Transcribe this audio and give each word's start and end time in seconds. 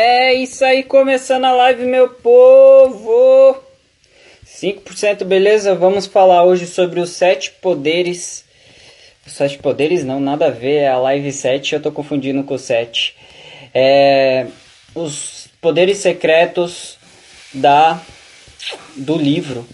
É 0.00 0.32
isso 0.32 0.64
aí, 0.64 0.84
começando 0.84 1.44
a 1.44 1.52
live, 1.52 1.84
meu 1.84 2.08
povo! 2.08 3.56
5% 4.46 5.24
beleza? 5.24 5.74
Vamos 5.74 6.06
falar 6.06 6.44
hoje 6.44 6.68
sobre 6.68 7.00
os 7.00 7.10
sete 7.10 7.50
poderes. 7.60 8.44
Os 9.26 9.32
sete 9.32 9.58
poderes 9.58 10.04
não, 10.04 10.20
nada 10.20 10.46
a 10.46 10.50
ver, 10.50 10.82
é 10.82 10.88
a 10.88 10.98
live 10.98 11.32
7, 11.32 11.74
eu 11.74 11.82
tô 11.82 11.90
confundindo 11.90 12.44
com 12.44 12.54
o 12.54 12.58
7. 12.60 13.16
É, 13.74 14.46
os 14.94 15.48
poderes 15.60 15.98
secretos 15.98 16.96
da 17.52 18.00
do 18.94 19.18
livro. 19.18 19.66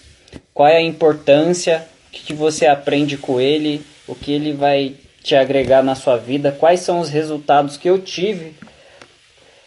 Qual 0.54 0.66
é 0.66 0.78
a 0.78 0.82
importância, 0.82 1.86
o 2.08 2.12
que, 2.12 2.22
que 2.22 2.32
você 2.32 2.66
aprende 2.66 3.18
com 3.18 3.38
ele, 3.38 3.84
o 4.08 4.14
que 4.14 4.32
ele 4.32 4.54
vai 4.54 4.94
te 5.22 5.36
agregar 5.36 5.82
na 5.82 5.94
sua 5.94 6.16
vida, 6.16 6.50
quais 6.50 6.80
são 6.80 6.98
os 6.98 7.10
resultados 7.10 7.76
que 7.76 7.90
eu 7.90 7.98
tive 7.98 8.54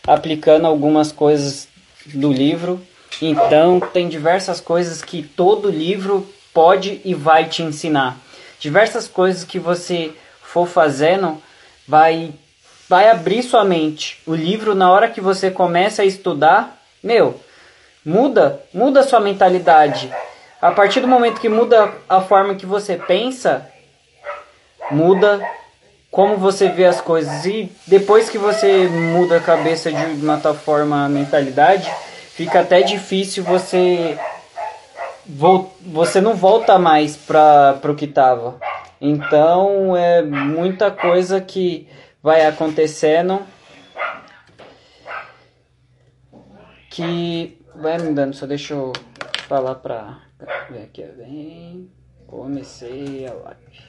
aplicando 0.07 0.65
algumas 0.65 1.11
coisas 1.11 1.67
do 2.05 2.31
livro. 2.31 2.81
Então, 3.21 3.79
tem 3.79 4.07
diversas 4.07 4.61
coisas 4.61 5.01
que 5.01 5.21
todo 5.21 5.69
livro 5.69 6.27
pode 6.53 7.01
e 7.03 7.13
vai 7.13 7.45
te 7.45 7.61
ensinar. 7.61 8.17
Diversas 8.59 9.07
coisas 9.07 9.43
que 9.43 9.59
você 9.59 10.11
for 10.41 10.65
fazendo 10.65 11.41
vai 11.87 12.31
vai 12.89 13.09
abrir 13.09 13.43
sua 13.43 13.65
mente. 13.65 14.21
O 14.25 14.33
livro 14.33 14.73
na 14.73 14.89
hora 14.89 15.09
que 15.09 15.19
você 15.19 15.51
começa 15.51 16.03
a 16.03 16.05
estudar, 16.05 16.81
meu, 17.03 17.39
muda, 18.03 18.61
muda 18.73 19.03
sua 19.03 19.19
mentalidade. 19.19 20.09
A 20.61 20.71
partir 20.71 21.01
do 21.01 21.07
momento 21.07 21.41
que 21.41 21.49
muda 21.49 21.93
a 22.07 22.21
forma 22.21 22.55
que 22.55 22.65
você 22.65 22.95
pensa, 22.95 23.69
muda 24.89 25.41
como 26.11 26.37
você 26.37 26.69
vê 26.69 26.85
as 26.85 27.01
coisas. 27.01 27.45
E 27.45 27.71
depois 27.85 28.29
que 28.29 28.37
você 28.37 28.87
muda 28.87 29.37
a 29.37 29.41
cabeça 29.41 29.91
de 29.91 30.03
uma 30.23 30.37
tal 30.37 30.55
forma, 30.55 31.05
a 31.05 31.09
mentalidade, 31.09 31.89
fica 32.31 32.61
até 32.61 32.81
difícil 32.81 33.43
você. 33.43 34.17
Você 35.81 36.21
não 36.21 36.35
volta 36.35 36.79
mais 36.79 37.17
para 37.17 37.79
o 37.83 37.95
que 37.95 38.05
estava. 38.05 38.59
Então 38.99 39.95
é 39.95 40.21
muita 40.21 40.89
coisa 40.89 41.39
que 41.41 41.87
vai 42.23 42.45
acontecendo 42.45 43.45
que 46.97 47.61
vai 47.75 47.99
mudando. 47.99 48.33
Só 48.33 48.47
deixa 48.47 48.73
eu 48.73 48.91
falar 49.47 49.75
para 49.75 50.19
ver 50.71 50.83
aqui. 50.83 51.03
Vem, 51.03 51.91
comecei 52.25 53.27
a 53.27 53.33
live. 53.33 53.86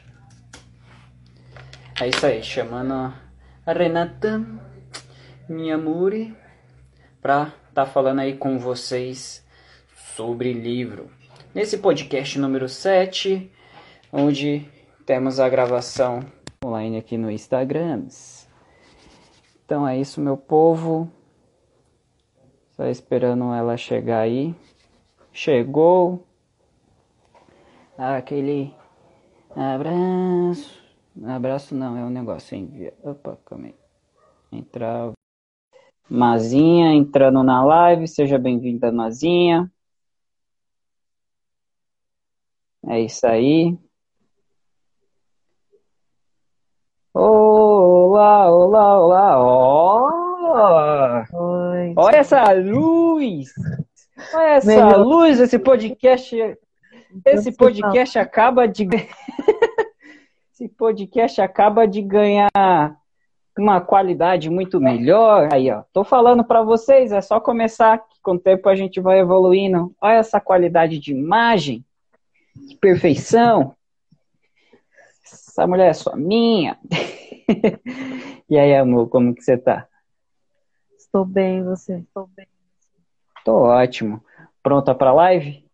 É 2.00 2.06
isso 2.06 2.24
aí, 2.26 2.40
chamando 2.44 3.12
a 3.66 3.72
Renata, 3.72 4.40
minha 5.48 5.76
Muri, 5.76 6.32
pra 7.20 7.52
tá 7.74 7.84
falando 7.84 8.20
aí 8.20 8.36
com 8.36 8.56
vocês 8.56 9.44
sobre 10.14 10.52
livro. 10.52 11.10
Nesse 11.52 11.78
podcast 11.78 12.38
número 12.38 12.68
7, 12.68 13.50
onde 14.12 14.64
temos 15.04 15.40
a 15.40 15.48
gravação 15.48 16.20
online 16.64 16.98
aqui 16.98 17.18
no 17.18 17.32
Instagram. 17.32 18.06
Então 19.64 19.86
é 19.86 19.98
isso, 19.98 20.20
meu 20.20 20.36
povo. 20.36 21.10
Só 22.76 22.86
esperando 22.86 23.52
ela 23.52 23.76
chegar 23.76 24.20
aí. 24.20 24.54
Chegou. 25.32 26.24
Aquele 27.98 28.72
abraço. 29.56 30.77
Abraço 31.26 31.74
não, 31.74 31.96
é 31.96 32.04
um 32.04 32.10
negócio. 32.10 32.56
Envia. 32.56 32.94
Opa, 33.02 33.36
calma 33.44 33.66
aí. 33.66 33.74
Entrar. 34.52 35.12
Mazinha 36.08 36.92
entrando 36.94 37.42
na 37.42 37.64
live. 37.64 38.06
Seja 38.06 38.38
bem-vinda, 38.38 38.92
Mazinha. 38.92 39.70
É 42.86 43.00
isso 43.00 43.26
aí. 43.26 43.76
Olá, 47.12 48.50
olá, 48.50 49.00
olá. 49.00 49.38
Oh! 49.42 50.28
Oi. 51.36 51.94
Olha 51.96 52.16
essa 52.16 52.52
luz! 52.52 53.52
Olha 54.32 54.48
essa 54.54 54.66
Melhor. 54.66 54.98
luz, 54.98 55.40
esse 55.40 55.58
podcast. 55.58 56.36
Esse 57.24 57.52
podcast 57.52 58.18
acaba 58.18 58.66
de 58.66 58.86
esse 60.58 60.68
podcast 60.68 61.40
acaba 61.40 61.86
de 61.86 62.02
ganhar 62.02 62.50
uma 63.56 63.80
qualidade 63.80 64.50
muito 64.50 64.80
melhor. 64.80 65.48
Aí, 65.52 65.70
ó, 65.70 65.84
tô 65.92 66.02
falando 66.02 66.42
para 66.44 66.62
vocês, 66.62 67.12
é 67.12 67.20
só 67.20 67.38
começar 67.38 67.98
que 67.98 68.20
com 68.20 68.32
o 68.32 68.38
tempo 68.38 68.68
a 68.68 68.74
gente 68.74 69.00
vai 69.00 69.20
evoluindo. 69.20 69.94
Olha 70.00 70.16
essa 70.16 70.40
qualidade 70.40 70.98
de 70.98 71.12
imagem, 71.12 71.84
que 72.68 72.76
perfeição. 72.76 73.76
Essa 75.24 75.64
mulher 75.64 75.90
é 75.90 75.94
só 75.94 76.16
minha. 76.16 76.76
e 78.50 78.58
aí, 78.58 78.74
amor, 78.74 79.08
como 79.08 79.32
que 79.32 79.42
você 79.42 79.56
tá? 79.56 79.86
Estou 80.98 81.24
bem, 81.24 81.62
você? 81.62 81.98
Estou 81.98 82.28
bem. 82.36 82.48
Tô 83.44 83.54
ótimo. 83.62 84.24
Pronta 84.60 84.92
para 84.92 85.12
live? 85.12 85.64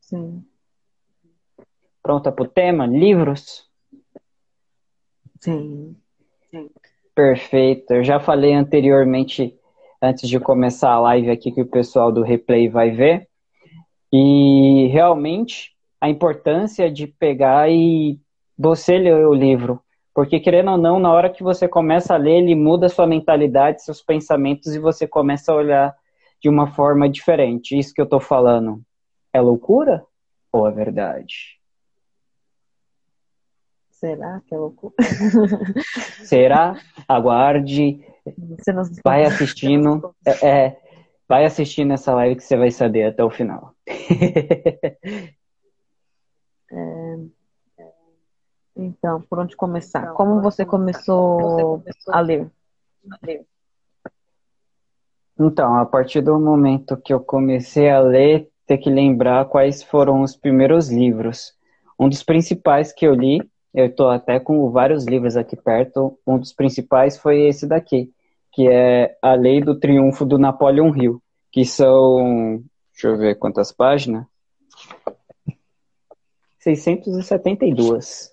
Sim. 0.00 0.44
Pronta 2.00 2.30
pro 2.30 2.46
tema? 2.46 2.86
Livros? 2.86 3.71
Sim. 5.42 5.96
Perfeito. 7.14 7.92
Eu 7.92 8.04
já 8.04 8.20
falei 8.20 8.54
anteriormente, 8.54 9.58
antes 10.00 10.28
de 10.28 10.38
começar 10.38 10.90
a 10.90 11.00
live 11.00 11.30
aqui, 11.30 11.50
que 11.50 11.62
o 11.62 11.66
pessoal 11.66 12.12
do 12.12 12.22
replay 12.22 12.68
vai 12.68 12.90
ver. 12.90 13.28
E 14.12 14.88
realmente 14.92 15.72
a 16.00 16.08
importância 16.08 16.90
de 16.90 17.06
pegar 17.06 17.70
e 17.70 18.18
você 18.56 18.98
ler 18.98 19.26
o 19.26 19.34
livro. 19.34 19.80
Porque, 20.14 20.38
querendo 20.38 20.70
ou 20.72 20.78
não, 20.78 21.00
na 21.00 21.12
hora 21.12 21.30
que 21.30 21.42
você 21.42 21.66
começa 21.66 22.14
a 22.14 22.18
ler, 22.18 22.42
ele 22.42 22.54
muda 22.54 22.88
sua 22.88 23.06
mentalidade, 23.06 23.82
seus 23.82 24.02
pensamentos 24.02 24.74
e 24.74 24.78
você 24.78 25.08
começa 25.08 25.50
a 25.50 25.56
olhar 25.56 25.94
de 26.40 26.48
uma 26.48 26.66
forma 26.68 27.08
diferente. 27.08 27.76
Isso 27.76 27.94
que 27.94 28.00
eu 28.00 28.06
tô 28.06 28.20
falando 28.20 28.80
é 29.32 29.40
loucura 29.40 30.04
ou 30.52 30.68
é 30.68 30.70
verdade? 30.70 31.58
Será 34.02 34.42
que 34.44 34.52
é 34.52 34.58
loucura? 34.58 34.92
Será? 36.26 36.74
Aguarde. 37.06 38.04
Vai 39.04 39.24
assistindo. 39.24 40.12
É, 40.26 40.48
é, 40.48 40.76
vai 41.28 41.44
assistindo 41.44 41.92
essa 41.92 42.12
live 42.12 42.34
que 42.34 42.42
você 42.42 42.56
vai 42.56 42.72
saber 42.72 43.04
até 43.04 43.22
o 43.22 43.30
final. 43.30 43.76
é, 43.86 44.96
então, 48.74 49.22
por 49.22 49.38
onde 49.38 49.54
começar? 49.54 50.12
Como 50.14 50.40
você 50.40 50.66
começou 50.66 51.84
a 52.08 52.18
ler? 52.18 52.50
Então, 55.38 55.76
a 55.76 55.86
partir 55.86 56.22
do 56.22 56.40
momento 56.40 56.96
que 56.96 57.14
eu 57.14 57.20
comecei 57.20 57.88
a 57.88 58.00
ler, 58.00 58.50
ter 58.66 58.78
que 58.78 58.90
lembrar 58.90 59.44
quais 59.44 59.80
foram 59.80 60.22
os 60.22 60.34
primeiros 60.34 60.90
livros. 60.90 61.56
Um 61.96 62.08
dos 62.08 62.24
principais 62.24 62.92
que 62.92 63.06
eu 63.06 63.14
li 63.14 63.51
eu 63.74 63.86
estou 63.86 64.10
até 64.10 64.38
com 64.38 64.70
vários 64.70 65.06
livros 65.06 65.36
aqui 65.36 65.56
perto. 65.56 66.18
Um 66.26 66.38
dos 66.38 66.52
principais 66.52 67.16
foi 67.16 67.42
esse 67.46 67.66
daqui, 67.66 68.12
que 68.52 68.68
é 68.68 69.16
A 69.22 69.34
Lei 69.34 69.62
do 69.62 69.78
Triunfo 69.78 70.26
do 70.26 70.38
Napoleon 70.38 70.94
Hill, 70.94 71.22
que 71.50 71.64
são, 71.64 72.62
deixa 72.92 73.08
eu 73.08 73.16
ver 73.16 73.36
quantas 73.36 73.72
páginas. 73.72 74.26
672. 76.58 78.30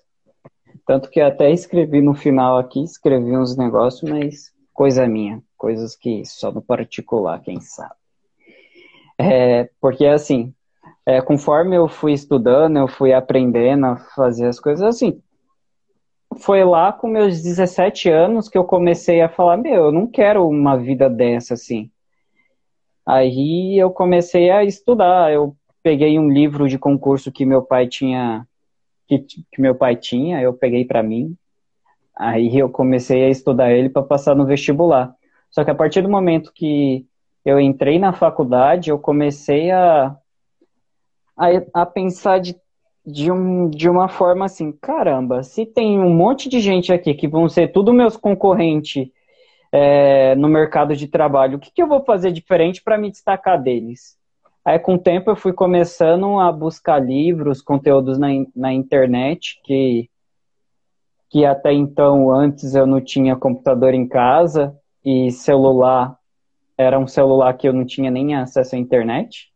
Tanto 0.86 1.08
que 1.08 1.20
até 1.20 1.50
escrevi 1.50 2.02
no 2.02 2.14
final 2.14 2.58
aqui, 2.58 2.82
escrevi 2.82 3.36
uns 3.36 3.56
negócios, 3.56 4.08
mas 4.08 4.52
coisa 4.74 5.06
minha, 5.06 5.42
coisas 5.56 5.96
que 5.96 6.24
só 6.26 6.52
no 6.52 6.60
particular, 6.60 7.40
quem 7.40 7.60
sabe. 7.60 7.94
É, 9.18 9.70
porque 9.80 10.06
assim, 10.06 10.54
é, 11.06 11.20
conforme 11.20 11.76
eu 11.76 11.88
fui 11.88 12.12
estudando, 12.12 12.78
eu 12.78 12.88
fui 12.88 13.12
aprendendo 13.12 13.86
a 13.86 13.96
fazer 13.96 14.46
as 14.46 14.60
coisas 14.60 14.86
assim 14.86 15.22
foi 16.38 16.64
lá 16.64 16.92
com 16.92 17.08
meus 17.08 17.42
17 17.42 18.08
anos 18.08 18.48
que 18.48 18.56
eu 18.56 18.64
comecei 18.64 19.20
a 19.20 19.28
falar, 19.28 19.56
meu, 19.56 19.86
eu 19.86 19.92
não 19.92 20.06
quero 20.06 20.48
uma 20.48 20.76
vida 20.76 21.08
dessa 21.10 21.54
assim. 21.54 21.90
Aí 23.04 23.76
eu 23.78 23.90
comecei 23.90 24.50
a 24.50 24.64
estudar, 24.64 25.32
eu 25.32 25.56
peguei 25.82 26.18
um 26.18 26.30
livro 26.30 26.68
de 26.68 26.78
concurso 26.78 27.32
que 27.32 27.44
meu 27.44 27.62
pai 27.62 27.88
tinha 27.88 28.46
que, 29.08 29.18
que 29.18 29.60
meu 29.60 29.74
pai 29.74 29.96
tinha, 29.96 30.40
eu 30.40 30.52
peguei 30.54 30.84
para 30.84 31.02
mim. 31.02 31.36
Aí 32.16 32.56
eu 32.56 32.68
comecei 32.68 33.24
a 33.24 33.28
estudar 33.28 33.72
ele 33.72 33.88
para 33.88 34.02
passar 34.02 34.36
no 34.36 34.46
vestibular. 34.46 35.14
Só 35.50 35.64
que 35.64 35.70
a 35.70 35.74
partir 35.74 36.02
do 36.02 36.08
momento 36.08 36.52
que 36.54 37.04
eu 37.44 37.58
entrei 37.58 37.98
na 37.98 38.12
faculdade, 38.12 38.90
eu 38.90 38.98
comecei 38.98 39.70
a, 39.70 40.16
a, 41.36 41.46
a 41.74 41.86
pensar 41.86 42.38
de 42.38 42.54
de, 43.04 43.30
um, 43.30 43.68
de 43.68 43.88
uma 43.88 44.08
forma 44.08 44.44
assim, 44.44 44.72
caramba, 44.72 45.42
se 45.42 45.64
tem 45.64 45.98
um 45.98 46.14
monte 46.14 46.48
de 46.48 46.60
gente 46.60 46.92
aqui 46.92 47.14
que 47.14 47.28
vão 47.28 47.48
ser 47.48 47.72
tudo 47.72 47.92
meus 47.92 48.16
concorrentes 48.16 49.08
é, 49.72 50.34
no 50.34 50.48
mercado 50.48 50.94
de 50.94 51.06
trabalho. 51.06 51.56
O 51.56 51.60
que, 51.60 51.70
que 51.72 51.82
eu 51.82 51.86
vou 51.86 52.04
fazer 52.04 52.32
diferente 52.32 52.82
para 52.82 52.98
me 52.98 53.10
destacar 53.10 53.60
deles? 53.60 54.18
Aí, 54.64 54.78
com 54.78 54.94
o 54.94 54.98
tempo, 54.98 55.30
eu 55.30 55.36
fui 55.36 55.52
começando 55.52 56.38
a 56.38 56.52
buscar 56.52 56.98
livros, 56.98 57.62
conteúdos 57.62 58.18
na, 58.18 58.28
na 58.54 58.72
internet, 58.72 59.60
que, 59.64 60.10
que 61.30 61.46
até 61.46 61.72
então, 61.72 62.30
antes, 62.30 62.74
eu 62.74 62.86
não 62.86 63.00
tinha 63.00 63.36
computador 63.36 63.94
em 63.94 64.06
casa 64.06 64.76
e 65.04 65.30
celular 65.30 66.20
era 66.80 66.98
um 66.98 67.06
celular 67.06 67.52
que 67.58 67.68
eu 67.68 67.74
não 67.74 67.84
tinha 67.84 68.10
nem 68.10 68.34
acesso 68.34 68.74
à 68.74 68.78
internet 68.78 69.52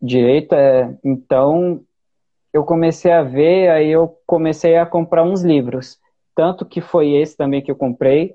direito. 0.00 0.54
É, 0.54 0.96
então, 1.04 1.80
eu 2.52 2.64
comecei 2.64 3.12
a 3.12 3.22
ver, 3.22 3.70
aí 3.70 3.90
eu 3.90 4.16
comecei 4.26 4.76
a 4.76 4.86
comprar 4.86 5.22
uns 5.22 5.42
livros. 5.42 5.98
Tanto 6.34 6.64
que 6.64 6.80
foi 6.80 7.12
esse 7.12 7.36
também 7.36 7.62
que 7.62 7.70
eu 7.70 7.76
comprei. 7.76 8.34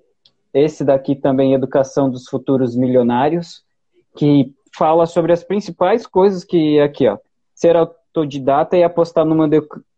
Esse 0.54 0.84
daqui 0.84 1.16
também, 1.16 1.54
Educação 1.54 2.10
dos 2.10 2.28
Futuros 2.28 2.76
Milionários, 2.76 3.64
que 4.16 4.54
fala 4.76 5.06
sobre 5.06 5.34
as 5.34 5.44
principais 5.44 6.06
coisas 6.06 6.44
que 6.44 6.80
aqui, 6.80 7.08
ó, 7.08 7.18
ser 7.56 7.76
autodidata 7.76 8.78
e 8.78 8.84
apostar 8.84 9.26
numa 9.26 9.50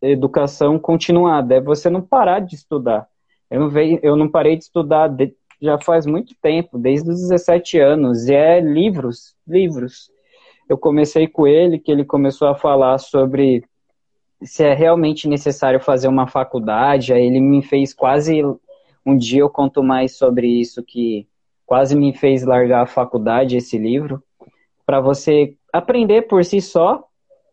educação 0.02 0.80
continuada. 0.80 1.56
É 1.56 1.62
você 1.62 1.90
não 1.90 2.02
parar 2.02 2.40
de 2.40 2.56
estudar. 2.56 3.08
Eu 3.50 3.60
não, 3.60 3.70
veio, 3.70 4.00
eu 4.02 4.16
não 4.16 4.30
parei 4.30 4.56
de 4.56 4.64
estudar 4.64 5.08
de, 5.08 5.34
já 5.62 5.78
faz 5.80 6.06
muito 6.06 6.34
tempo, 6.42 6.78
desde 6.78 7.10
os 7.10 7.22
17 7.22 7.80
anos, 7.80 8.28
e 8.28 8.34
é 8.34 8.60
livros, 8.60 9.36
livros. 9.48 10.10
Eu 10.70 10.78
comecei 10.78 11.28
com 11.28 11.46
ele, 11.46 11.80
que 11.80 11.92
ele 11.92 12.04
começou 12.04 12.48
a 12.48 12.56
falar 12.56 12.98
sobre 12.98 13.64
se 14.44 14.64
é 14.64 14.74
realmente 14.74 15.28
necessário 15.28 15.80
fazer 15.80 16.08
uma 16.08 16.28
faculdade, 16.28 17.14
aí 17.14 17.26
ele 17.26 17.40
me 17.40 17.62
fez 17.62 17.94
quase, 17.94 18.42
um 19.06 19.18
dia 19.18 19.42
eu 19.42 19.50
conto 19.50 19.84
mais 19.84 20.18
sobre 20.18 20.48
isso, 20.48 20.84
que 20.84 21.28
quase 21.66 21.96
me 21.96 22.14
fez 22.14 22.44
largar 22.44 22.84
a 22.84 22.88
faculdade, 22.88 23.58
esse 23.58 23.78
livro, 23.78 24.24
para 24.86 25.00
você 25.00 25.56
aprender 25.74 26.24
por 26.24 26.44
si 26.46 26.62
só 26.62 27.04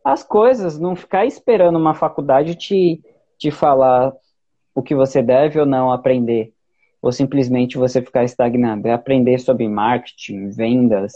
as 0.05 0.23
coisas, 0.23 0.79
não 0.79 0.97
ficar 0.97 1.25
esperando 1.25 1.79
uma 1.79 1.95
faculdade 1.95 2.55
te, 2.55 3.01
te 3.39 3.51
falar 3.51 4.13
o 4.75 4.83
que 4.83 4.95
você 4.95 5.23
deve 5.23 5.61
ou 5.61 5.67
não 5.67 5.93
aprender 5.93 6.53
ou 7.03 7.11
simplesmente 7.11 7.77
você 7.77 8.01
ficar 8.01 8.23
estagnado. 8.23 8.87
É 8.87 8.93
aprender 8.93 9.39
sobre 9.41 9.69
marketing, 9.69 10.51
vendas 10.51 11.13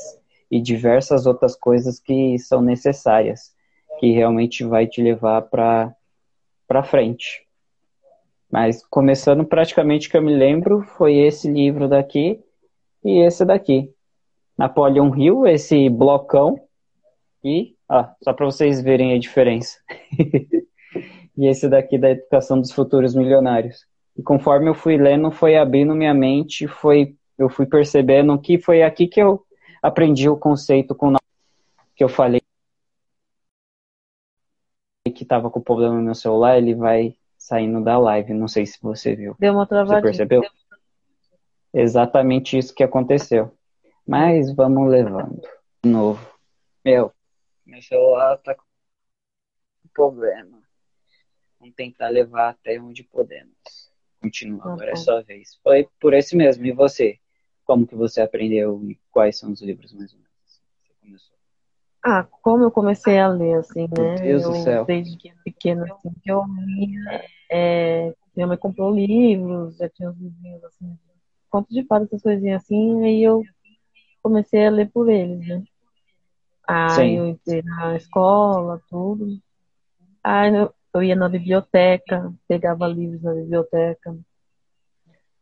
e 0.50 0.60
diversas 0.60 1.26
outras 1.26 1.54
coisas 1.54 2.00
que 2.00 2.36
são 2.40 2.60
necessárias, 2.60 3.54
que 3.98 4.12
realmente 4.12 4.64
vai 4.64 4.86
te 4.86 5.02
levar 5.02 5.42
para 5.42 5.94
para 6.66 6.82
frente. 6.82 7.46
Mas 8.50 8.84
começando 8.86 9.44
praticamente 9.44 10.08
que 10.08 10.16
eu 10.16 10.22
me 10.22 10.34
lembro 10.34 10.82
foi 10.82 11.16
esse 11.16 11.50
livro 11.50 11.88
daqui 11.88 12.40
e 13.04 13.20
esse 13.24 13.44
daqui. 13.44 13.92
Napoleon 14.58 15.14
Hill, 15.14 15.46
esse 15.46 15.88
blocão 15.88 16.58
e 17.44 17.76
ah, 17.88 18.14
só 18.22 18.32
para 18.32 18.46
vocês 18.46 18.82
verem 18.82 19.14
a 19.14 19.18
diferença. 19.18 19.78
e 21.36 21.46
esse 21.46 21.68
daqui 21.68 21.98
da 21.98 22.10
educação 22.10 22.60
dos 22.60 22.72
futuros 22.72 23.14
milionários. 23.14 23.86
E 24.16 24.22
conforme 24.22 24.68
eu 24.68 24.74
fui 24.74 24.96
lendo, 24.96 25.30
foi 25.30 25.56
abrindo 25.56 25.94
minha 25.94 26.14
mente, 26.14 26.66
foi 26.66 27.14
eu 27.38 27.50
fui 27.50 27.66
percebendo 27.66 28.38
que 28.40 28.58
foi 28.58 28.82
aqui 28.82 29.06
que 29.06 29.20
eu 29.20 29.44
aprendi 29.82 30.28
o 30.28 30.38
conceito 30.38 30.94
com 30.94 31.14
que 31.94 32.02
eu 32.02 32.08
falei 32.08 32.40
que 35.16 35.22
estava 35.22 35.50
com 35.50 35.60
problema 35.60 35.94
no 35.94 36.02
meu 36.02 36.14
celular, 36.14 36.58
ele 36.58 36.74
vai 36.74 37.16
saindo 37.38 37.82
da 37.82 37.98
live. 37.98 38.34
Não 38.34 38.46
sei 38.46 38.66
se 38.66 38.78
você 38.80 39.16
viu. 39.16 39.34
Deu 39.38 39.54
uma 39.54 39.66
travadinha. 39.66 40.00
Você 40.00 40.26
percebeu? 40.26 40.42
Exatamente 41.72 42.56
isso 42.56 42.74
que 42.74 42.84
aconteceu. 42.84 43.52
Mas 44.06 44.54
vamos 44.54 44.90
levando. 44.90 45.40
De 45.82 45.90
novo. 45.90 46.24
Meu, 46.84 47.12
meu 47.64 47.82
celular 47.82 48.36
tá 48.38 48.54
com 48.54 48.62
problema. 49.92 50.62
Vamos 51.58 51.74
tentar 51.74 52.08
levar 52.08 52.50
até 52.50 52.78
onde 52.80 53.02
podemos. 53.02 53.56
Continua, 54.20 54.62
ah, 54.64 54.72
agora 54.72 54.92
é 54.92 54.96
sua 54.96 55.22
vez. 55.22 55.58
Foi 55.62 55.88
por 56.00 56.14
esse 56.14 56.36
mesmo. 56.36 56.64
E 56.64 56.72
você? 56.72 57.18
Como 57.64 57.86
que 57.86 57.96
você 57.96 58.20
aprendeu 58.20 58.82
e 58.88 58.98
quais 59.10 59.38
são 59.38 59.50
os 59.50 59.60
livros 59.60 59.92
mais 59.92 60.12
ou 60.12 60.18
menos? 60.18 60.32
Você 60.44 60.94
começou? 61.00 61.35
Ah, 62.08 62.24
como 62.40 62.62
eu 62.62 62.70
comecei 62.70 63.18
a 63.18 63.26
ler, 63.26 63.54
assim, 63.54 63.88
né? 63.88 63.88
Meu 63.98 64.14
Deus 64.14 64.42
eu, 64.44 64.50
do 64.50 64.56
céu. 64.58 64.84
Desde 64.84 65.18
pequena, 65.44 65.84
assim, 65.92 66.12
que 66.22 66.30
eu 66.30 66.44
lia. 66.64 67.24
É, 67.50 68.14
minha 68.36 68.46
mãe 68.46 68.56
comprou 68.56 68.94
livros, 68.94 69.76
já 69.76 69.88
tinha 69.88 70.10
uns 70.10 70.16
livrinhos, 70.16 70.62
assim, 70.62 70.96
contos 71.50 71.74
de 71.74 71.84
fadas, 71.84 72.06
essas 72.06 72.22
coisinhas 72.22 72.62
assim, 72.62 73.04
e 73.06 73.24
eu 73.24 73.42
comecei 74.22 74.64
a 74.64 74.70
ler 74.70 74.88
por 74.92 75.08
eles, 75.08 75.48
né? 75.48 75.64
Aí 76.68 76.94
Sim. 76.94 77.16
eu 77.16 77.26
entrei 77.26 77.62
na 77.62 77.96
escola, 77.96 78.80
tudo. 78.88 79.40
Aí 80.22 80.54
eu, 80.54 80.72
eu 80.94 81.02
ia 81.02 81.16
na 81.16 81.28
biblioteca, 81.28 82.32
pegava 82.46 82.86
livros 82.86 83.20
na 83.20 83.34
biblioteca. 83.34 84.16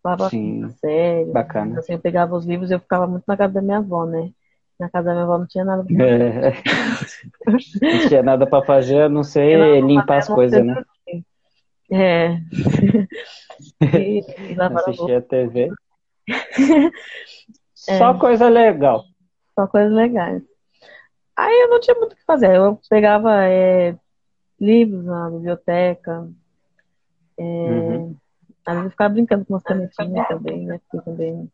Falava 0.02 0.30
Sim, 0.30 0.70
sério. 0.80 1.30
bacana. 1.30 1.78
Assim, 1.78 1.92
eu 1.92 1.98
pegava 1.98 2.34
os 2.34 2.46
livros 2.46 2.70
e 2.70 2.74
eu 2.74 2.80
ficava 2.80 3.06
muito 3.06 3.24
na 3.28 3.36
casa 3.36 3.52
da 3.52 3.60
minha 3.60 3.78
avó, 3.78 4.06
né? 4.06 4.32
Na 4.78 4.90
casa 4.90 5.06
da 5.06 5.12
minha 5.12 5.24
avó 5.24 5.38
não 5.38 5.46
tinha 5.46 5.64
nada 5.64 5.84
pra 5.84 5.94
fazer. 5.96 7.82
É. 7.82 7.92
não 7.92 8.08
tinha 8.08 8.22
nada 8.22 8.46
pra 8.46 8.62
fazer, 8.62 9.02
a 9.02 9.08
não 9.08 9.22
ser 9.22 9.80
limpar 9.82 10.18
as 10.18 10.28
coisas, 10.28 10.64
né? 10.64 10.82
É. 11.90 12.38
e, 13.98 14.20
e 14.20 14.60
Assistir 14.60 15.14
a 15.14 15.22
TV. 15.22 15.70
é. 17.88 17.98
Só 17.98 18.14
coisa 18.18 18.48
legal. 18.48 19.04
Só 19.54 19.66
coisas 19.66 19.92
legais. 19.92 20.42
Aí 21.36 21.62
eu 21.62 21.68
não 21.68 21.80
tinha 21.80 21.96
muito 21.96 22.12
o 22.12 22.16
que 22.16 22.24
fazer. 22.24 22.56
Eu 22.56 22.80
pegava 22.88 23.44
é, 23.44 23.96
livros 24.60 25.04
na 25.04 25.30
biblioteca. 25.30 26.28
É, 27.38 27.42
uhum. 27.42 28.16
Às 28.66 28.74
vezes 28.74 28.84
eu 28.86 28.90
ficava 28.90 29.14
brincando 29.14 29.44
com 29.44 29.54
umas 29.54 29.62
canetinhas 29.62 30.28
também, 30.28 30.64
né? 30.64 30.80
Porque 30.90 31.04
também 31.04 31.50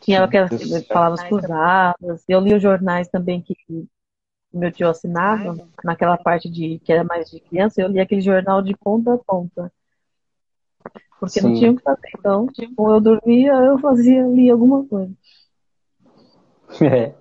tinha 0.00 0.24
aquelas 0.24 0.50
palavras 0.86 1.22
cruzadas. 1.24 2.24
Eu 2.28 2.40
li 2.40 2.54
os 2.54 2.62
jornais 2.62 3.08
também 3.08 3.40
que 3.42 3.54
meu 4.52 4.72
tio 4.72 4.88
assinava, 4.88 5.56
naquela 5.84 6.16
parte 6.16 6.48
de 6.48 6.78
que 6.80 6.92
era 6.92 7.04
mais 7.04 7.30
de 7.30 7.40
criança, 7.40 7.80
eu 7.80 7.88
li 7.88 8.00
aquele 8.00 8.20
jornal 8.20 8.62
de 8.62 8.76
ponta 8.76 9.14
a 9.14 9.18
ponta. 9.18 9.72
Porque 11.20 11.40
Sim. 11.40 11.48
não 11.48 11.54
tinha 11.54 11.70
o 11.72 11.76
que 11.76 11.82
fazer. 11.82 12.08
Então, 12.18 12.46
ou 12.76 12.94
eu 12.94 13.00
dormia, 13.00 13.52
eu 13.52 13.78
fazia, 13.78 14.26
lia 14.26 14.52
alguma 14.52 14.84
coisa. 14.86 15.12
É. 16.82 17.14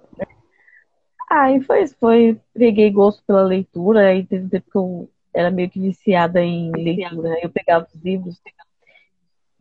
Aí 1.30 1.62
foi 1.62 1.84
isso, 1.84 1.96
foi, 2.00 2.40
peguei 2.54 2.90
gosto 2.90 3.22
pela 3.26 3.44
leitura, 3.44 4.08
aí 4.08 4.26
teve 4.26 4.46
um 4.46 4.50
tempo 4.50 4.72
que 4.72 4.78
eu 4.78 5.10
era 5.34 5.52
meio 5.52 5.70
que 5.70 5.80
viciada 5.80 6.42
em 6.42 6.72
leitura. 6.72 7.34
Aí 7.34 7.42
eu 7.44 7.50
pegava 7.50 7.86
os 7.86 8.02
livros 8.02 8.42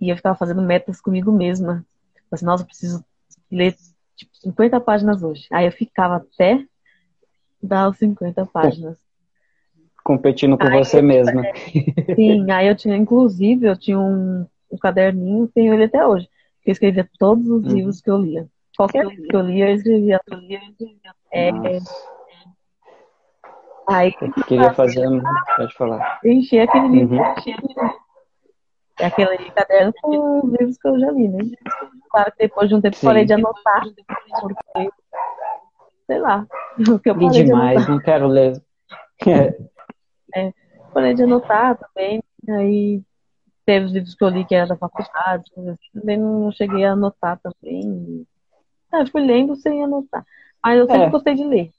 e 0.01 0.09
eu 0.09 0.17
ficava 0.17 0.37
fazendo 0.37 0.63
metas 0.63 1.01
comigo 1.01 1.33
mesma. 1.33 1.85
Assim, 2.31 2.45
nossa, 2.45 2.63
eu 2.63 2.67
preciso 2.67 3.05
ler 3.51 3.75
tipo 4.17 4.35
50 4.37 4.81
páginas 4.81 5.23
hoje. 5.23 5.47
Aí 5.53 5.67
eu 5.67 5.73
ficava 5.73 6.17
até 6.17 6.65
dar 7.63 7.89
os 7.89 7.99
50 7.99 8.47
páginas. 8.47 8.99
Competindo 10.05 10.57
com 10.57 10.67
aí 10.67 10.79
você 10.79 11.03
mesma. 11.03 11.43
Sim, 12.15 12.51
aí 12.51 12.69
eu 12.69 12.77
tinha, 12.77 12.97
inclusive, 12.97 13.67
eu 13.67 13.77
tinha 13.77 13.99
um, 13.99 14.47
um 14.71 14.79
caderninho, 14.79 15.49
tenho 15.49 15.75
ele 15.75 15.85
até 15.85 16.07
hoje, 16.07 16.29
que 16.63 16.71
eu 16.71 16.73
escrevia 16.73 17.09
todos 17.19 17.49
os 17.49 17.65
uhum. 17.65 17.73
livros 17.73 18.01
que 18.01 18.11
eu 18.11 18.19
lia. 18.19 18.49
Qualquer 18.77 19.07
livro 19.07 19.29
que 19.29 19.37
eu 19.37 19.41
lia, 19.41 19.71
eu 19.71 19.75
escrevia. 19.75 20.21
Eu 20.31 20.39
lia, 20.39 20.59
eu 20.59 20.69
escrevia. 20.69 21.15
É, 21.33 21.51
aí, 23.89 24.15
eu 24.21 24.45
queria 24.45 24.73
fazer. 24.75 25.09
Pode 25.57 25.75
falar. 25.75 26.21
Encher 26.25 26.69
aquele 26.69 26.89
livro. 26.89 27.17
Uhum. 27.17 27.33
Encher 27.39 27.57
é 28.99 29.07
aquele 29.07 29.51
caderno 29.51 29.93
com 30.01 30.47
os 30.47 30.53
livros 30.53 30.79
que 30.79 30.89
eu 30.89 30.99
já 30.99 31.11
li, 31.11 31.29
né? 31.29 31.45
Claro 32.11 32.33
que 32.33 32.39
depois 32.39 32.69
de 32.69 32.75
um 32.75 32.81
tempo 32.81 32.97
Sim. 32.97 33.07
parei 33.07 33.25
de 33.25 33.33
anotar, 33.33 33.85
porque, 34.41 34.91
sei 36.07 36.19
lá, 36.19 36.47
o 36.89 36.99
que 36.99 37.11
eu 37.11 37.15
li 37.15 37.29
demais, 37.31 37.85
de 37.85 37.91
não 37.91 38.01
quero 38.01 38.27
ler. 38.27 38.63
é, 40.35 40.53
parei 40.93 41.15
de 41.15 41.23
anotar 41.23 41.77
também, 41.77 42.23
aí 42.49 43.03
teve 43.67 43.87
os 43.87 43.93
livros 43.93 44.15
que 44.15 44.25
eu 44.25 44.29
li 44.29 44.45
que 44.45 44.55
era 44.55 44.69
da 44.69 44.77
faculdade, 44.77 45.45
assim, 45.57 45.77
também 45.93 46.17
não 46.17 46.51
cheguei 46.53 46.85
a 46.85 46.93
anotar 46.93 47.39
também. 47.41 48.27
Ah, 48.93 49.01
eu 49.01 49.07
fui 49.09 49.21
lendo 49.21 49.57
sem 49.57 49.83
anotar. 49.83 50.25
Mas 50.65 50.79
eu 50.79 50.87
sempre 50.87 51.03
é. 51.03 51.11
gostei 51.11 51.35
de 51.35 51.45
ler. 51.45 51.71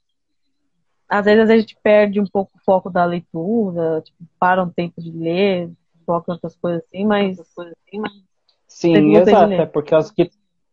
Às 1.08 1.24
vezes 1.24 1.48
a 1.48 1.56
gente 1.56 1.76
perde 1.82 2.20
um 2.20 2.26
pouco 2.26 2.52
o 2.54 2.64
foco 2.64 2.90
da 2.90 3.04
leitura, 3.04 4.02
tipo, 4.02 4.18
para 4.38 4.62
um 4.62 4.68
tempo 4.68 5.00
de 5.00 5.10
ler, 5.10 5.70
foca 6.08 6.32
em 6.32 6.34
outras 6.34 6.56
coisas 6.56 6.82
assim, 6.84 7.04
mas. 7.04 7.38
Sim, 8.66 9.14
exato. 9.14 9.52
É 9.52 9.66
por 9.66 9.84
causa 9.84 10.12
que. 10.14 10.30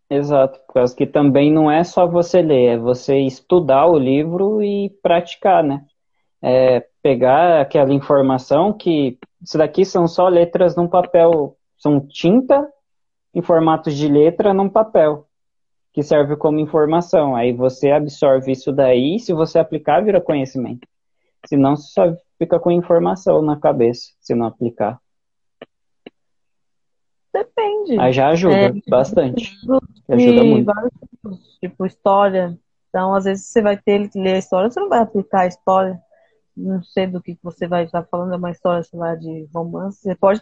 Exato, 0.09 0.59
por 0.67 0.75
causa 0.75 0.95
que 0.95 1.05
também 1.05 1.51
não 1.51 1.69
é 1.69 1.83
só 1.83 2.07
você 2.07 2.41
ler, 2.41 2.75
é 2.75 2.77
você 2.77 3.17
estudar 3.17 3.87
o 3.87 3.97
livro 3.97 4.61
e 4.61 4.91
praticar, 5.01 5.63
né? 5.63 5.83
É 6.41 6.85
pegar 7.03 7.59
aquela 7.59 7.93
informação 7.93 8.71
que. 8.71 9.17
Isso 9.41 9.57
daqui 9.57 9.83
são 9.83 10.07
só 10.07 10.27
letras 10.27 10.75
num 10.75 10.87
papel, 10.87 11.57
são 11.77 11.99
tinta 11.99 12.67
em 13.33 13.41
formatos 13.41 13.93
de 13.95 14.07
letra 14.07 14.53
num 14.53 14.69
papel, 14.69 15.27
que 15.91 16.01
serve 16.01 16.37
como 16.37 16.59
informação. 16.59 17.35
Aí 17.35 17.51
você 17.51 17.91
absorve 17.91 18.51
isso 18.53 18.71
daí, 18.71 19.19
se 19.19 19.33
você 19.33 19.59
aplicar, 19.59 20.03
vira 20.03 20.21
conhecimento. 20.21 20.87
Senão, 21.45 21.75
você 21.75 21.91
só 21.91 22.15
fica 22.39 22.59
com 22.59 22.71
informação 22.71 23.41
na 23.41 23.59
cabeça, 23.59 24.13
se 24.19 24.33
não 24.33 24.47
aplicar. 24.47 24.99
Depende. 27.35 27.99
Aí 27.99 28.13
já 28.13 28.29
ajuda 28.29 28.55
é, 28.55 28.71
bastante. 28.87 29.53
Ajuda 30.07 30.43
muito. 30.45 30.65
Vários 30.65 30.93
tipos, 31.09 31.57
tipo 31.59 31.85
história. 31.85 32.57
Então, 32.87 33.13
às 33.13 33.25
vezes 33.25 33.47
você 33.47 33.61
vai 33.61 33.75
ter 33.75 34.09
que 34.09 34.17
ler 34.17 34.35
a 34.35 34.37
história, 34.37 34.69
você 34.69 34.79
não 34.79 34.87
vai 34.87 34.99
aplicar 34.99 35.41
a 35.41 35.47
história. 35.47 35.99
Não 36.55 36.81
sei 36.81 37.07
do 37.07 37.21
que 37.21 37.37
você 37.43 37.67
vai 37.67 37.83
estar 37.83 38.03
falando, 38.03 38.33
é 38.33 38.37
uma 38.37 38.51
história, 38.51 38.81
sei 38.83 38.97
lá, 38.97 39.15
de 39.15 39.49
romance. 39.53 40.01
Você 40.01 40.15
pode 40.15 40.41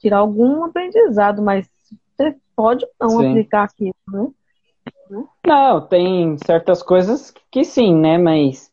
tirar 0.00 0.18
algum 0.18 0.64
aprendizado, 0.64 1.42
mas 1.42 1.68
você 2.16 2.34
pode 2.56 2.86
não 2.98 3.10
sim. 3.10 3.28
aplicar 3.28 3.64
aquilo, 3.64 3.94
né? 4.08 4.28
Não, 5.46 5.86
tem 5.86 6.38
certas 6.38 6.82
coisas 6.82 7.30
que 7.50 7.62
sim, 7.62 7.94
né? 7.94 8.16
Mas 8.16 8.72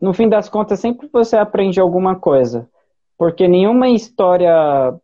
no 0.00 0.14
fim 0.14 0.26
das 0.26 0.48
contas, 0.48 0.80
sempre 0.80 1.06
você 1.12 1.36
aprende 1.36 1.78
alguma 1.78 2.16
coisa. 2.16 2.66
Porque 3.18 3.48
nenhuma 3.48 3.88
história 3.88 4.54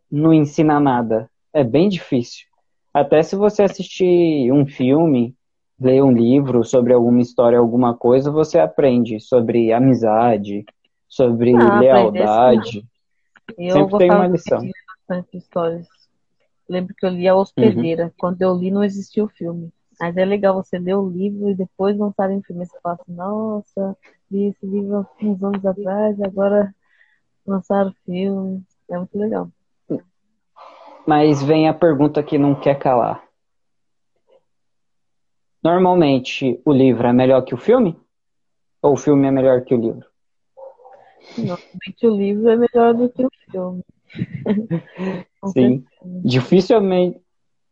não 0.09 0.33
ensina 0.33 0.79
nada. 0.79 1.29
É 1.53 1.63
bem 1.63 1.89
difícil. 1.89 2.45
Até 2.93 3.21
se 3.21 3.35
você 3.35 3.63
assistir 3.63 4.49
um 4.53 4.65
filme, 4.65 5.35
ler 5.77 6.01
um 6.01 6.13
livro 6.13 6.63
sobre 6.63 6.93
alguma 6.93 7.21
história, 7.21 7.59
alguma 7.59 7.93
coisa, 7.93 8.31
você 8.31 8.57
aprende 8.57 9.19
sobre 9.19 9.73
amizade, 9.73 10.63
sobre 11.09 11.53
ah, 11.55 11.79
lealdade. 11.79 12.85
Sempre 13.53 13.97
tem 13.97 14.11
uma 14.11 14.27
lição. 14.27 14.61
Bastante 15.07 15.37
histórias. 15.37 15.87
Lembro 16.69 16.95
que 16.97 17.05
eu 17.05 17.09
li 17.09 17.27
A 17.27 17.35
Hospedeira. 17.35 18.05
Uhum. 18.05 18.11
Quando 18.17 18.41
eu 18.41 18.55
li, 18.55 18.71
não 18.71 18.83
existia 18.83 19.25
o 19.25 19.29
filme. 19.29 19.73
Mas 19.99 20.15
é 20.15 20.23
legal 20.23 20.53
você 20.53 20.79
ler 20.79 20.95
o 20.95 21.09
livro 21.09 21.49
e 21.49 21.55
depois 21.55 21.97
lançarem 21.97 22.37
o 22.37 22.43
filme. 22.43 22.65
Você 22.65 22.79
fala 22.81 22.97
assim, 22.99 23.13
nossa, 23.13 23.97
li 24.31 24.45
esse 24.45 24.65
livro 24.65 25.05
uns 25.21 25.43
anos 25.43 25.65
atrás, 25.65 26.19
agora 26.21 26.73
lançaram 27.45 27.93
filme. 28.05 28.63
É 28.89 28.97
muito 28.97 29.17
legal. 29.17 29.49
Mas 31.05 31.43
vem 31.43 31.67
a 31.67 31.73
pergunta 31.73 32.23
que 32.23 32.37
não 32.37 32.55
quer 32.55 32.79
calar. 32.79 33.23
Normalmente, 35.63 36.59
o 36.65 36.71
livro 36.71 37.07
é 37.07 37.13
melhor 37.13 37.43
que 37.43 37.53
o 37.53 37.57
filme? 37.57 37.97
Ou 38.81 38.93
o 38.93 38.97
filme 38.97 39.27
é 39.27 39.31
melhor 39.31 39.61
que 39.61 39.73
o 39.73 39.79
livro? 39.79 40.05
Normalmente, 41.37 42.07
o 42.07 42.15
livro 42.15 42.49
é 42.49 42.55
melhor 42.55 42.93
do 42.93 43.09
que 43.09 43.25
o 43.25 43.29
filme. 43.49 43.83
Sim. 45.53 45.85
Dificilmente, 46.23 47.19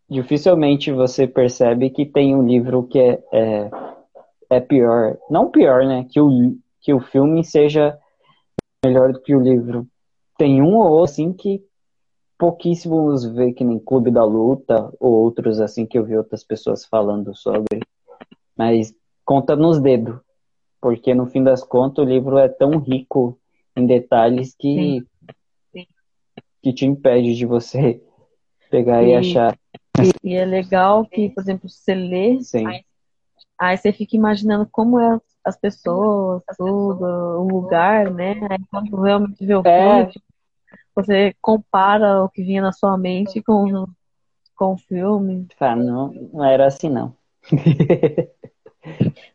dificilmente 0.09 0.91
você 0.91 1.27
percebe 1.27 1.89
que 1.89 2.05
tem 2.05 2.35
um 2.35 2.45
livro 2.45 2.83
que 2.83 2.99
é, 2.99 3.23
é, 3.31 3.71
é 4.49 4.59
pior. 4.59 5.17
Não 5.29 5.49
pior, 5.49 5.85
né? 5.85 6.05
Que 6.09 6.19
o, 6.19 6.57
que 6.81 6.93
o 6.93 6.99
filme 6.99 7.43
seja 7.43 7.97
melhor 8.83 9.13
do 9.13 9.21
que 9.21 9.35
o 9.35 9.39
livro. 9.39 9.87
Tem 10.37 10.61
um 10.61 10.75
ou 10.75 10.91
outro, 10.91 11.03
assim, 11.03 11.33
que 11.33 11.63
pouquíssimos 12.37 13.23
vê, 13.25 13.53
que 13.53 13.63
nem 13.63 13.79
Clube 13.79 14.11
da 14.11 14.23
Luta, 14.23 14.91
ou 14.99 15.13
outros, 15.13 15.59
assim, 15.61 15.85
que 15.85 15.97
eu 15.97 16.03
vi 16.03 16.17
outras 16.17 16.43
pessoas 16.43 16.85
falando 16.85 17.35
sobre. 17.35 17.79
Mas 18.57 18.93
conta 19.23 19.55
nos 19.55 19.79
dedos. 19.79 20.19
Porque, 20.81 21.13
no 21.13 21.27
fim 21.27 21.43
das 21.43 21.63
contas, 21.63 22.03
o 22.03 22.07
livro 22.07 22.37
é 22.37 22.49
tão 22.49 22.77
rico 22.77 23.39
em 23.75 23.85
detalhes 23.85 24.53
que, 24.53 25.05
Sim. 25.71 25.87
que 26.61 26.73
te 26.73 26.85
impede 26.85 27.35
de 27.35 27.45
você 27.45 28.03
pegar 28.69 29.03
e, 29.03 29.11
e 29.11 29.15
achar. 29.15 29.57
E, 29.99 30.31
e, 30.31 30.35
é 30.35 30.43
legal 30.43 31.05
que, 31.05 31.29
por 31.29 31.41
exemplo, 31.41 31.69
você 31.69 31.95
lê, 31.95 32.41
Sim. 32.41 32.67
Aí, 32.67 32.83
aí 33.57 33.77
você 33.77 33.93
fica 33.93 34.17
imaginando 34.17 34.67
como 34.69 34.99
é 34.99 35.21
as 35.43 35.57
pessoas, 35.57 36.41
tudo, 36.57 37.03
o 37.03 37.47
lugar, 37.47 38.09
né? 38.11 38.35
Aí 38.49 38.59
quando 38.71 39.01
realmente 39.01 39.45
vê 39.45 39.55
o 39.55 39.61
é. 39.65 40.05
filme, 40.05 40.23
você 40.95 41.35
compara 41.41 42.23
o 42.23 42.29
que 42.29 42.43
vinha 42.43 42.61
na 42.61 42.71
sua 42.71 42.97
mente 42.97 43.41
com, 43.41 43.85
com 44.55 44.73
o 44.73 44.77
filme. 44.77 45.47
Ah, 45.59 45.75
não, 45.75 46.13
não 46.31 46.43
era 46.43 46.67
assim, 46.67 46.89
não. 46.89 47.15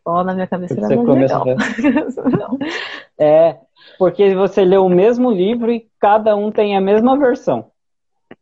Ó, 0.04 0.20
oh, 0.20 0.24
na 0.24 0.34
minha 0.34 0.46
cabeça 0.46 0.74
era 0.74 1.02
mais 1.02 1.18
legal. 1.20 1.44
é, 3.18 3.58
porque 3.98 4.34
você 4.34 4.64
lê 4.64 4.76
o 4.76 4.88
mesmo 4.88 5.30
livro 5.30 5.70
e 5.70 5.88
cada 5.98 6.36
um 6.36 6.50
tem 6.50 6.76
a 6.76 6.80
mesma 6.80 7.18
versão. 7.18 7.70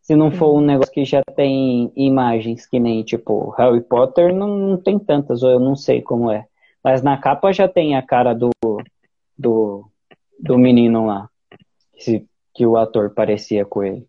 Se 0.02 0.14
não 0.14 0.30
for 0.30 0.54
um 0.54 0.61
negócio 0.61 0.92
que 0.92 1.04
já 1.04 1.23
tem 1.35 1.92
imagens, 1.96 2.66
que 2.66 2.78
nem, 2.78 3.02
tipo, 3.02 3.50
Harry 3.58 3.80
Potter, 3.80 4.35
não, 4.35 4.49
não 4.49 4.76
tem 4.76 4.99
tantas, 4.99 5.42
ou 5.42 5.50
eu 5.50 5.61
não 5.61 5.75
sei 5.75 6.00
como 6.02 6.30
é. 6.30 6.46
Mas 6.86 7.02
na 7.02 7.18
capa 7.18 7.52
já 7.52 7.66
tem 7.66 7.96
a 7.96 8.00
cara 8.00 8.32
do, 8.32 8.50
do, 9.36 9.90
do 10.38 10.56
menino 10.56 11.04
lá. 11.04 11.28
Que, 11.98 12.24
que 12.54 12.64
o 12.64 12.76
ator 12.76 13.10
parecia 13.10 13.64
com 13.64 13.82
ele. 13.82 14.08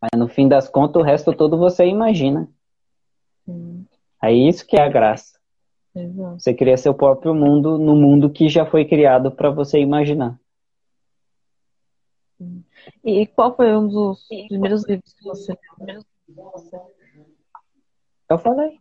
Mas 0.00 0.10
no 0.16 0.28
fim 0.28 0.46
das 0.46 0.68
contas, 0.68 1.02
o 1.02 1.04
resto 1.04 1.32
todo 1.32 1.58
você 1.58 1.84
imagina. 1.86 2.48
Hum. 3.48 3.84
Aí 4.22 4.46
isso 4.46 4.64
que 4.64 4.76
é 4.76 4.82
a 4.82 4.88
graça. 4.88 5.40
Exato. 5.92 6.38
Você 6.38 6.54
cria 6.54 6.76
seu 6.76 6.94
próprio 6.94 7.34
mundo 7.34 7.76
no 7.78 7.96
mundo 7.96 8.30
que 8.30 8.48
já 8.48 8.64
foi 8.64 8.84
criado 8.84 9.32
para 9.32 9.50
você 9.50 9.80
imaginar. 9.80 10.38
E 13.02 13.26
qual 13.26 13.56
foi 13.56 13.76
um 13.76 13.88
dos 13.88 14.24
primeiros 14.46 14.86
livros 14.86 15.12
que 15.14 15.24
você 15.24 15.58
leu? 15.80 16.00
Eu 18.30 18.38
falei. 18.38 18.78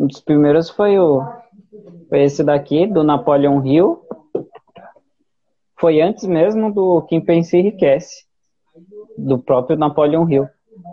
Um 0.00 0.08
dos 0.08 0.20
primeiros 0.20 0.68
foi 0.68 0.98
o 0.98 1.22
foi 2.08 2.24
esse 2.24 2.42
daqui, 2.42 2.86
do 2.86 3.04
Napoleon 3.04 3.64
Hill. 3.64 4.02
Foi 5.78 6.00
antes 6.00 6.24
mesmo 6.24 6.72
do 6.72 7.02
Quem 7.02 7.20
Pensa 7.20 7.56
Enriquece, 7.56 8.26
do 9.16 9.38
próprio 9.38 9.78
Napoleon 9.78 10.28
Hill. 10.28 10.48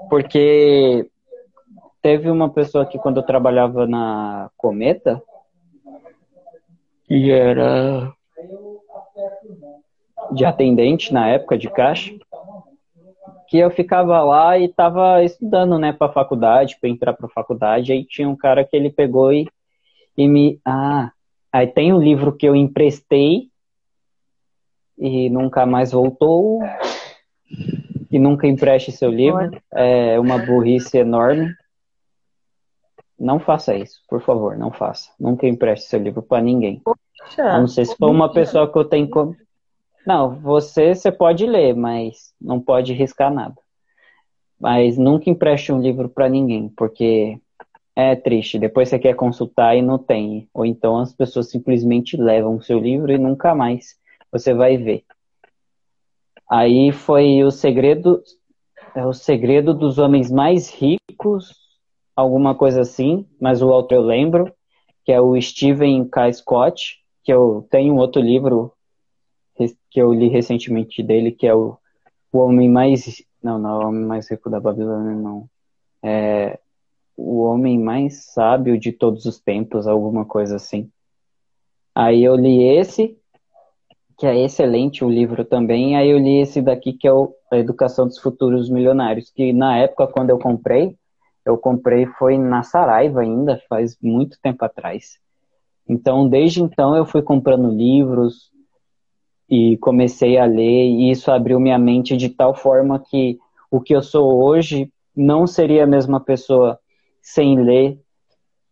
Porque 0.10 1.10
teve 2.04 2.30
uma 2.30 2.50
pessoa 2.50 2.86
que 2.86 3.00
quando 3.00 3.18
eu 3.18 3.24
trabalhava 3.24 3.88
na 3.88 4.52
Cometa, 4.56 5.22
que 7.06 7.32
era 7.32 8.14
de 10.32 10.46
atendente 10.46 11.12
na 11.12 11.30
época 11.30 11.58
de 11.58 11.70
caixa, 11.70 12.14
que 13.54 13.60
eu 13.60 13.70
ficava 13.70 14.20
lá 14.24 14.58
e 14.58 14.66
estava 14.66 15.24
estudando, 15.24 15.78
né, 15.78 15.94
para 15.94 16.12
faculdade, 16.12 16.76
para 16.82 16.90
entrar 16.90 17.14
para 17.14 17.30
faculdade. 17.30 17.92
Aí 17.92 18.04
tinha 18.04 18.28
um 18.28 18.36
cara 18.36 18.66
que 18.66 18.76
ele 18.76 18.90
pegou 18.90 19.32
e, 19.32 19.48
e 20.18 20.28
me, 20.28 20.60
ah, 20.66 21.12
aí 21.52 21.68
tem 21.68 21.94
um 21.94 22.02
livro 22.02 22.36
que 22.36 22.48
eu 22.48 22.56
emprestei 22.56 23.52
e 24.98 25.30
nunca 25.30 25.68
mais 25.68 25.92
voltou. 25.92 26.64
E 28.10 28.18
nunca 28.18 28.48
empreste 28.48 28.92
seu 28.92 29.12
livro. 29.12 29.52
É 29.72 30.20
uma 30.20 30.40
burrice 30.40 30.98
enorme. 30.98 31.54
Não 33.20 33.40
faça 33.40 33.76
isso, 33.76 34.02
por 34.10 34.24
favor, 34.24 34.58
não 34.58 34.72
faça. 34.72 35.12
Nunca 35.20 35.48
empreste 35.48 35.86
seu 35.86 36.00
livro 36.02 36.24
para 36.24 36.42
ninguém. 36.42 36.82
Poxa, 36.84 37.44
a 37.44 37.60
não 37.60 37.68
ser 37.68 37.86
se 37.86 37.96
for 37.98 38.10
uma 38.10 38.34
pessoa 38.34 38.72
que 38.72 38.80
eu 38.80 38.86
tenho 38.86 39.08
não, 40.06 40.40
você 40.40 40.94
você 40.94 41.12
pode 41.12 41.46
ler, 41.46 41.76
mas 41.76 42.34
não 42.42 42.60
pode 42.60 42.94
riscar 42.94 43.34
nada. 43.34 43.56
Mas 44.60 44.98
nunca 44.98 45.30
empreste 45.30 45.72
um 45.72 45.82
livro 45.82 46.10
para 46.10 46.30
ninguém, 46.30 46.70
porque 46.70 47.40
é 47.96 48.16
triste. 48.16 48.60
Depois 48.60 48.90
você 48.90 49.00
quer 49.00 49.16
consultar 49.16 49.76
e 49.76 49.82
não 49.82 49.98
tem. 49.98 50.48
Ou 50.54 50.66
então 50.66 50.98
as 50.98 51.14
pessoas 51.14 51.50
simplesmente 51.50 52.18
levam 52.18 52.56
o 52.56 52.62
seu 52.62 52.80
livro 52.80 53.12
e 53.12 53.18
nunca 53.18 53.54
mais 53.54 53.96
você 54.32 54.54
vai 54.54 54.78
ver. 54.78 55.04
Aí 56.50 56.92
foi 56.92 57.44
o 57.44 57.52
segredo, 57.52 58.22
é 58.96 59.06
o 59.06 59.14
segredo 59.14 59.74
dos 59.74 59.98
homens 59.98 60.30
mais 60.30 60.70
ricos, 60.70 61.56
alguma 62.16 62.54
coisa 62.56 62.82
assim, 62.82 63.26
mas 63.40 63.62
o 63.62 63.70
outro 63.70 63.96
eu 63.98 64.02
lembro, 64.02 64.54
que 65.04 65.12
é 65.12 65.20
o 65.20 65.40
Stephen 65.40 66.06
K. 66.06 66.32
Scott, 66.34 67.00
que 67.24 67.34
eu 67.34 67.66
tenho 67.70 67.96
outro 67.96 68.22
livro 68.22 68.74
que 69.94 70.02
eu 70.02 70.12
li 70.12 70.28
recentemente 70.28 71.04
dele, 71.04 71.32
que 71.32 71.46
é 71.46 71.54
o, 71.54 71.78
o 72.32 72.40
homem 72.40 72.70
mais. 72.70 73.24
Não, 73.42 73.60
não 73.60 73.70
é 73.70 73.86
o 73.86 73.88
homem 73.90 74.06
mais 74.06 74.30
rico 74.30 74.50
da 74.50 74.60
Babilônia, 74.60 75.14
não. 75.14 75.48
É 76.02 76.60
o 77.16 77.44
homem 77.44 77.78
mais 77.78 78.26
sábio 78.26 78.78
de 78.78 78.92
todos 78.92 79.26
os 79.26 79.40
tempos, 79.40 79.86
alguma 79.86 80.26
coisa 80.26 80.56
assim. 80.56 80.90
Aí 81.94 82.24
eu 82.24 82.36
li 82.36 82.64
esse, 82.64 83.16
que 84.18 84.26
é 84.26 84.36
excelente 84.44 85.06
o 85.06 85.10
livro 85.10 85.46
também. 85.46 85.96
Aí 85.96 86.10
eu 86.10 86.18
li 86.18 86.40
esse 86.42 86.60
daqui, 86.60 86.94
que 86.94 87.08
é 87.08 87.14
o, 87.14 87.36
A 87.52 87.58
Educação 87.58 88.08
dos 88.08 88.18
Futuros 88.18 88.68
Milionários, 88.70 89.30
que 89.30 89.54
na 89.54 89.78
época, 89.78 90.08
quando 90.08 90.32
eu 90.32 90.40
comprei, 90.40 90.98
eu 91.46 91.56
comprei 91.56 92.08
foi 92.08 92.38
na 92.38 92.64
Saraiva 92.64 93.22
ainda, 93.22 93.62
faz 93.70 93.96
muito 94.02 94.40
tempo 94.42 94.66
atrás. 94.66 95.20
Então, 95.88 96.28
desde 96.28 96.64
então, 96.64 96.96
eu 96.96 97.06
fui 97.06 97.22
comprando 97.22 97.70
livros, 97.70 98.53
e 99.54 99.78
comecei 99.78 100.40
a 100.40 100.46
ler 100.46 100.88
e 100.88 101.12
isso 101.12 101.30
abriu 101.30 101.60
minha 101.60 101.78
mente 101.78 102.18
de 102.18 102.28
tal 102.28 102.56
forma 102.56 102.98
que 102.98 103.38
o 103.70 103.80
que 103.80 103.96
eu 103.96 104.02
sou 104.02 104.44
hoje 104.44 104.92
não 105.16 105.46
seria 105.46 105.84
a 105.84 105.88
mesma 105.88 106.20
pessoa 106.20 106.80
sem 107.22 107.62
ler 107.62 108.00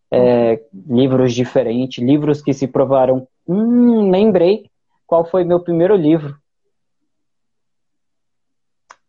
é, 0.10 0.60
livros 0.74 1.34
diferentes, 1.34 2.04
livros 2.04 2.42
que 2.42 2.52
se 2.52 2.68
provaram. 2.68 3.28
Hum, 3.48 4.10
lembrei 4.10 4.72
qual 5.06 5.24
foi 5.24 5.44
meu 5.44 5.60
primeiro 5.60 5.96
livro. 5.96 6.36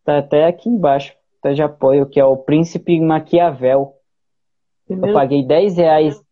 Tá 0.04 0.18
até 0.18 0.44
aqui 0.44 0.68
embaixo, 0.68 1.14
tá 1.40 1.54
de 1.54 1.62
apoio, 1.62 2.06
que 2.06 2.20
é 2.20 2.24
o 2.24 2.36
Príncipe 2.36 3.00
Maquiavel. 3.00 3.94
Primeiro... 4.86 5.10
Eu 5.10 5.14
paguei 5.18 5.42
10 5.42 5.76
reais. 5.78 6.22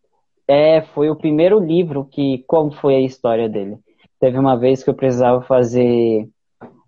É, 0.46 0.82
foi 0.82 1.08
o 1.08 1.16
primeiro 1.16 1.58
livro 1.58 2.04
que. 2.04 2.44
Como 2.46 2.72
foi 2.72 2.96
a 2.96 3.00
história 3.00 3.48
dele? 3.48 3.78
Teve 4.20 4.38
uma 4.38 4.54
vez 4.54 4.84
que 4.84 4.90
eu 4.90 4.94
precisava 4.94 5.40
fazer 5.42 6.28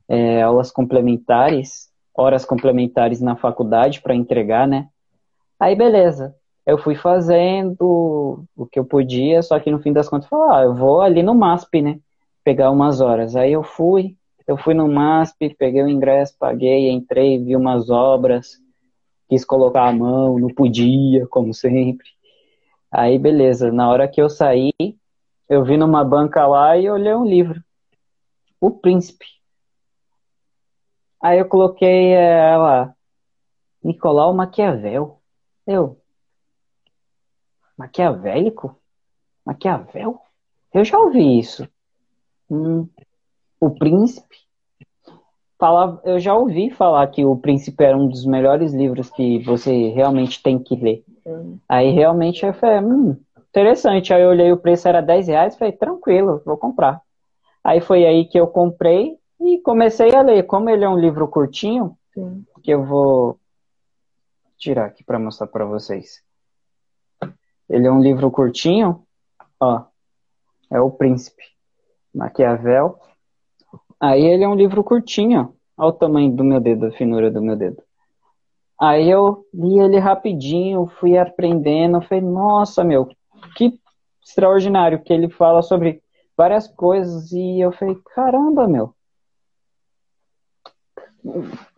é, 0.07 0.43
aulas 0.43 0.71
complementares, 0.71 1.89
horas 2.15 2.45
complementares 2.45 3.23
na 3.23 3.35
faculdade 3.35 4.03
para 4.03 4.15
entregar, 4.15 4.69
né? 4.69 4.89
Aí 5.59 5.75
beleza. 5.75 6.35
Eu 6.67 6.79
fui 6.79 6.95
fazendo 6.95 8.45
o 8.55 8.67
que 8.67 8.79
eu 8.79 8.85
podia, 8.85 9.43
só 9.43 9.59
que 9.59 9.71
no 9.71 9.81
fim 9.81 9.93
das 9.93 10.09
contas 10.09 10.31
eu 10.31 10.39
falei, 10.39 10.57
ah, 10.57 10.63
eu 10.65 10.75
vou 10.75 11.01
ali 11.01 11.23
no 11.23 11.35
MASP, 11.35 11.81
né? 11.81 11.99
Pegar 12.45 12.71
umas 12.71 13.01
horas. 13.01 13.35
Aí 13.35 13.53
eu 13.53 13.63
fui, 13.63 14.15
eu 14.47 14.57
fui 14.57 14.75
no 14.75 14.87
MASP, 14.87 15.57
peguei 15.59 15.83
o 15.83 15.89
ingresso, 15.89 16.37
paguei, 16.39 16.91
entrei, 16.91 17.43
vi 17.43 17.57
umas 17.57 17.89
obras, 17.89 18.59
quis 19.29 19.45
colocar 19.45 19.89
a 19.89 19.93
mão, 19.93 20.39
não 20.39 20.49
podia, 20.49 21.27
como 21.29 21.55
sempre. 21.55 22.07
Aí 22.91 23.19
beleza, 23.19 23.73
na 23.73 23.89
hora 23.89 24.07
que 24.07 24.21
eu 24.21 24.29
saí, 24.29 24.73
eu 25.49 25.65
vi 25.65 25.77
numa 25.77 26.05
banca 26.05 26.47
lá 26.47 26.77
e 26.77 26.89
olhei 26.89 27.15
um 27.15 27.25
livro. 27.25 27.63
O 28.61 28.71
Príncipe. 28.71 29.27
Aí 31.21 31.39
eu 31.39 31.49
coloquei 31.49 32.13
é, 32.13 32.57
lá, 32.57 32.95
Nicolau 33.83 34.35
Maquiavel. 34.35 35.21
Eu, 35.67 36.03
Maquiavélico? 37.77 38.77
Maquiavel? 39.45 40.21
Eu 40.73 40.85
já 40.85 40.99
ouvi 40.99 41.39
isso. 41.39 41.69
Hum, 42.51 42.89
o 43.61 43.71
Príncipe? 43.71 44.37
Fala, 45.59 46.01
eu 46.05 46.19
já 46.19 46.35
ouvi 46.35 46.71
falar 46.71 47.07
que 47.09 47.25
o 47.25 47.37
Príncipe 47.37 47.85
era 47.85 47.97
um 47.97 48.09
dos 48.09 48.25
melhores 48.25 48.73
livros 48.73 49.11
que 49.11 49.39
você 49.41 49.89
realmente 49.91 50.43
tem 50.43 50.59
que 50.59 50.75
ler. 50.75 51.05
Aí 51.69 51.91
realmente 51.91 52.45
eu 52.45 52.53
falei, 52.53 52.81
hum, 52.81 53.17
interessante. 53.53 54.13
Aí 54.13 54.23
eu 54.23 54.31
olhei 54.31 54.51
o 54.51 54.57
preço, 54.57 54.89
era 54.89 55.03
10 55.03 55.29
reais, 55.29 55.57
falei, 55.57 55.73
tranquilo, 55.73 56.43
vou 56.45 56.57
comprar. 56.57 57.01
Aí 57.63 57.81
foi 57.81 58.07
aí 58.07 58.25
que 58.25 58.41
eu 58.41 58.47
comprei 58.47 59.19
e 59.39 59.59
comecei 59.61 60.15
a 60.15 60.23
ler. 60.23 60.45
Como 60.45 60.71
ele 60.71 60.85
é 60.85 60.89
um 60.89 60.99
livro 60.99 61.29
curtinho, 61.29 61.97
Sim. 62.15 62.45
que 62.63 62.71
eu 62.71 62.85
vou 62.85 63.39
tirar 64.57 64.87
aqui 64.87 65.05
para 65.05 65.19
mostrar 65.19 65.47
para 65.47 65.67
vocês. 65.67 66.23
Ele 67.69 67.87
é 67.87 67.93
um 67.93 68.01
livro 68.01 68.31
curtinho, 68.31 69.05
ó. 69.61 69.85
É 70.71 70.81
o 70.81 70.91
Príncipe 70.91 71.43
Maquiavel. 72.15 72.99
Aí 74.01 74.25
ele 74.25 74.45
é 74.45 74.49
um 74.49 74.55
livro 74.55 74.83
curtinho, 74.83 75.55
Olha 75.77 75.89
o 75.89 75.93
tamanho 75.93 76.33
do 76.35 76.45
meu 76.45 76.61
dedo, 76.61 76.87
a 76.87 76.93
finura 76.93 77.31
do 77.31 77.41
meu 77.41 77.57
dedo. 77.57 77.83
Aí 78.81 79.09
eu 79.09 79.47
li 79.55 79.79
ele 79.79 79.99
rapidinho, 79.99 80.91
fui 80.99 81.17
aprendendo, 81.17 82.03
falei, 82.03 82.23
nossa, 82.23 82.83
meu, 82.83 83.09
que 83.57 83.79
extraordinário 84.25 85.03
que 85.03 85.13
ele 85.13 85.29
fala 85.29 85.63
sobre 85.63 86.03
várias 86.37 86.67
coisas 86.69 87.33
e 87.33 87.61
eu 87.61 87.73
falei, 87.73 87.97
caramba, 88.15 88.67
meu. 88.67 88.95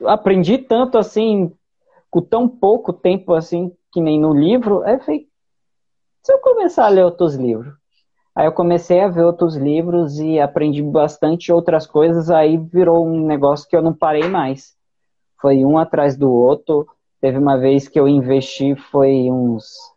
Aprendi 0.07 0.59
tanto 0.59 0.97
assim, 0.97 1.53
com 2.11 2.23
tão 2.23 2.49
pouco 2.49 2.93
tempo 2.93 3.35
assim, 3.35 3.73
que 3.93 4.01
nem 4.01 4.19
no 4.19 4.33
livro, 4.33 4.83
aí 4.83 4.95
eu 4.95 5.01
falei, 5.01 5.29
se 6.23 6.33
eu 6.33 6.39
começar 6.39 6.87
a 6.87 6.89
ler 6.89 7.05
outros 7.05 7.35
livros? 7.35 7.75
Aí 8.35 8.47
eu 8.47 8.53
comecei 8.53 9.01
a 9.01 9.09
ver 9.09 9.23
outros 9.23 9.55
livros 9.55 10.19
e 10.19 10.41
aprendi 10.41 10.83
bastante 10.83 11.53
outras 11.53 11.87
coisas, 11.87 12.31
aí 12.31 12.57
virou 12.57 13.07
um 13.07 13.25
negócio 13.25 13.69
que 13.69 13.77
eu 13.77 13.83
não 13.83 13.95
parei 13.95 14.27
mais. 14.27 14.75
Foi 15.41 15.65
um 15.65 15.79
atrás 15.79 16.17
do 16.17 16.33
outro. 16.33 16.89
Teve 17.21 17.39
uma 17.39 17.57
vez 17.57 17.87
que 17.87 18.01
eu 18.01 18.09
investi, 18.09 18.75
foi 18.75 19.31
uns 19.31 19.94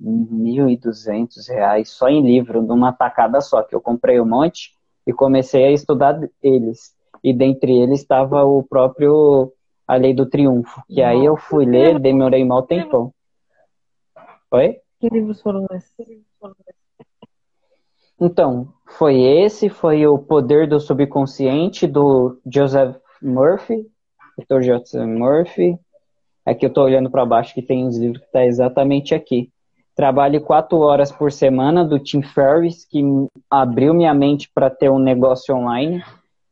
1.200 0.00 1.48
reais 1.48 1.90
só 1.90 2.08
em 2.08 2.22
livro, 2.22 2.62
numa 2.62 2.92
tacada 2.92 3.40
só, 3.40 3.62
que 3.62 3.74
eu 3.74 3.80
comprei 3.80 4.20
um 4.20 4.26
monte 4.26 4.72
e 5.06 5.12
comecei 5.12 5.64
a 5.64 5.72
estudar 5.72 6.18
eles. 6.42 6.94
E 7.22 7.32
dentre 7.32 7.72
eles 7.72 8.00
estava 8.00 8.44
o 8.44 8.62
próprio 8.62 9.52
A 9.86 9.96
Lei 9.96 10.12
do 10.14 10.26
Triunfo, 10.26 10.82
que 10.88 11.02
aí 11.02 11.24
eu 11.24 11.36
fui 11.36 11.64
ler, 11.64 11.98
demorei 11.98 12.44
mal 12.44 12.62
tempão. 12.62 13.12
Oi? 14.50 14.78
Que 15.00 15.08
livros 15.08 15.40
foram 15.40 15.66
esses? 15.72 16.22
Então, 18.20 18.72
foi 18.86 19.20
esse, 19.20 19.68
foi 19.68 20.06
o 20.06 20.18
Poder 20.18 20.68
do 20.68 20.78
Subconsciente, 20.78 21.86
do 21.86 22.38
Joseph 22.46 22.96
Murphy, 23.20 23.86
Dr. 24.38 24.62
Joseph 24.62 25.06
Murphy. 25.06 25.78
Aqui 26.46 26.66
eu 26.66 26.68
estou 26.68 26.84
olhando 26.84 27.10
para 27.10 27.24
baixo 27.24 27.54
que 27.54 27.62
tem 27.62 27.84
uns 27.84 27.96
livros 27.96 28.20
que 28.20 28.26
está 28.26 28.44
exatamente 28.44 29.14
aqui. 29.14 29.50
Trabalhe 29.94 30.40
quatro 30.40 30.78
horas 30.78 31.12
por 31.12 31.30
semana, 31.30 31.84
do 31.84 32.00
Tim 32.00 32.20
Ferriss, 32.20 32.84
que 32.84 33.00
abriu 33.48 33.94
minha 33.94 34.12
mente 34.12 34.50
para 34.52 34.68
ter 34.68 34.90
um 34.90 34.98
negócio 34.98 35.54
online, 35.54 36.02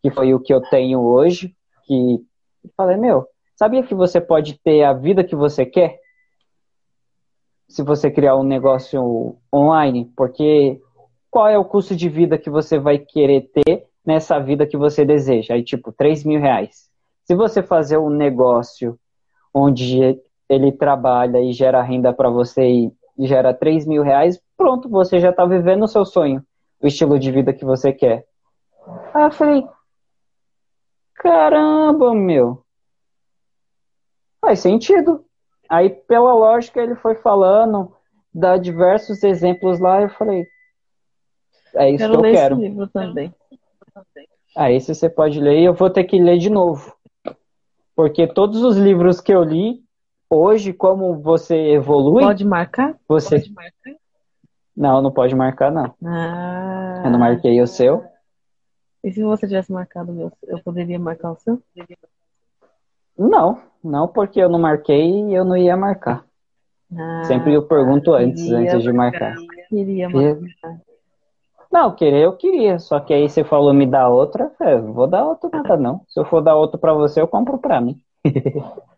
que 0.00 0.10
foi 0.10 0.32
o 0.32 0.38
que 0.38 0.54
eu 0.54 0.60
tenho 0.60 1.00
hoje. 1.00 1.52
Que 1.84 2.20
falei, 2.76 2.96
meu, 2.96 3.26
sabia 3.56 3.82
que 3.82 3.94
você 3.94 4.20
pode 4.20 4.60
ter 4.62 4.84
a 4.84 4.92
vida 4.92 5.24
que 5.24 5.34
você 5.34 5.66
quer? 5.66 5.98
Se 7.68 7.82
você 7.82 8.10
criar 8.10 8.36
um 8.36 8.44
negócio 8.44 9.36
online, 9.52 10.12
porque 10.16 10.80
qual 11.28 11.48
é 11.48 11.58
o 11.58 11.64
custo 11.64 11.96
de 11.96 12.08
vida 12.08 12.38
que 12.38 12.50
você 12.50 12.78
vai 12.78 12.98
querer 12.98 13.50
ter 13.52 13.86
nessa 14.06 14.38
vida 14.38 14.66
que 14.66 14.76
você 14.76 15.04
deseja? 15.04 15.54
Aí, 15.54 15.64
tipo, 15.64 15.90
3 15.90 16.24
mil 16.24 16.38
reais. 16.38 16.88
Se 17.24 17.34
você 17.34 17.62
fazer 17.62 17.98
um 17.98 18.10
negócio 18.10 18.96
onde 19.52 20.20
ele 20.48 20.70
trabalha 20.70 21.40
e 21.40 21.52
gera 21.52 21.82
renda 21.82 22.12
para 22.12 22.28
você 22.28 22.62
e 22.68 22.92
gera 23.18 23.54
3 23.54 23.86
mil 23.86 24.02
reais, 24.02 24.40
pronto, 24.56 24.88
você 24.88 25.20
já 25.20 25.30
está 25.30 25.44
vivendo 25.44 25.84
o 25.84 25.88
seu 25.88 26.04
sonho, 26.04 26.44
o 26.80 26.86
estilo 26.86 27.18
de 27.18 27.30
vida 27.30 27.52
que 27.52 27.64
você 27.64 27.92
quer. 27.92 28.26
Aí 29.14 29.24
eu 29.24 29.30
falei, 29.30 29.66
caramba, 31.14 32.14
meu, 32.14 32.64
faz 34.40 34.60
sentido. 34.60 35.24
Aí, 35.68 35.88
pela 35.88 36.34
lógica, 36.34 36.82
ele 36.82 36.94
foi 36.96 37.14
falando, 37.14 37.94
dá 38.34 38.56
diversos 38.56 39.22
exemplos 39.22 39.78
lá, 39.78 40.02
eu 40.02 40.10
falei, 40.10 40.46
é 41.74 41.90
isso 41.90 41.98
quero 41.98 42.20
que 42.20 42.26
eu 42.26 42.32
quero. 42.32 42.54
Esse 42.54 42.62
livro 42.62 42.88
também. 42.88 43.34
Ah, 44.54 44.70
esse 44.70 44.94
você 44.94 45.08
pode 45.08 45.40
ler 45.40 45.60
e 45.60 45.64
eu 45.64 45.74
vou 45.74 45.88
ter 45.88 46.04
que 46.04 46.20
ler 46.20 46.38
de 46.38 46.50
novo. 46.50 46.94
Porque 47.94 48.26
todos 48.26 48.62
os 48.62 48.76
livros 48.76 49.20
que 49.20 49.32
eu 49.32 49.42
li, 49.42 49.82
hoje, 50.32 50.72
como 50.72 51.20
você 51.20 51.54
evolui. 51.72 52.22
Pode 52.22 52.44
marcar? 52.44 52.96
Você... 53.06 53.38
Pode 53.38 53.52
marcar? 53.52 54.02
Não, 54.74 55.02
não 55.02 55.10
pode 55.12 55.34
marcar, 55.34 55.70
não. 55.70 55.94
Ah. 56.02 57.02
Eu 57.04 57.10
não 57.10 57.18
marquei 57.18 57.60
o 57.60 57.66
seu. 57.66 58.02
E 59.04 59.12
se 59.12 59.22
você 59.22 59.46
tivesse 59.46 59.70
marcado 59.70 60.12
o 60.12 60.14
meu, 60.14 60.32
eu 60.44 60.58
poderia 60.62 60.98
marcar 60.98 61.32
o 61.32 61.36
seu? 61.36 61.60
Não, 63.18 63.60
não, 63.84 64.08
porque 64.08 64.40
eu 64.40 64.48
não 64.48 64.58
marquei 64.58 65.28
e 65.28 65.34
eu 65.34 65.44
não 65.44 65.56
ia 65.56 65.76
marcar. 65.76 66.24
Ah, 66.96 67.24
Sempre 67.24 67.52
eu 67.52 67.62
pergunto 67.62 68.14
antes, 68.14 68.50
antes 68.50 68.82
de 68.82 68.92
marcar. 68.92 69.34
Queria 69.68 70.08
marcar. 70.08 70.80
Não, 71.70 71.94
querer 71.94 72.24
eu 72.24 72.36
queria, 72.36 72.78
só 72.78 73.00
que 73.00 73.12
aí 73.12 73.28
você 73.28 73.42
falou 73.42 73.72
me 73.72 73.86
dá 73.86 74.08
outra, 74.08 74.52
eu 74.60 74.92
vou 74.92 75.06
dar 75.06 75.24
outra 75.24 75.48
nada 75.50 75.76
não. 75.76 76.02
Se 76.06 76.20
eu 76.20 76.24
for 76.24 76.42
dar 76.42 76.54
outro 76.54 76.78
para 76.78 76.92
você, 76.92 77.20
eu 77.20 77.26
compro 77.26 77.58
para 77.58 77.80
mim. 77.80 77.98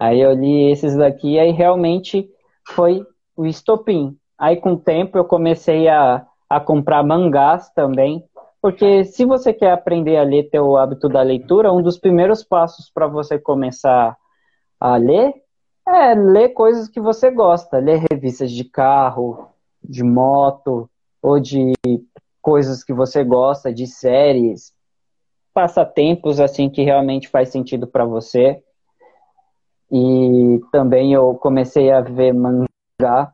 aí 0.00 0.20
eu 0.20 0.32
li 0.32 0.70
esses 0.70 0.96
daqui, 0.96 1.38
aí 1.38 1.52
realmente 1.52 2.28
foi 2.68 3.06
o 3.36 3.46
estopim. 3.46 4.16
Aí 4.38 4.56
com 4.56 4.72
o 4.72 4.78
tempo 4.78 5.18
eu 5.18 5.24
comecei 5.24 5.86
a, 5.86 6.26
a 6.48 6.58
comprar 6.58 7.04
mangás 7.04 7.70
também, 7.74 8.24
porque 8.62 9.04
se 9.04 9.24
você 9.24 9.52
quer 9.52 9.72
aprender 9.72 10.16
a 10.16 10.22
ler, 10.22 10.50
ter 10.50 10.60
o 10.60 10.76
hábito 10.76 11.08
da 11.08 11.22
leitura, 11.22 11.72
um 11.72 11.82
dos 11.82 11.98
primeiros 11.98 12.42
passos 12.42 12.90
para 12.90 13.06
você 13.06 13.38
começar 13.38 14.16
a 14.80 14.96
ler 14.96 15.34
é 15.86 16.14
ler 16.14 16.50
coisas 16.50 16.88
que 16.88 17.00
você 17.00 17.30
gosta, 17.30 17.78
ler 17.78 18.04
revistas 18.10 18.50
de 18.50 18.64
carro, 18.64 19.48
de 19.82 20.02
moto 20.02 20.88
ou 21.22 21.40
de 21.40 21.72
coisas 22.40 22.82
que 22.82 22.92
você 22.92 23.24
gosta, 23.24 23.72
de 23.72 23.86
séries, 23.86 24.72
passatempos 25.52 26.40
assim 26.40 26.70
que 26.70 26.82
realmente 26.82 27.28
faz 27.28 27.50
sentido 27.50 27.86
para 27.86 28.04
você. 28.04 28.62
E 29.90 30.60
também 30.70 31.12
eu 31.12 31.34
comecei 31.34 31.90
a 31.90 32.00
ver 32.00 32.32
mangá, 32.32 33.32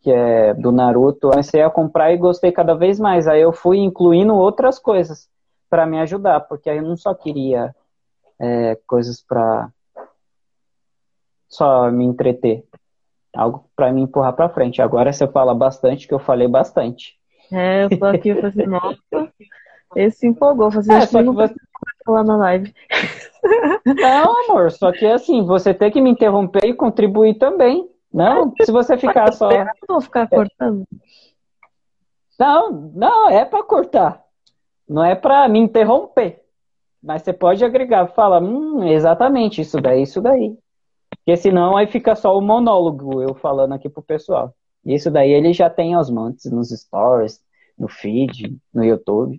que 0.00 0.10
é 0.10 0.54
do 0.54 0.72
Naruto, 0.72 1.28
comecei 1.30 1.62
a 1.62 1.70
comprar 1.70 2.12
e 2.12 2.16
gostei 2.16 2.50
cada 2.50 2.74
vez 2.74 2.98
mais. 2.98 3.28
Aí 3.28 3.42
eu 3.42 3.52
fui 3.52 3.78
incluindo 3.78 4.34
outras 4.34 4.78
coisas 4.78 5.28
para 5.68 5.86
me 5.86 5.98
ajudar, 6.00 6.40
porque 6.40 6.70
aí 6.70 6.78
eu 6.78 6.84
não 6.84 6.96
só 6.96 7.14
queria 7.14 7.74
é, 8.40 8.78
coisas 8.86 9.22
para 9.22 9.68
só 11.48 11.90
me 11.90 12.04
entreter. 12.04 12.64
Algo 13.34 13.68
para 13.76 13.92
me 13.92 14.00
empurrar 14.00 14.34
para 14.34 14.48
frente. 14.48 14.80
Agora 14.80 15.12
você 15.12 15.26
fala 15.26 15.54
bastante, 15.54 16.08
que 16.08 16.14
eu 16.14 16.18
falei 16.18 16.48
bastante. 16.48 17.18
É, 17.52 17.84
eu 17.84 17.98
tô 17.98 18.04
aqui, 18.06 18.30
eu 18.30 18.40
falei 18.40 18.66
nossa, 18.66 19.32
esse 19.96 20.18
se 20.18 20.26
empolgou. 20.26 20.70
Falei, 20.70 20.96
assim, 20.96 21.04
é, 21.04 21.06
só 21.06 21.22
que 21.22 21.30
você... 21.30 21.54
falar 22.04 22.24
na 22.24 22.36
live. 22.36 22.74
Não, 23.84 24.44
amor, 24.44 24.70
só 24.70 24.92
que 24.92 25.06
assim, 25.06 25.44
você 25.44 25.72
tem 25.72 25.90
que 25.90 26.00
me 26.00 26.10
interromper 26.10 26.64
e 26.64 26.74
contribuir 26.74 27.38
também. 27.38 27.88
Não, 28.12 28.52
se 28.60 28.72
você 28.72 28.96
ficar 28.96 29.32
só. 29.32 29.50
Eu 29.50 29.64
não 29.64 29.74
vou 29.88 30.00
ficar 30.00 30.26
cortando. 30.28 30.84
Não, 32.38 32.70
não, 32.94 33.28
é 33.28 33.44
para 33.44 33.62
cortar. 33.62 34.22
Não 34.88 35.04
é 35.04 35.14
para 35.14 35.46
me 35.48 35.58
interromper. 35.58 36.42
Mas 37.02 37.22
você 37.22 37.32
pode 37.32 37.64
agregar, 37.64 38.08
fala, 38.08 38.40
hum, 38.40 38.82
exatamente, 38.84 39.60
isso 39.60 39.80
daí, 39.80 40.02
isso 40.02 40.20
daí. 40.20 40.56
Porque 41.10 41.36
senão 41.36 41.76
aí 41.76 41.86
fica 41.86 42.16
só 42.16 42.36
o 42.36 42.40
monólogo, 42.40 43.22
eu 43.22 43.34
falando 43.34 43.74
aqui 43.74 43.88
pro 43.88 44.02
pessoal. 44.02 44.54
Isso 44.84 45.10
daí 45.10 45.30
ele 45.30 45.52
já 45.52 45.68
tem 45.68 45.94
aos 45.94 46.10
montes 46.10 46.50
nos 46.50 46.70
stories, 46.70 47.40
no 47.78 47.88
feed, 47.88 48.56
no 48.72 48.84
YouTube. 48.84 49.38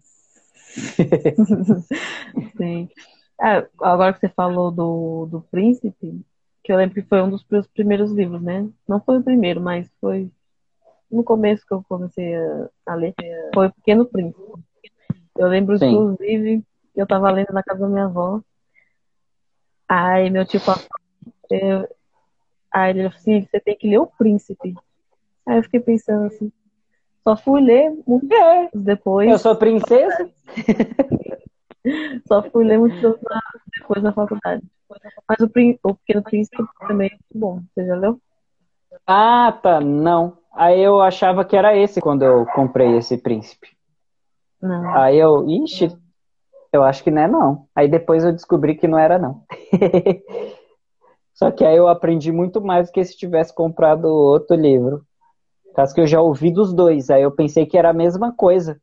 Sim. 2.58 2.90
É, 3.42 3.68
agora 3.82 4.14
que 4.14 4.20
você 4.20 4.30
falou 4.30 4.70
do, 4.72 5.26
do 5.28 5.42
Príncipe, 5.42 6.22
que 6.64 6.72
eu 6.72 6.78
lembro 6.78 6.96
que 6.96 7.08
foi 7.08 7.22
um 7.22 7.30
dos 7.30 7.46
meus 7.50 7.68
primeiros 7.68 8.12
livros, 8.12 8.42
né? 8.42 8.68
Não 8.88 9.00
foi 9.00 9.20
o 9.20 9.24
primeiro, 9.24 9.62
mas 9.62 9.90
foi 10.02 10.30
no 11.10 11.24
começo 11.24 11.66
que 11.66 11.74
eu 11.74 11.84
comecei 11.88 12.36
a, 12.36 12.70
a 12.88 12.96
ler. 12.96 13.14
Foi 13.54 13.68
o 13.68 13.74
Pequeno 13.74 14.06
Príncipe. 14.06 14.54
Eu 15.38 15.48
lembro, 15.48 15.78
Sim. 15.78 15.88
inclusive, 15.88 16.64
que 16.94 17.02
eu 17.02 17.08
tava 17.08 17.32
lendo 17.32 17.54
na 17.54 17.64
casa 17.64 17.80
da 17.80 17.88
minha 17.88 18.06
avó. 18.06 18.42
Aí 19.88 20.30
meu 20.30 20.46
tio 20.46 20.60
falou, 20.60 20.84
eu... 21.50 21.88
aí 22.72 22.92
ele 22.92 23.04
falou 23.04 23.16
assim, 23.18 23.48
você 23.50 23.60
tem 23.60 23.76
que 23.76 23.88
ler 23.88 24.00
o 24.00 24.06
Príncipe. 24.06 24.76
Aí 25.48 25.58
eu 25.58 25.64
fiquei 25.64 25.80
pensando 25.80 26.28
assim, 26.28 26.52
só 27.30 27.36
fui 27.36 27.62
ler 27.62 27.94
muito 28.08 28.34
é. 28.34 28.70
depois. 28.74 29.30
Eu 29.30 29.38
sou 29.38 29.56
princesa? 29.56 30.30
Só 32.28 32.44
fui 32.44 32.66
ler 32.66 32.78
muito 32.78 33.20
depois 33.80 34.04
na 34.04 34.12
faculdade. 34.12 34.64
Mas 35.28 35.40
o, 35.40 35.46
o 35.84 35.96
Pequeno 35.96 36.24
Príncipe 36.24 36.58
também 36.88 37.08
é 37.08 37.12
muito 37.12 37.24
bom. 37.34 37.62
Você 37.74 37.86
já 37.86 37.96
leu? 37.96 38.20
Ah, 39.08 39.58
tá. 39.64 39.80
Não. 39.80 40.38
Aí 40.54 40.82
eu 40.82 41.00
achava 41.00 41.46
que 41.46 41.56
era 41.56 41.78
esse 41.78 42.02
quando 42.02 42.24
eu 42.24 42.46
comprei 42.48 42.98
esse 42.98 43.18
príncipe. 43.18 43.70
Não. 44.62 44.94
Aí 44.96 45.18
eu, 45.18 45.48
ixi, 45.48 45.96
eu 46.74 46.84
acho 46.84 47.04
que 47.04 47.12
não 47.12 47.22
é 47.22 47.28
não. 47.28 47.68
Aí 47.74 47.88
depois 47.88 48.26
eu 48.26 48.34
descobri 48.34 48.76
que 48.76 48.88
não 48.88 49.00
era 49.00 49.18
não. 49.18 49.44
Só 51.34 51.50
que 51.50 51.64
aí 51.64 51.78
eu 51.78 51.88
aprendi 51.88 52.32
muito 52.32 52.60
mais 52.60 52.90
do 52.90 52.92
que 52.92 53.06
se 53.06 53.16
tivesse 53.16 53.56
comprado 53.56 54.06
outro 54.06 54.56
livro. 54.58 55.06
Caso 55.76 55.94
que 55.94 56.02
eu 56.02 56.08
já 56.08 56.22
ouvi 56.22 56.52
dos 56.52 56.74
dois. 56.74 57.10
Aí 57.10 57.22
eu 57.22 57.32
pensei 57.32 57.66
que 57.66 57.78
era 57.78 57.90
a 57.90 57.94
mesma 57.94 58.34
coisa. 58.34 58.80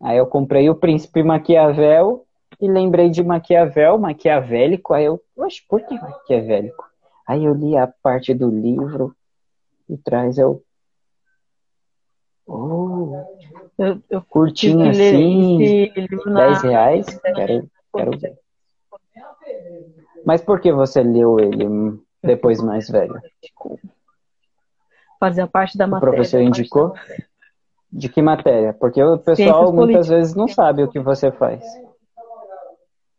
Aí 0.00 0.18
eu 0.18 0.26
comprei 0.26 0.68
o 0.68 0.74
Príncipe 0.74 1.22
Maquiavel 1.22 2.26
e 2.60 2.70
lembrei 2.70 3.10
de 3.10 3.22
Maquiavel, 3.22 3.98
maquiavélico. 3.98 4.94
Aí 4.94 5.04
eu, 5.04 5.20
oxe, 5.36 5.62
por 5.68 5.80
que 5.82 5.94
maquiavélico? 5.94 6.84
Aí 7.26 7.44
eu 7.44 7.54
li 7.54 7.76
a 7.76 7.86
parte 7.86 8.32
do 8.32 8.48
livro 8.48 9.14
e 9.88 9.96
traz 9.96 10.38
eu. 10.38 10.62
Oh, 12.46 13.24
eu, 13.76 14.00
eu 14.08 14.22
curtinho 14.22 14.88
assim, 14.88 15.92
10 16.34 16.62
reais. 16.62 17.06
Quero, 17.34 17.68
quero 17.92 18.18
ver. 18.18 18.38
Mas 20.24 20.40
por 20.42 20.60
que 20.60 20.72
você 20.72 21.02
leu 21.02 21.40
ele 21.40 22.00
depois 22.22 22.60
mais 22.62 22.88
velho? 22.88 23.20
Fazia 25.18 25.46
parte 25.46 25.78
da 25.78 25.86
matéria. 25.86 26.12
O 26.12 26.14
professor 26.14 26.40
indicou? 26.40 26.94
De 27.90 28.08
que 28.08 28.20
matéria? 28.20 28.72
Porque 28.74 29.02
o 29.02 29.18
pessoal 29.18 29.72
muitas 29.72 30.08
vezes 30.08 30.34
não 30.34 30.48
sabe 30.48 30.82
o 30.82 30.88
que 30.88 31.00
você 31.00 31.30
faz. 31.30 31.64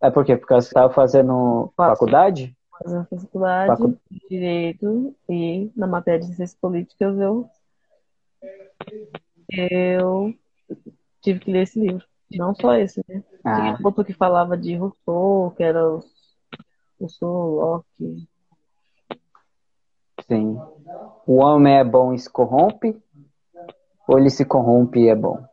É 0.01 0.11
por 0.11 0.23
quê? 0.23 0.37
Porque 0.37 0.53
você 0.53 0.67
estava 0.67 0.93
fazendo 0.93 1.71
faculdade? 1.75 2.55
Fazendo 2.83 3.07
faculdade, 3.09 3.67
Facu... 3.67 3.97
direito 4.29 5.15
e 5.27 5.71
na 5.75 5.87
matéria 5.87 6.19
de 6.19 6.27
ciências 6.27 6.53
políticas 6.53 7.17
eu 7.17 7.49
eu 9.49 10.33
tive 11.21 11.39
que 11.39 11.51
ler 11.51 11.63
esse 11.63 11.79
livro. 11.79 12.05
Não 12.31 12.53
só 12.53 12.75
esse, 12.75 13.01
né? 13.07 13.23
Ah. 13.43 13.55
Tinha 13.55 13.79
outro 13.83 14.03
que 14.03 14.13
falava 14.13 14.57
de 14.57 14.75
Rousseau, 14.75 15.53
que 15.55 15.63
era 15.63 15.89
o 15.89 16.03
Rousseau, 16.99 17.55
Locke. 17.55 18.27
Sim. 20.27 20.59
O 21.25 21.37
homem 21.37 21.77
é 21.77 21.83
bom 21.83 22.13
e 22.13 22.19
se 22.19 22.29
corrompe, 22.29 23.01
ou 24.07 24.17
ele 24.17 24.29
se 24.29 24.45
corrompe 24.45 24.99
e 24.99 25.09
é 25.09 25.15
bom? 25.15 25.43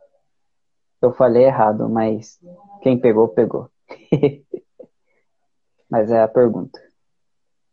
Eu 1.01 1.13
falei 1.13 1.45
errado, 1.45 1.89
mas 1.89 2.39
quem 2.81 2.99
pegou, 2.99 3.27
pegou. 3.27 3.69
mas 5.89 6.11
é 6.11 6.21
a 6.21 6.27
pergunta. 6.27 6.79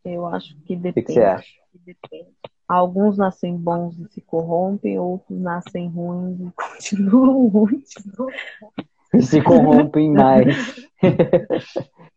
Eu 0.05 0.27
acho 0.27 0.57
que 0.63 0.77
depende. 0.77 1.05
O 1.05 1.07
que 1.07 1.13
você 1.13 1.23
acha? 1.23 1.63
Alguns 2.69 3.17
nascem 3.19 3.57
bons 3.57 3.99
e 3.99 4.09
se 4.09 4.21
corrompem, 4.21 4.99
outros 4.99 5.39
nascem 5.39 5.89
ruins 5.89 6.41
e 6.41 6.53
continuam 6.57 7.47
ruins. 7.49 7.91
E 9.15 9.23
se 9.23 9.43
corrompem 9.43 10.13
mais. 10.13 10.57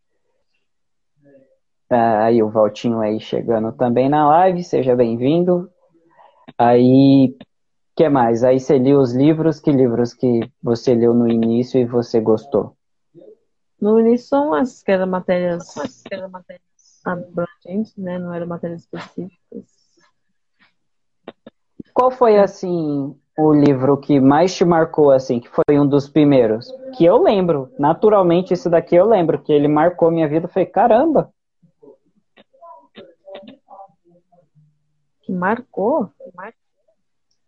Ah, 1.88 2.24
aí 2.24 2.42
o 2.42 2.48
Valtinho 2.48 3.00
aí 3.00 3.20
chegando 3.20 3.72
também 3.72 4.08
na 4.08 4.28
live, 4.28 4.64
seja 4.64 4.96
bem-vindo. 4.96 5.70
Aí 6.58 7.36
que 7.94 8.08
mais? 8.08 8.44
Aí 8.44 8.58
você 8.58 8.78
leu 8.78 8.98
os 8.98 9.14
livros, 9.14 9.60
que 9.60 9.70
livros 9.70 10.12
que 10.12 10.40
você 10.62 10.94
leu 10.94 11.14
no 11.14 11.28
início 11.28 11.80
e 11.80 11.84
você 11.84 12.20
gostou? 12.20 12.76
No 13.80 14.00
início 14.00 14.28
são 14.28 14.52
as 14.52 14.82
que 14.82 14.90
eram 14.90 15.06
matérias, 15.06 15.72
que 16.06 16.14
eram 16.14 16.28
matérias 16.28 16.62
abrangentes, 17.04 17.96
né? 17.96 18.18
Não 18.18 18.34
eram 18.34 18.46
matérias 18.46 18.82
específicas. 18.82 19.64
Qual 21.94 22.10
foi 22.10 22.38
assim 22.38 23.16
o 23.38 23.52
livro 23.52 23.96
que 23.96 24.18
mais 24.18 24.54
te 24.54 24.64
marcou 24.64 25.10
assim, 25.10 25.40
que 25.40 25.48
foi 25.48 25.78
um 25.78 25.86
dos 25.86 26.08
primeiros? 26.08 26.70
Que 26.96 27.04
eu 27.04 27.22
lembro, 27.22 27.70
naturalmente 27.78 28.52
esse 28.52 28.68
daqui 28.68 28.96
eu 28.96 29.06
lembro 29.06 29.40
que 29.40 29.52
ele 29.52 29.68
marcou 29.68 30.10
minha 30.10 30.28
vida, 30.28 30.48
foi 30.48 30.66
caramba. 30.66 31.32
Que 35.26 35.32
marcou? 35.32 36.08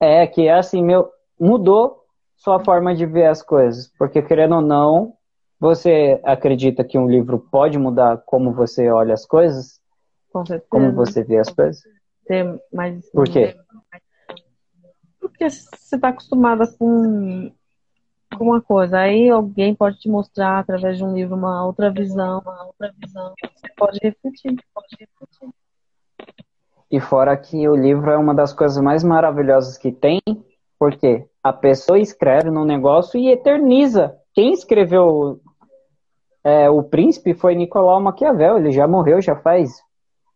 É, 0.01 0.27
que 0.27 0.49
é 0.49 0.53
assim, 0.53 0.83
meu, 0.83 1.13
mudou 1.39 2.05
sua 2.37 2.59
forma 2.59 2.93
de 2.93 3.07
ver 3.07 3.27
as 3.27 3.41
coisas. 3.41 3.87
Porque, 3.97 4.21
querendo 4.21 4.57
ou 4.57 4.61
não, 4.61 5.15
você 5.61 6.21
acredita 6.25 6.83
que 6.83 6.99
um 6.99 7.09
livro 7.09 7.39
pode 7.39 7.79
mudar 7.79 8.19
como 8.27 8.53
você 8.53 8.91
olha 8.91 9.15
as 9.15 9.25
coisas? 9.25 9.81
Com 10.33 10.45
certeza. 10.45 10.69
Como 10.69 10.93
você 10.93 11.23
vê 11.23 11.39
as 11.39 11.49
coisas? 11.51 11.81
Tem 12.27 12.61
mais... 12.73 13.09
Por 13.13 13.29
quê? 13.29 13.57
Porque 15.21 15.49
você 15.49 15.95
está 15.95 16.09
acostumada 16.09 16.67
com, 16.67 17.53
com 18.37 18.45
uma 18.45 18.61
coisa, 18.61 18.99
aí 18.99 19.31
alguém 19.31 19.73
pode 19.73 20.01
te 20.01 20.09
mostrar 20.09 20.59
através 20.59 20.99
de 20.99 21.05
um 21.05 21.15
livro 21.15 21.37
uma 21.37 21.65
outra 21.65 21.93
visão, 21.93 22.41
uma 22.41 22.67
outra 22.67 22.93
visão. 23.01 23.35
Você 23.41 23.73
pode 23.77 24.01
refletir, 24.03 24.57
pode 24.75 24.97
refletir. 24.99 25.49
E 26.91 27.01
fora 27.01 27.37
que 27.37 27.69
o 27.69 27.77
livro 27.77 28.11
é 28.11 28.17
uma 28.17 28.35
das 28.35 28.53
coisas 28.53 28.83
mais 28.83 29.05
maravilhosas 29.05 29.77
que 29.77 29.93
tem, 29.93 30.21
porque 30.79 31.27
a 31.43 31.53
pessoa 31.53 31.99
escreve 31.99 32.51
num 32.51 32.65
negócio 32.65 33.19
e 33.19 33.29
eterniza. 33.29 34.17
Quem 34.33 34.53
escreveu 34.53 35.41
é, 36.43 36.71
O 36.71 36.83
Príncipe 36.83 37.35
foi 37.35 37.55
Nicolau 37.55 38.01
Maquiavel, 38.01 38.59
ele 38.59 38.71
já 38.71 38.87
morreu 38.87 39.21
já 39.21 39.37
faz 39.37 39.83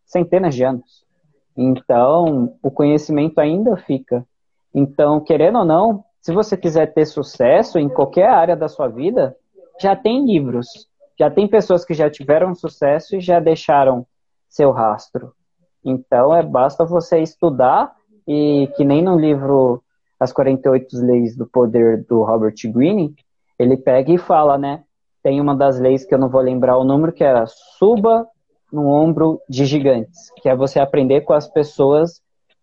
centenas 0.05 0.53
de 0.53 0.63
anos. 0.63 1.03
Então, 1.55 2.55
o 2.61 2.69
conhecimento 2.69 3.39
ainda 3.39 3.77
fica. 3.77 4.25
Então, 4.73 5.19
querendo 5.19 5.59
ou 5.59 5.65
não, 5.65 6.03
se 6.21 6.33
você 6.33 6.57
quiser 6.57 6.93
ter 6.93 7.05
sucesso 7.05 7.77
em 7.77 7.89
qualquer 7.89 8.27
área 8.27 8.55
da 8.55 8.67
sua 8.67 8.87
vida, 8.87 9.35
já 9.79 9.95
tem 9.95 10.25
livros, 10.25 10.67
já 11.17 11.29
tem 11.29 11.47
pessoas 11.47 11.85
que 11.85 11.93
já 11.93 12.09
tiveram 12.09 12.55
sucesso 12.55 13.15
e 13.15 13.19
já 13.19 13.39
deixaram 13.39 14.05
seu 14.47 14.71
rastro. 14.71 15.33
Então, 15.83 16.33
é 16.35 16.41
basta 16.41 16.85
você 16.85 17.19
estudar 17.19 17.95
e 18.27 18.69
que 18.75 18.85
nem 18.85 19.01
no 19.01 19.17
livro 19.17 19.83
As 20.19 20.31
48 20.31 20.97
Leis 20.97 21.35
do 21.35 21.45
Poder 21.45 22.03
do 22.05 22.23
Robert 22.23 22.55
Greene, 22.65 23.15
ele 23.59 23.77
pega 23.77 24.11
e 24.11 24.17
fala, 24.17 24.57
né? 24.57 24.83
Tem 25.21 25.39
uma 25.39 25.55
das 25.55 25.79
leis 25.79 26.05
que 26.05 26.13
eu 26.13 26.19
não 26.19 26.29
vou 26.29 26.41
lembrar 26.41 26.77
o 26.77 26.83
número, 26.83 27.13
que 27.13 27.23
é 27.23 27.45
suba 27.77 28.27
no 28.71 28.87
ombro 28.87 29.39
de 29.47 29.65
gigantes, 29.65 30.31
que 30.41 30.49
é 30.49 30.55
você 30.55 30.79
aprender 30.79 31.21
com 31.21 31.33
as 31.33 31.47
pessoas 31.47 32.21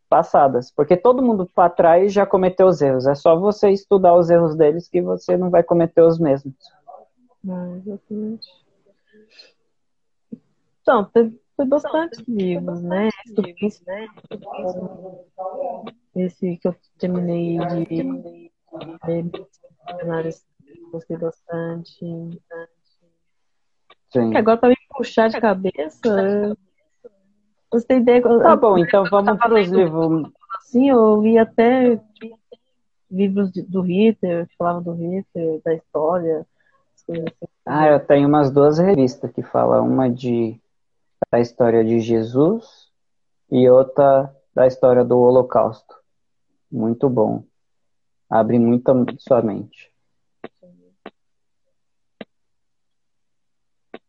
passadas, 0.09 0.73
porque 0.73 0.97
todo 0.97 1.23
mundo 1.23 1.49
para 1.55 1.71
trás 1.71 2.13
já 2.13 2.27
cometeu 2.27 2.67
os 2.67 2.83
erros, 2.83 3.07
é 3.07 3.15
só 3.15 3.39
você 3.39 3.71
estudar 3.71 4.17
os 4.17 4.29
erros 4.29 4.57
deles 4.57 4.89
que 4.89 5.01
você 5.01 5.37
não 5.37 5.51
vai 5.51 5.63
cometer 5.63 6.03
os 6.03 6.19
mesmos. 6.19 6.53
Ah, 7.49 7.77
exatamente. 7.77 8.49
Então, 10.83 11.09
foi 11.61 11.67
bastante 11.67 12.25
livros, 12.27 12.81
né? 12.81 13.11
Livros, 13.27 13.83
né? 13.87 14.07
Esse 16.17 16.57
que 16.57 16.69
eu 16.69 16.75
terminei 16.99 17.59
de 17.59 18.03
ler, 19.07 19.31
gostei 20.91 21.17
bastante. 21.19 21.99
Sim. 24.11 24.37
Agora 24.37 24.57
pra 24.57 24.69
me 24.71 24.77
puxar 24.97 25.29
de 25.29 25.41
cabeça, 25.41 26.57
gostei 27.71 27.99
ideia. 27.99 28.23
Tá 28.23 28.57
bom, 28.57 28.79
então 28.79 29.05
vamos 29.11 29.39
para 29.39 29.61
os 29.61 29.69
livros. 29.69 30.33
Sim, 30.63 30.89
eu 30.89 31.21
li 31.21 31.37
até 31.37 32.01
livros 33.11 33.51
do 33.53 33.83
Hitler, 33.83 34.47
que 34.49 34.57
falavam 34.57 34.83
do 34.83 34.93
Hitler, 34.95 35.61
da 35.63 35.75
história. 35.75 36.47
Assim. 36.95 37.25
Ah, 37.67 37.89
eu 37.89 38.01
tenho 38.01 38.27
umas 38.27 38.51
duas 38.51 38.79
revistas 38.79 39.31
que 39.33 39.43
falam 39.43 39.87
uma 39.87 40.09
de 40.09 40.59
da 41.31 41.41
história 41.41 41.85
de 41.85 42.01
Jesus 42.01 42.91
e 43.51 43.69
outra 43.69 44.35
da 44.55 44.67
história 44.67 45.05
do 45.05 45.19
Holocausto. 45.19 45.95
Muito 46.71 47.09
bom. 47.09 47.45
Abre 48.29 48.59
muito 48.59 48.93
sua 49.19 49.43
mente. 49.43 49.91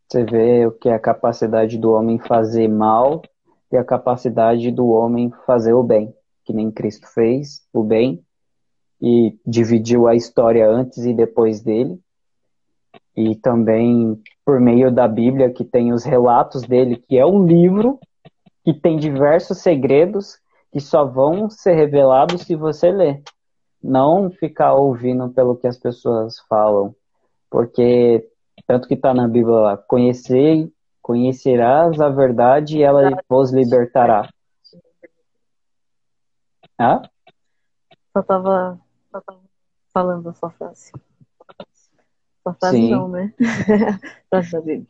Você 0.08 0.26
vê 0.26 0.66
o 0.66 0.72
que 0.72 0.90
é 0.90 0.94
a 0.94 1.00
capacidade 1.00 1.78
do 1.78 1.92
homem 1.94 2.20
fazer 2.20 2.68
mal 2.68 3.22
e 3.72 3.78
a 3.78 3.84
capacidade 3.84 4.70
do 4.70 4.88
homem 4.90 5.32
fazer 5.46 5.74
o 5.74 5.82
bem, 5.82 6.14
que 6.44 6.52
nem 6.52 6.70
Cristo 6.70 7.08
fez 7.08 7.66
o 7.72 7.82
bem 7.82 8.24
e 9.02 9.40
dividiu 9.46 10.08
a 10.08 10.16
história 10.16 10.70
antes 10.70 11.06
e 11.06 11.14
depois 11.14 11.62
dele. 11.62 12.00
E 13.16 13.36
também 13.36 14.22
por 14.46 14.60
meio 14.60 14.92
da 14.92 15.08
Bíblia, 15.08 15.52
que 15.52 15.64
tem 15.64 15.94
os 15.94 16.04
relatos 16.04 16.64
dele, 16.64 16.98
que 16.98 17.18
é 17.18 17.26
um 17.26 17.46
livro 17.46 18.00
que 18.64 18.74
tem 18.74 18.98
diversos 18.98 19.60
segredos 19.60 20.40
que 20.72 20.80
só 20.80 21.06
vão 21.06 21.50
ser 21.50 21.74
revelados 21.74 22.42
se 22.42 22.56
você 22.56 22.92
ler. 22.92 23.22
Não 23.84 24.30
ficar 24.30 24.74
ouvindo 24.74 25.30
pelo 25.30 25.56
que 25.56 25.68
as 25.68 25.78
pessoas 25.78 26.40
falam, 26.48 26.96
porque 27.50 28.28
tanto 28.68 28.88
que 28.88 28.94
está 28.94 29.14
na 29.14 29.28
Bíblia 29.28 29.56
lá, 29.56 29.78
conhecer, 29.78 30.72
conhecerás 31.02 32.00
a 32.00 32.10
verdade 32.10 32.78
e 32.78 32.84
ela 32.84 33.18
vos 33.28 33.52
libertará. 33.52 34.30
Ah? 36.78 37.02
Só 38.14 38.20
estava 38.20 38.80
falando 39.94 40.30
a 40.30 40.34
sua 40.34 40.50
frase. 40.52 40.92
Frase 42.44 42.78
Sim. 42.78 43.08
né? 43.10 43.34
da 44.32 44.42
Bíblia. 44.42 44.88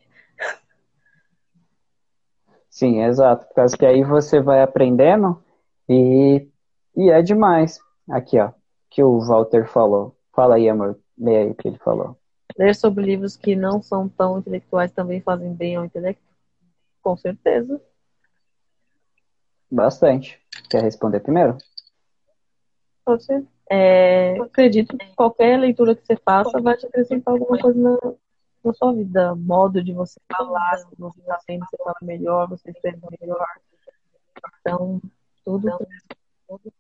Sim, 2.69 3.03
exato. 3.03 3.45
Por 3.47 3.55
causa 3.55 3.77
que 3.77 3.85
aí 3.85 4.03
você 4.03 4.39
vai 4.39 4.61
aprendendo 4.61 5.43
e, 5.89 6.47
e 6.95 7.09
é 7.09 7.21
demais. 7.21 7.79
Aqui, 8.09 8.39
ó, 8.39 8.51
que 8.89 9.03
o 9.03 9.19
Walter 9.19 9.67
falou. 9.67 10.15
Fala 10.33 10.55
aí, 10.55 10.69
amor. 10.69 10.97
Lê 11.17 11.37
aí 11.37 11.51
o 11.51 11.55
que 11.55 11.67
ele 11.67 11.77
falou. 11.79 12.17
Ler 12.57 12.73
sobre 12.73 13.03
livros 13.03 13.35
que 13.35 13.55
não 13.55 13.81
são 13.81 14.07
tão 14.07 14.39
intelectuais 14.39 14.91
também 14.91 15.21
fazem 15.21 15.53
bem 15.53 15.75
ao 15.75 15.85
intelecto? 15.85 16.23
Com 17.01 17.17
certeza. 17.17 17.81
Bastante. 19.69 20.39
Quer 20.69 20.83
responder 20.83 21.19
primeiro? 21.19 21.57
Pode 23.05 23.23
ser. 23.23 23.45
É, 23.73 24.37
acredito 24.41 24.97
que 24.97 25.15
qualquer 25.15 25.57
leitura 25.57 25.95
que 25.95 26.05
você 26.05 26.17
faça 26.17 26.59
vai 26.59 26.75
te 26.75 26.85
acrescentar 26.85 27.33
alguma 27.33 27.57
coisa 27.57 27.79
na, 27.79 27.97
na 28.65 28.73
sua 28.73 28.93
vida. 28.93 29.33
Modo 29.33 29.81
de 29.81 29.93
você 29.93 30.19
falar, 30.29 30.77
se 30.77 30.87
você 30.99 31.21
está 31.21 31.39
sendo, 31.39 31.65
você 31.65 31.77
fala 31.77 31.95
melhor, 32.01 32.49
você 32.49 32.69
escreve 32.69 32.99
melhor. 33.21 33.47
Então, 34.59 35.01
tudo, 35.45 35.69
tudo 36.49 36.73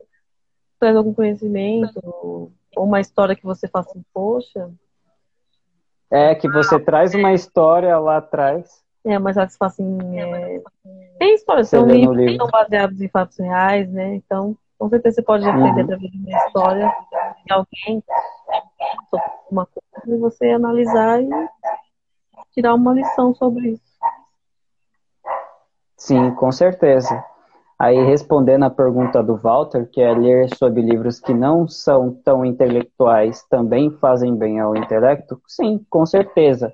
traz 0.77 0.97
algum 0.97 1.13
conhecimento, 1.13 2.01
ou 2.03 2.51
uma 2.75 2.99
história 2.99 3.37
que 3.37 3.43
você 3.43 3.69
faça, 3.69 3.91
assim, 3.91 4.03
poxa. 4.13 4.69
É, 6.09 6.35
que 6.35 6.49
você 6.49 6.77
traz 6.77 7.15
uma 7.15 7.31
história 7.31 7.97
lá 7.99 8.17
atrás. 8.17 8.83
É, 9.05 9.17
mas 9.17 9.37
elas 9.37 9.55
assim, 9.61 9.97
é... 10.19 10.61
tem 11.17 11.35
histórias, 11.35 11.69
são 11.69 11.85
livros 11.85 12.17
livro. 12.17 12.33
que 12.33 12.37
são 12.37 12.47
baseados 12.47 12.99
em 12.99 13.07
fatos 13.07 13.37
reais, 13.37 13.89
né? 13.89 14.15
Então, 14.15 14.57
com 14.81 14.89
certeza 14.89 15.17
você 15.17 15.21
pode 15.21 15.47
aprender 15.47 15.81
uhum. 15.81 15.83
através 15.83 16.11
de 16.11 16.17
uma 16.17 16.37
história 16.37 16.91
de 17.45 17.53
alguém 17.53 18.03
sobre 19.11 19.31
uma 19.51 19.67
coisa 19.67 20.15
e 20.15 20.19
você 20.19 20.49
analisar 20.49 21.21
e 21.21 21.29
tirar 22.51 22.73
uma 22.73 22.91
lição 22.91 23.35
sobre 23.35 23.73
isso. 23.73 23.91
Sim, 25.95 26.31
com 26.31 26.51
certeza. 26.51 27.23
Aí, 27.77 28.03
respondendo 28.03 28.63
a 28.63 28.71
pergunta 28.71 29.21
do 29.21 29.37
Walter, 29.37 29.87
que 29.87 30.01
é 30.01 30.11
ler 30.13 30.49
sobre 30.55 30.81
livros 30.81 31.19
que 31.19 31.33
não 31.33 31.67
são 31.67 32.11
tão 32.11 32.43
intelectuais 32.43 33.43
também 33.51 33.91
fazem 33.91 34.35
bem 34.35 34.59
ao 34.59 34.75
intelecto? 34.75 35.39
Sim, 35.47 35.85
com 35.91 36.07
certeza. 36.07 36.73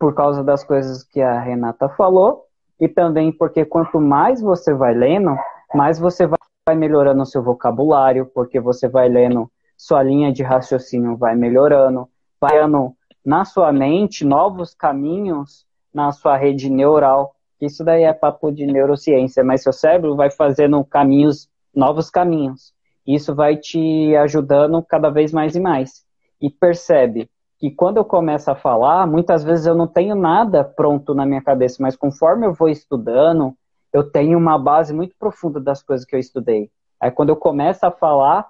Por 0.00 0.16
causa 0.16 0.42
das 0.42 0.64
coisas 0.64 1.04
que 1.04 1.22
a 1.22 1.38
Renata 1.38 1.88
falou, 1.90 2.44
e 2.80 2.88
também 2.88 3.30
porque 3.30 3.64
quanto 3.64 4.00
mais 4.00 4.40
você 4.40 4.74
vai 4.74 4.94
lendo, 4.94 5.36
mais 5.72 5.96
você 5.96 6.26
vai 6.26 6.40
vai 6.70 6.76
melhorando 6.76 7.26
seu 7.26 7.42
vocabulário, 7.42 8.26
porque 8.26 8.60
você 8.60 8.88
vai 8.88 9.08
lendo, 9.08 9.50
sua 9.76 10.02
linha 10.04 10.32
de 10.32 10.44
raciocínio 10.44 11.16
vai 11.16 11.34
melhorando, 11.34 12.08
vai 12.40 12.60
dando 12.60 12.94
na 13.24 13.44
sua 13.44 13.72
mente 13.72 14.24
novos 14.24 14.72
caminhos 14.72 15.66
na 15.92 16.12
sua 16.12 16.36
rede 16.36 16.70
neural. 16.70 17.34
Isso 17.60 17.82
daí 17.82 18.04
é 18.04 18.12
papo 18.12 18.52
de 18.52 18.64
neurociência, 18.66 19.42
mas 19.42 19.64
seu 19.64 19.72
cérebro 19.72 20.14
vai 20.14 20.30
fazendo 20.30 20.82
caminhos, 20.84 21.48
novos 21.74 22.08
caminhos. 22.08 22.72
Isso 23.04 23.34
vai 23.34 23.56
te 23.56 24.14
ajudando 24.16 24.80
cada 24.82 25.10
vez 25.10 25.32
mais 25.32 25.56
e 25.56 25.60
mais. 25.60 26.04
E 26.40 26.48
percebe 26.48 27.28
que 27.58 27.70
quando 27.70 27.96
eu 27.96 28.04
começo 28.04 28.48
a 28.48 28.54
falar, 28.54 29.06
muitas 29.08 29.42
vezes 29.42 29.66
eu 29.66 29.74
não 29.74 29.88
tenho 29.88 30.14
nada 30.14 30.62
pronto 30.62 31.14
na 31.14 31.26
minha 31.26 31.42
cabeça, 31.42 31.78
mas 31.80 31.96
conforme 31.96 32.46
eu 32.46 32.54
vou 32.54 32.68
estudando, 32.68 33.54
eu 33.92 34.08
tenho 34.08 34.38
uma 34.38 34.58
base 34.58 34.92
muito 34.92 35.14
profunda 35.18 35.60
das 35.60 35.82
coisas 35.82 36.06
que 36.06 36.14
eu 36.14 36.20
estudei. 36.20 36.70
Aí 37.00 37.10
quando 37.10 37.30
eu 37.30 37.36
começo 37.36 37.84
a 37.84 37.90
falar, 37.90 38.48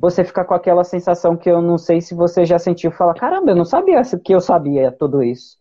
você 0.00 0.22
fica 0.24 0.44
com 0.44 0.54
aquela 0.54 0.84
sensação 0.84 1.36
que 1.36 1.48
eu 1.48 1.62
não 1.62 1.78
sei 1.78 2.00
se 2.00 2.14
você 2.14 2.44
já 2.44 2.58
sentiu, 2.58 2.90
fala, 2.90 3.14
caramba, 3.14 3.50
eu 3.50 3.56
não 3.56 3.64
sabia 3.64 4.02
que 4.22 4.34
eu 4.34 4.40
sabia 4.40 4.92
tudo 4.92 5.22
isso. 5.22 5.56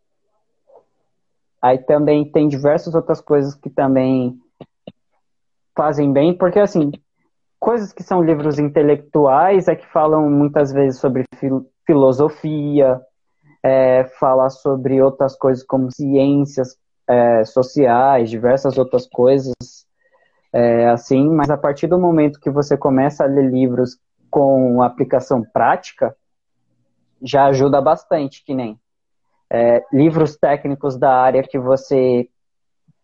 Aí 1.61 1.77
também 1.77 2.29
tem 2.29 2.47
diversas 2.47 2.93
outras 2.93 3.21
coisas 3.21 3.55
que 3.55 3.69
também 3.69 4.39
fazem 5.75 6.11
bem, 6.11 6.35
porque 6.35 6.59
assim, 6.59 6.91
coisas 7.59 7.93
que 7.93 8.03
são 8.03 8.23
livros 8.23 8.59
intelectuais 8.59 9.67
é 9.67 9.75
que 9.75 9.85
falam 9.87 10.29
muitas 10.29 10.71
vezes 10.71 10.99
sobre 10.99 11.23
fil 11.35 11.69
filosofia, 11.85 13.01
é, 13.63 14.03
fala 14.19 14.49
sobre 14.49 15.01
outras 15.01 15.37
coisas 15.37 15.63
como 15.63 15.89
ciências, 15.89 16.77
é, 17.07 17.43
sociais, 17.45 18.29
diversas 18.29 18.77
outras 18.77 19.07
coisas 19.07 19.53
é, 20.53 20.89
assim, 20.89 21.29
mas 21.29 21.49
a 21.49 21.57
partir 21.57 21.87
do 21.87 21.99
momento 21.99 22.39
que 22.39 22.49
você 22.49 22.77
começa 22.77 23.23
a 23.23 23.27
ler 23.27 23.49
livros 23.49 23.99
com 24.29 24.81
aplicação 24.81 25.43
prática, 25.43 26.15
já 27.21 27.45
ajuda 27.45 27.81
bastante, 27.81 28.43
que 28.43 28.53
nem 28.53 28.79
é, 29.51 29.83
livros 29.91 30.35
técnicos 30.35 30.97
da 30.97 31.13
área 31.13 31.43
que 31.43 31.59
você 31.59 32.27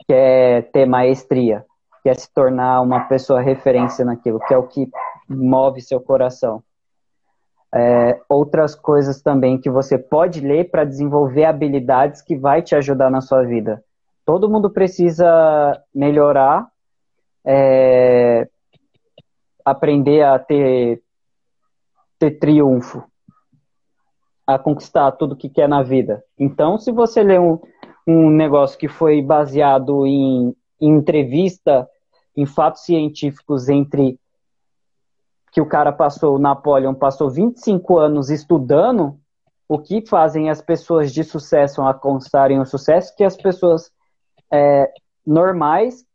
quer 0.07 0.71
ter 0.71 0.85
maestria, 0.85 1.65
quer 2.03 2.15
se 2.15 2.31
tornar 2.33 2.81
uma 2.81 3.01
pessoa 3.01 3.41
referência 3.41 4.03
naquilo, 4.03 4.39
que 4.39 4.53
é 4.53 4.57
o 4.57 4.67
que 4.67 4.89
move 5.27 5.81
seu 5.81 6.01
coração. 6.01 6.63
É, 7.75 8.19
outras 8.29 8.75
coisas 8.75 9.21
também 9.21 9.59
que 9.59 9.69
você 9.69 9.97
pode 9.97 10.41
ler 10.41 10.69
para 10.69 10.83
desenvolver 10.83 11.45
habilidades 11.45 12.21
que 12.21 12.35
vai 12.35 12.61
te 12.61 12.75
ajudar 12.75 13.09
na 13.09 13.21
sua 13.21 13.43
vida 13.43 13.83
todo 14.25 14.49
mundo 14.49 14.69
precisa 14.69 15.81
melhorar, 15.93 16.67
é, 17.45 18.47
aprender 19.63 20.23
a 20.23 20.39
ter, 20.39 21.01
ter 22.17 22.31
triunfo, 22.39 23.03
a 24.45 24.57
conquistar 24.57 25.11
tudo 25.13 25.35
que 25.35 25.49
quer 25.49 25.67
na 25.67 25.81
vida. 25.81 26.23
Então, 26.37 26.77
se 26.77 26.91
você 26.91 27.23
lê 27.23 27.39
um, 27.39 27.59
um 28.07 28.29
negócio 28.29 28.77
que 28.77 28.87
foi 28.87 29.21
baseado 29.21 30.05
em, 30.05 30.55
em 30.79 30.89
entrevista, 30.89 31.87
em 32.35 32.45
fatos 32.45 32.83
científicos 32.83 33.69
entre 33.69 34.19
que 35.51 35.61
o 35.61 35.67
cara 35.67 35.91
passou, 35.91 36.35
o 36.35 36.39
Napoleon 36.39 36.95
passou 36.95 37.29
25 37.29 37.97
anos 37.97 38.29
estudando, 38.29 39.19
o 39.69 39.77
que 39.77 40.05
fazem 40.05 40.49
as 40.49 40.61
pessoas 40.61 41.13
de 41.13 41.23
sucesso 41.23 41.81
alcançarem 41.81 42.59
o 42.59 42.65
sucesso 42.65 43.15
que 43.15 43.23
as 43.23 43.37
pessoas 43.37 43.91
é, 44.53 44.93
normais 45.25 46.05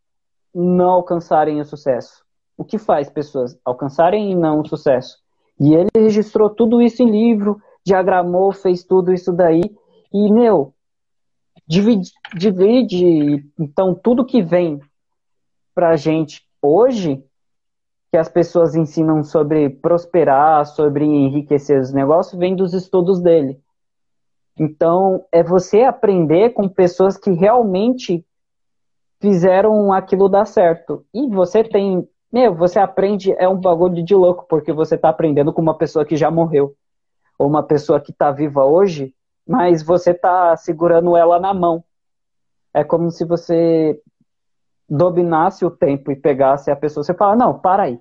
não 0.55 0.91
alcançarem 0.91 1.61
o 1.61 1.65
sucesso. 1.65 2.25
O 2.57 2.65
que 2.65 2.79
faz 2.79 3.11
pessoas 3.11 3.59
alcançarem 3.65 4.31
e 4.31 4.35
não 4.35 4.61
o 4.61 4.67
sucesso? 4.67 5.19
E 5.59 5.75
ele 5.75 5.91
registrou 5.95 6.49
tudo 6.49 6.81
isso 6.81 7.03
em 7.03 7.11
livro, 7.11 7.61
diagramou, 7.85 8.53
fez 8.53 8.85
tudo 8.85 9.13
isso 9.13 9.33
daí. 9.33 9.63
E, 10.13 10.33
meu, 10.33 10.73
divide, 11.67 12.11
divide 12.37 13.45
então 13.59 13.95
tudo 13.95 14.25
que 14.25 14.41
vem 14.41 14.81
pra 15.75 15.97
gente 15.97 16.47
hoje 16.63 17.23
que 18.11 18.17
as 18.17 18.29
pessoas 18.29 18.75
ensinam 18.75 19.23
sobre 19.23 19.69
prosperar, 19.69 20.65
sobre 20.65 21.05
enriquecer 21.05 21.79
os 21.81 21.93
negócios, 21.93 22.39
vem 22.39 22.57
dos 22.57 22.73
estudos 22.73 23.21
dele. 23.21 23.61
Então, 24.59 25.25
é 25.31 25.43
você 25.43 25.83
aprender 25.83 26.51
com 26.51 26.69
pessoas 26.69 27.17
que 27.17 27.31
realmente 27.31 28.25
fizeram 29.21 29.93
aquilo 29.93 30.29
dar 30.29 30.47
certo. 30.47 31.05
E 31.13 31.29
você 31.29 31.65
tem. 31.65 32.09
Meu, 32.33 32.55
você 32.55 32.79
aprende, 32.79 33.33
é 33.39 33.49
um 33.49 33.57
bagulho 33.57 34.03
de 34.03 34.15
louco, 34.15 34.47
porque 34.49 34.73
você 34.73 34.97
está 34.97 35.09
aprendendo 35.09 35.53
com 35.53 35.63
uma 35.63 35.77
pessoa 35.77 36.05
que 36.05 36.17
já 36.17 36.31
morreu. 36.31 36.75
Ou 37.39 37.47
uma 37.47 37.63
pessoa 37.63 38.01
que 38.01 38.11
está 38.11 38.31
viva 38.31 38.65
hoje, 38.65 39.15
mas 39.47 39.83
você 39.83 40.11
está 40.11 40.57
segurando 40.57 41.17
ela 41.17 41.41
na 41.41 41.55
mão. 41.55 41.83
É 42.75 42.85
como 42.85 43.11
se 43.11 43.25
você 43.25 44.01
dominasse 44.89 45.65
o 45.65 45.71
tempo 45.71 46.11
e 46.11 46.17
pegasse 46.17 46.71
a 46.71 46.77
pessoa, 46.77 47.05
você 47.05 47.15
fala, 47.15 47.37
não, 47.37 47.59
para 47.59 47.85
aí. 47.85 48.01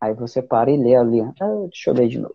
Aí 0.00 0.14
você 0.14 0.42
para 0.42 0.70
e 0.70 0.76
lê 0.76 0.96
ali, 0.96 1.20
ah, 1.20 1.32
deixa 1.68 1.90
eu 1.90 1.94
ler 1.94 2.08
de 2.08 2.18
novo. 2.18 2.34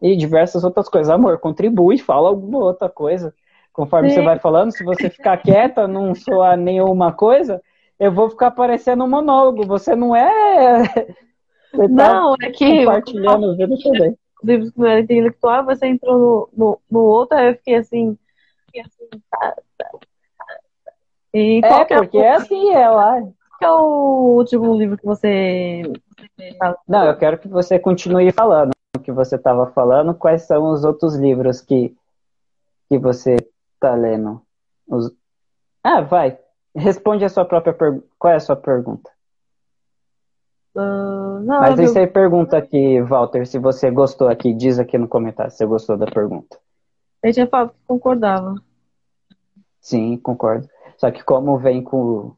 E 0.00 0.14
diversas 0.16 0.64
outras 0.64 0.88
coisas. 0.88 1.10
Amor, 1.10 1.38
contribui, 1.38 1.98
fala 1.98 2.28
alguma 2.28 2.58
outra 2.58 2.88
coisa. 2.88 3.34
Conforme 3.72 4.10
Sim. 4.10 4.16
você 4.16 4.22
vai 4.22 4.38
falando, 4.38 4.72
se 4.72 4.84
você 4.84 5.08
ficar 5.08 5.36
quieta, 5.42 5.86
não 5.86 6.14
soar 6.14 6.56
nenhuma 6.56 7.12
coisa, 7.12 7.60
eu 7.98 8.12
vou 8.12 8.30
ficar 8.30 8.50
parecendo 8.50 9.04
um 9.04 9.08
monólogo. 9.08 9.66
Você 9.66 9.94
não 9.94 10.14
é. 10.14 10.82
Você 11.70 11.86
tá 11.86 12.14
não, 12.14 12.34
é 12.40 12.50
que. 12.50 12.78
Compartilhando, 12.78 13.54
vendo 13.54 13.78
também. 13.78 14.16
Os 14.42 14.48
livros 14.48 14.70
que 14.70 14.80
não 14.80 14.86
era 14.86 15.00
intelectual, 15.00 15.66
você 15.66 15.86
entrou 15.86 16.18
no, 16.18 16.48
no, 16.56 16.80
no 16.90 17.00
outro, 17.00 17.36
aí 17.36 17.48
eu 17.48 17.56
fiquei 17.56 17.74
assim. 17.74 18.16
Fiquei 18.64 18.80
assim 18.80 19.20
tá, 19.30 19.54
tá, 19.76 19.98
e 21.32 21.60
é, 21.62 21.84
porque 21.84 22.18
é 22.18 22.34
assim, 22.34 22.70
é 22.70 22.88
lá. 22.88 23.22
Qual 23.58 23.78
é 23.78 23.80
o 23.80 24.36
último 24.36 24.74
livro 24.76 24.96
que 24.96 25.04
você. 25.04 25.82
Não, 26.86 27.04
eu 27.04 27.16
quero 27.16 27.38
que 27.38 27.48
você 27.48 27.78
continue 27.78 28.32
falando 28.32 28.72
o 28.96 29.00
que 29.00 29.12
você 29.12 29.36
estava 29.36 29.66
falando. 29.66 30.14
Quais 30.14 30.42
são 30.42 30.70
os 30.72 30.84
outros 30.84 31.16
livros 31.16 31.60
que, 31.60 31.94
que 32.88 32.98
você 32.98 33.37
está 33.78 33.94
lendo? 33.94 34.42
Os... 34.86 35.12
Ah, 35.82 36.00
vai. 36.00 36.38
Responde 36.74 37.24
a 37.24 37.28
sua 37.28 37.44
própria 37.44 37.72
pergunta. 37.72 38.06
Qual 38.18 38.32
é 38.32 38.36
a 38.36 38.40
sua 38.40 38.56
pergunta? 38.56 39.10
Uh, 40.74 41.40
não, 41.40 41.60
Mas 41.60 41.78
aí 41.78 41.86
você 41.86 42.06
pergunta 42.06 42.56
aqui, 42.56 43.00
Walter, 43.02 43.46
se 43.46 43.58
você 43.58 43.90
gostou 43.90 44.28
aqui. 44.28 44.52
Diz 44.52 44.78
aqui 44.78 44.98
no 44.98 45.08
comentário 45.08 45.50
se 45.50 45.58
você 45.58 45.66
gostou 45.66 45.96
da 45.96 46.06
pergunta. 46.06 46.58
Eu 47.22 47.32
tinha 47.32 47.46
falado 47.46 47.70
que 47.70 47.86
concordava. 47.86 48.54
Sim, 49.80 50.16
concordo. 50.18 50.68
Só 50.96 51.10
que 51.10 51.24
como 51.24 51.58
vem 51.58 51.82
com. 51.82 52.34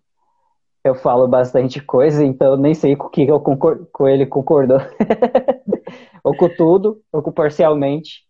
Eu 0.83 0.95
falo 0.95 1.29
bastante 1.29 1.83
coisa, 1.83 2.25
então 2.25 2.53
eu 2.53 2.57
nem 2.57 2.73
sei 2.73 2.97
com 2.97 3.09
o 3.09 3.11
que 3.11 3.27
eu 3.27 3.39
concord... 3.41 3.87
com 3.93 4.09
ele 4.09 4.25
concordou. 4.25 4.79
ou 6.25 6.35
com 6.35 6.49
tudo, 6.49 7.03
ou 7.13 7.23
com 7.23 7.31
parcialmente. 7.31 8.25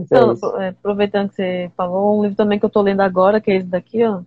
Então, 0.00 0.60
é, 0.60 0.68
aproveitando 0.68 1.28
que 1.28 1.36
você 1.36 1.70
falou, 1.76 2.18
um 2.18 2.22
livro 2.22 2.36
também 2.36 2.58
que 2.58 2.64
eu 2.64 2.70
tô 2.70 2.82
lendo 2.82 3.00
agora, 3.00 3.40
que 3.40 3.50
é 3.50 3.56
esse 3.56 3.66
daqui, 3.66 4.04
ó. 4.04 4.22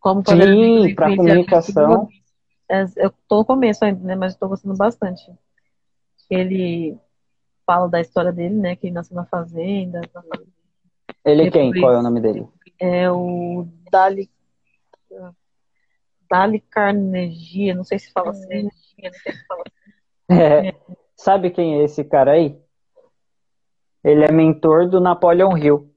Como 0.00 0.22
Sim, 0.28 0.94
para 0.94 1.16
comunicação. 1.16 2.08
É, 2.70 2.84
eu 2.96 3.12
tô 3.26 3.38
no 3.38 3.44
começo 3.44 3.84
ainda, 3.84 4.00
né? 4.04 4.14
Mas 4.14 4.34
estou 4.34 4.48
gostando 4.48 4.76
bastante. 4.76 5.22
Ele 6.30 6.96
fala 7.66 7.88
da 7.88 8.00
história 8.00 8.32
dele, 8.32 8.54
né? 8.54 8.76
Que 8.76 8.86
ele 8.86 8.94
nasceu 8.94 9.16
na 9.16 9.24
fazenda. 9.24 10.00
Ele 11.24 11.50
quem? 11.50 11.72
Qual 11.80 11.92
é 11.92 11.98
o 11.98 12.02
nome 12.02 12.20
dele? 12.20 12.46
É 12.78 13.10
o 13.10 13.66
Dali. 13.90 14.30
Dali 16.30 16.60
Carnegie, 16.60 17.74
não 17.74 17.84
sei 17.84 17.98
se 17.98 18.12
fala 18.12 18.30
assim. 18.30 18.64
não 18.64 18.70
sei 18.70 19.32
se 19.32 19.46
fala 19.46 19.62
assim. 19.66 19.78
É. 20.30 20.74
Sabe 21.16 21.50
quem 21.50 21.80
é 21.80 21.84
esse 21.84 22.04
cara 22.04 22.32
aí? 22.32 22.56
Ele 24.08 24.24
é 24.24 24.32
mentor 24.32 24.88
do 24.88 25.02
Napoleon 25.02 25.54
Hill. 25.54 25.92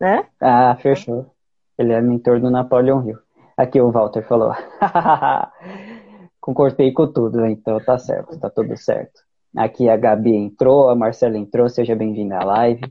É? 0.00 0.24
Ah, 0.40 0.76
fechou. 0.76 1.34
Ele 1.76 1.92
é 1.92 2.00
mentor 2.00 2.40
do 2.40 2.48
Napoleon 2.48 3.02
Hill. 3.04 3.18
Aqui 3.56 3.80
o 3.80 3.90
Walter 3.90 4.22
falou. 4.22 4.52
Concordei 6.40 6.92
com 6.92 7.12
tudo, 7.12 7.44
então 7.44 7.80
tá 7.80 7.98
certo, 7.98 8.38
tá 8.38 8.48
tudo 8.48 8.76
certo. 8.76 9.20
Aqui 9.56 9.88
a 9.88 9.96
Gabi 9.96 10.32
entrou, 10.32 10.90
a 10.90 10.94
Marcela 10.94 11.36
entrou, 11.36 11.68
seja 11.68 11.96
bem-vinda 11.96 12.38
à 12.38 12.44
live. 12.44 12.82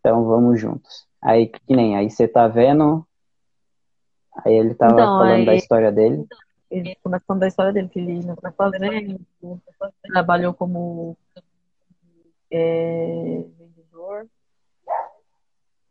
Então 0.00 0.22
vamos 0.26 0.60
juntos. 0.60 1.06
Aí, 1.22 1.46
que 1.46 1.74
nem, 1.74 1.96
aí 1.96 2.10
você 2.10 2.28
tá 2.28 2.46
vendo. 2.46 3.06
Aí 4.44 4.52
ele 4.52 4.74
tava 4.74 4.92
então, 4.92 5.18
falando 5.18 5.38
aí, 5.38 5.46
da 5.46 5.54
história 5.54 5.90
dele. 5.90 6.26
Ele 6.70 6.94
começando 7.02 7.38
da 7.38 7.48
história 7.48 7.72
dele, 7.72 7.88
que 7.88 8.00
ele 8.00 8.22
não 8.22 8.36
tá 8.36 8.52
fazendo, 8.52 9.18
trabalhou 10.12 10.52
como 10.52 11.16
é, 12.50 13.44
vendedor. 13.58 14.26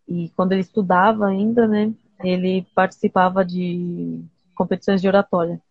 E 0.08 0.30
quando 0.36 0.54
ele 0.54 0.62
estudava 0.62 1.28
ainda, 1.28 1.67
né, 1.67 1.93
ele 2.24 2.65
participava 2.76 3.45
de 3.45 4.24
competições 4.56 5.02
de 5.02 5.08
oratória. 5.08 5.62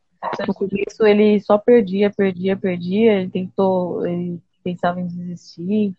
No 0.46 0.54
começo 0.54 1.06
ele 1.06 1.40
só 1.40 1.58
perdia, 1.58 2.10
perdia, 2.10 2.56
perdia, 2.56 3.20
ele 3.20 3.30
tentou, 3.30 4.06
ele 4.06 4.40
pensava 4.64 5.00
em 5.00 5.06
desistir. 5.06 5.94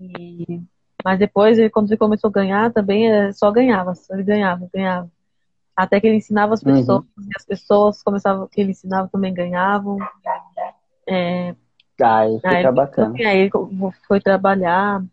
E 0.00 0.60
mas 1.04 1.18
depois, 1.18 1.58
ele, 1.58 1.68
quando 1.68 1.90
ele 1.90 1.98
começou 1.98 2.28
a 2.28 2.32
ganhar, 2.32 2.72
também 2.72 3.12
é, 3.12 3.30
só 3.30 3.52
ganhava, 3.52 3.92
ele 4.10 4.22
ganhava, 4.22 4.70
ganhava. 4.72 5.12
Até 5.76 6.00
que 6.00 6.06
ele 6.06 6.16
ensinava 6.16 6.54
as 6.54 6.62
uhum. 6.62 6.72
pessoas, 6.72 7.04
uhum. 7.18 7.24
e 7.24 7.30
as 7.36 7.44
pessoas 7.44 8.02
começavam, 8.02 8.48
que 8.48 8.58
ele 8.58 8.70
ensinava 8.70 9.08
também 9.08 9.34
ganhavam. 9.34 9.98
É, 11.06 11.54
aí 12.02 12.36
fica 12.36 12.48
aí, 12.48 12.72
bacana. 12.72 13.14
Aí 13.18 13.38
ele 13.38 13.50
foi 14.06 14.20
trabalhar 14.20 15.04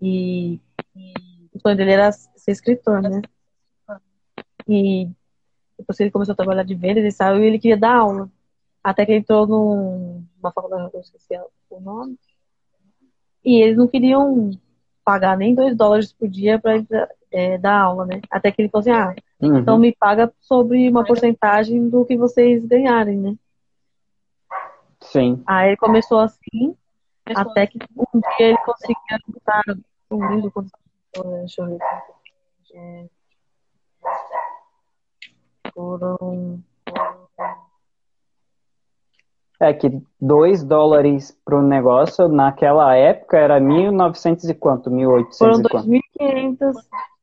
e, 0.00 0.58
e 0.96 1.12
o 1.52 1.60
sonho 1.60 1.76
dele 1.76 1.92
era 1.92 2.12
ser 2.12 2.52
escritor, 2.52 3.02
né? 3.02 3.20
E 4.68 5.08
depois 5.78 5.98
ele 6.00 6.10
começou 6.10 6.32
a 6.32 6.36
trabalhar 6.36 6.62
de 6.62 6.74
venda, 6.74 7.00
ele 7.00 7.10
saiu 7.10 7.42
e 7.42 7.46
ele 7.46 7.58
queria 7.58 7.76
dar 7.76 7.96
aula. 7.96 8.30
Até 8.82 9.04
que 9.04 9.12
ele 9.12 9.18
entrou 9.20 9.46
numa 9.46 10.52
faculdade, 10.52 10.90
eu 10.94 11.00
esqueci 11.00 11.34
o 11.68 11.80
nome. 11.80 12.18
E 13.44 13.60
eles 13.60 13.76
não 13.76 13.88
queriam 13.88 14.50
pagar 15.04 15.36
nem 15.36 15.54
dois 15.54 15.76
dólares 15.76 16.12
por 16.12 16.28
dia 16.28 16.58
para 16.58 16.82
é, 17.30 17.58
dar 17.58 17.80
aula, 17.80 18.06
né? 18.06 18.20
Até 18.30 18.50
que 18.50 18.62
ele 18.62 18.68
falou 18.68 18.80
assim, 18.80 18.90
ah, 18.90 19.14
uhum. 19.40 19.58
então 19.58 19.78
me 19.78 19.94
paga 19.94 20.32
sobre 20.40 20.88
uma 20.88 21.04
porcentagem 21.04 21.88
do 21.88 22.04
que 22.04 22.16
vocês 22.16 22.64
ganharem, 22.64 23.18
né? 23.18 23.34
Sim. 25.10 25.42
Aí 25.46 25.70
ele 25.70 25.76
começou 25.76 26.20
assim, 26.20 26.76
até 27.34 27.66
que 27.66 27.78
um 27.96 28.20
dia 28.20 28.48
ele 28.48 28.58
conseguia 28.58 29.18
juntar 29.26 29.62
um 30.10 30.34
livro, 30.34 30.66
deixa 31.14 31.62
eu 31.62 31.66
ver. 31.66 31.78
É, 32.72 33.06
foram 35.74 36.62
é 39.60 39.74
que 39.74 40.00
2 40.18 40.64
dólares 40.64 41.38
para 41.44 41.58
o 41.58 41.62
negócio, 41.62 42.28
naquela 42.28 42.96
época, 42.96 43.36
era 43.36 43.60
1.900 43.60 44.48
e 44.48 44.54
quanto? 44.54 44.90
1.800 44.90 45.36
Foram 45.36 45.62
2.500 45.62 46.74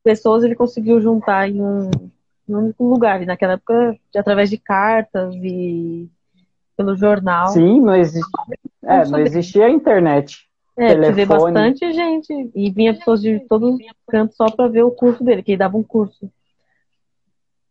pessoas 0.04 0.44
ele 0.44 0.54
conseguiu 0.54 1.00
juntar 1.00 1.48
em 1.48 1.60
um, 1.60 1.90
em 2.48 2.54
um 2.54 2.58
único 2.58 2.84
lugar. 2.84 3.20
E 3.20 3.26
naquela 3.26 3.54
época, 3.54 3.98
através 4.16 4.48
de 4.48 4.56
cartas 4.56 5.34
e 5.34 6.08
pelo 6.78 6.94
jornal. 6.94 7.48
Sim, 7.48 7.80
não 7.80 7.96
existia, 7.96 8.44
é, 8.84 9.04
não 9.08 9.18
existia 9.18 9.66
a 9.66 9.70
internet. 9.70 10.48
É, 10.78 10.94
telefone. 10.94 11.52
bastante 11.52 11.92
gente. 11.92 12.50
E 12.54 12.70
vinha 12.70 12.94
pessoas 12.94 13.20
de 13.20 13.40
todos 13.40 13.74
os 13.74 13.80
cantos 14.08 14.36
só 14.36 14.48
para 14.48 14.68
ver 14.68 14.84
o 14.84 14.92
curso 14.92 15.24
dele, 15.24 15.42
que 15.42 15.50
ele 15.50 15.58
dava 15.58 15.76
um 15.76 15.82
curso. 15.82 16.30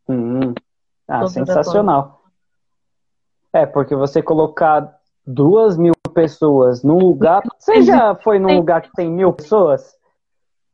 Hum. 0.09 0.53
Ah, 1.07 1.25
sensacional. 1.25 2.21
É, 3.53 3.65
porque 3.65 3.95
você 3.95 4.21
colocar 4.21 4.93
duas 5.25 5.77
mil 5.77 5.93
pessoas 6.13 6.83
num 6.83 6.97
lugar. 6.97 7.41
Você 7.57 7.81
já 7.83 8.13
foi 8.13 8.39
num 8.39 8.57
lugar 8.57 8.81
que 8.81 8.91
tem 8.91 9.09
mil 9.09 9.31
pessoas? 9.31 9.95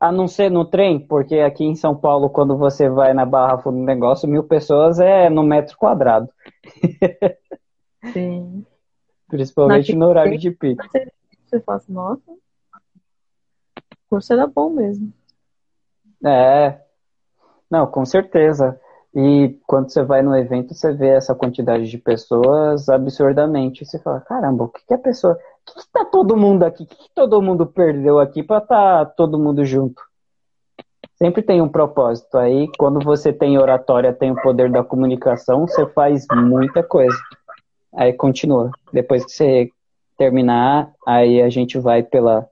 A 0.00 0.10
não 0.10 0.26
ser 0.26 0.50
no 0.50 0.64
trem, 0.64 0.98
porque 0.98 1.36
aqui 1.38 1.64
em 1.64 1.76
São 1.76 1.94
Paulo, 1.94 2.28
quando 2.28 2.56
você 2.56 2.88
vai 2.88 3.14
na 3.14 3.24
Barra 3.24 3.58
Fundo 3.58 3.78
Negócio, 3.78 4.28
mil 4.28 4.42
pessoas 4.42 4.98
é 4.98 5.30
no 5.30 5.44
metro 5.44 5.76
quadrado. 5.78 6.28
Sim. 8.12 8.66
Principalmente 9.28 9.94
no 9.94 10.06
horário 10.06 10.38
de 10.38 10.50
pico. 10.50 10.84
Você 11.46 11.60
fala 11.60 11.78
assim, 11.78 11.92
nossa, 11.92 12.30
o 12.30 12.38
curso 14.08 14.32
era 14.32 14.46
bom 14.46 14.70
mesmo. 14.70 15.12
É. 16.24 16.80
Não, 17.70 17.86
com 17.86 18.04
certeza. 18.04 18.78
E 19.14 19.60
quando 19.66 19.90
você 19.90 20.02
vai 20.02 20.22
no 20.22 20.36
evento, 20.36 20.74
você 20.74 20.92
vê 20.92 21.08
essa 21.08 21.34
quantidade 21.34 21.88
de 21.88 21.98
pessoas 21.98 22.88
absurdamente. 22.88 23.84
Você 23.84 23.98
fala, 23.98 24.20
caramba, 24.20 24.64
o 24.64 24.68
que, 24.68 24.84
que 24.84 24.94
a 24.94 24.98
pessoa. 24.98 25.38
que, 25.64 25.74
que 25.74 25.88
tá 25.92 26.04
todo 26.04 26.36
mundo 26.36 26.64
aqui? 26.64 26.82
O 26.82 26.86
que, 26.86 26.96
que 26.96 27.10
todo 27.14 27.40
mundo 27.40 27.64
perdeu 27.64 28.18
aqui 28.18 28.42
para 28.42 28.60
tá 28.60 29.04
todo 29.04 29.38
mundo 29.38 29.64
junto? 29.64 30.02
Sempre 31.14 31.42
tem 31.42 31.62
um 31.62 31.68
propósito. 31.68 32.36
Aí, 32.36 32.68
quando 32.76 32.98
você 33.04 33.32
tem 33.32 33.56
oratória, 33.56 34.12
tem 34.12 34.32
o 34.32 34.42
poder 34.42 34.70
da 34.70 34.82
comunicação, 34.82 35.66
você 35.66 35.86
faz 35.86 36.26
muita 36.32 36.82
coisa. 36.82 37.16
Aí 37.96 38.12
continua. 38.12 38.70
Depois 38.92 39.24
que 39.24 39.32
você 39.32 39.70
terminar, 40.16 40.92
aí 41.06 41.42
a 41.42 41.48
gente 41.48 41.78
vai 41.78 42.02
pela 42.02 42.48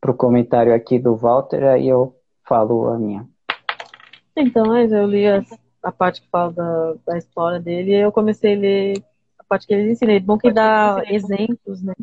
pro 0.00 0.14
comentário 0.14 0.74
aqui 0.74 0.98
do 0.98 1.14
Walter, 1.14 1.62
aí 1.62 1.88
eu 1.88 2.16
falo 2.44 2.88
a 2.88 2.98
minha. 2.98 3.24
Então, 4.36 4.66
mas 4.66 4.90
eu 4.90 5.06
li 5.06 5.26
a, 5.28 5.44
a 5.82 5.92
parte 5.92 6.20
que 6.22 6.28
fala 6.28 6.52
da, 6.52 6.94
da 7.06 7.18
história 7.18 7.60
dele 7.60 7.92
e 7.92 8.00
eu 8.00 8.10
comecei 8.10 8.56
a 8.56 8.58
ler 8.58 9.04
a 9.38 9.44
parte 9.44 9.66
que 9.66 9.74
ele 9.74 9.92
ensina. 9.92 10.12
É 10.12 10.20
bom 10.20 10.36
que 10.36 10.50
dá 10.50 11.02
exemplos, 11.06 11.82
né? 11.82 11.94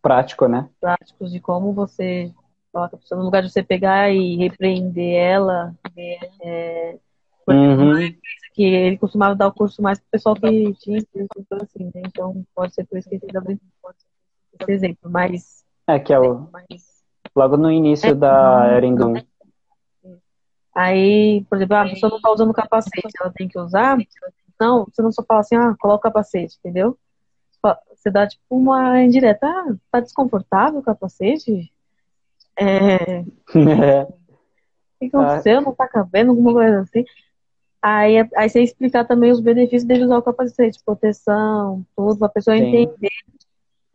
Prático, 0.00 0.46
né? 0.48 0.68
Práticos 0.80 1.30
de 1.30 1.40
como 1.40 1.74
você 1.74 2.32
coloca 2.72 2.96
a 2.96 2.98
pessoa 2.98 3.18
no 3.18 3.24
lugar 3.24 3.42
de 3.42 3.50
você 3.50 3.62
pegar 3.62 4.10
e 4.10 4.36
repreender 4.36 5.14
ela. 5.14 5.74
É, 6.42 6.98
uhum. 7.48 8.14
Que 8.52 8.62
ele 8.62 8.98
costumava 8.98 9.34
dar 9.34 9.48
o 9.48 9.52
curso 9.52 9.80
mais 9.82 9.98
para 9.98 10.06
o 10.06 10.10
pessoal 10.10 10.34
que 10.34 10.74
tinha 10.74 10.98
assim, 11.62 11.84
né? 11.94 12.02
Então 12.06 12.44
pode 12.54 12.74
ser 12.74 12.84
por 12.84 12.98
isso 12.98 13.08
que 13.08 13.16
ele 13.16 13.32
dá 13.32 13.42
esse 14.60 14.72
exemplo. 14.72 15.10
Mas. 15.10 15.64
É 15.86 15.98
que 15.98 16.12
é 16.12 16.18
o. 16.18 16.48
Logo 17.34 17.56
no 17.56 17.70
início 17.70 18.10
é, 18.10 18.14
da 18.14 18.76
Erendum. 18.76 19.14
Aí, 20.74 21.44
por 21.48 21.56
exemplo, 21.56 21.76
ah, 21.76 21.82
a 21.82 21.88
pessoa 21.88 22.10
não 22.10 22.16
está 22.16 22.30
usando 22.30 22.52
capacete, 22.52 23.12
ela 23.20 23.32
tem 23.32 23.48
que 23.48 23.58
usar. 23.58 23.98
Não, 24.58 24.84
você 24.84 25.02
não 25.02 25.12
só 25.12 25.22
fala 25.22 25.40
assim, 25.40 25.56
ah, 25.56 25.74
coloca 25.78 26.08
o 26.08 26.12
capacete, 26.12 26.56
entendeu? 26.58 26.98
Você 27.94 28.10
dá 28.10 28.26
tipo 28.26 28.42
uma 28.48 29.02
indireta, 29.02 29.46
ah, 29.46 29.74
tá 29.90 30.00
desconfortável 30.00 30.80
o 30.80 30.82
capacete? 30.82 31.72
É. 32.56 32.94
é. 32.96 34.06
O 35.02 35.08
que 35.08 35.16
aconteceu? 35.16 35.62
Não 35.62 35.74
tá 35.74 35.88
cabendo, 35.88 36.30
alguma 36.30 36.52
coisa 36.52 36.80
assim. 36.80 37.06
Aí, 37.82 38.18
aí 38.36 38.48
você 38.48 38.62
explicar 38.62 39.06
também 39.06 39.30
os 39.30 39.40
benefícios 39.40 39.84
de 39.84 40.04
usar 40.04 40.18
o 40.18 40.22
capacete, 40.22 40.82
proteção, 40.84 41.84
tudo, 41.96 42.18
pra 42.18 42.28
pessoa 42.28 42.56
Sim. 42.56 42.64
entender 42.64 43.10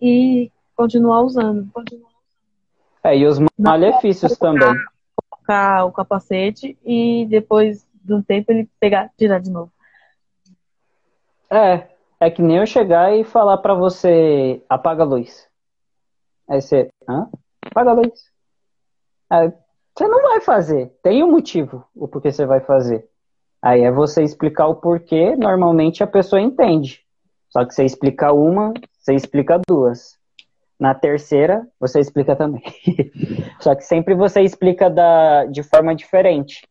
e 0.01 0.51
continuar 0.75 1.21
usando. 1.21 1.69
É, 3.03 3.15
e 3.15 3.27
os 3.27 3.37
malefícios 3.57 4.37
também. 4.37 4.73
Colocar 5.29 5.85
o 5.85 5.91
capacete 5.91 6.75
e 6.83 7.27
depois 7.29 7.87
de 8.03 8.13
um 8.13 8.21
tempo 8.21 8.51
ele 8.51 8.67
pegar, 8.79 9.11
tirar 9.15 9.39
de 9.39 9.51
novo. 9.51 9.71
É, 11.49 11.87
é 12.19 12.31
que 12.31 12.41
nem 12.41 12.57
eu 12.57 12.65
chegar 12.65 13.15
e 13.15 13.23
falar 13.23 13.59
para 13.59 13.75
você 13.75 14.63
apaga 14.67 15.03
a 15.03 15.05
luz. 15.05 15.47
Aí 16.47 16.59
você, 16.59 16.89
hã? 17.07 17.29
Apaga 17.67 17.91
a 17.91 17.93
luz. 17.93 18.31
Aí, 19.29 19.53
você 19.95 20.07
não 20.07 20.21
vai 20.23 20.41
fazer. 20.41 20.87
Tem 21.03 21.23
um 21.23 21.31
motivo 21.31 21.85
o 21.95 22.07
porquê 22.07 22.31
você 22.31 22.45
vai 22.45 22.59
fazer. 22.59 23.07
Aí 23.61 23.81
é 23.81 23.91
você 23.91 24.23
explicar 24.23 24.67
o 24.67 24.75
porquê, 24.75 25.35
normalmente 25.35 26.03
a 26.03 26.07
pessoa 26.07 26.41
entende. 26.41 27.01
Só 27.49 27.65
que 27.65 27.73
você 27.73 27.85
explica 27.85 28.31
uma, 28.31 28.73
você 28.99 29.13
explica 29.13 29.59
duas. 29.67 30.17
Na 30.79 30.93
terceira, 30.93 31.65
você 31.79 31.99
explica 31.99 32.35
também. 32.35 32.63
Só 33.61 33.73
que 33.73 33.83
sempre 33.83 34.13
você 34.13 34.41
explica 34.41 34.89
da, 34.89 35.45
de 35.45 35.63
forma 35.63 35.95
diferente. 35.95 36.67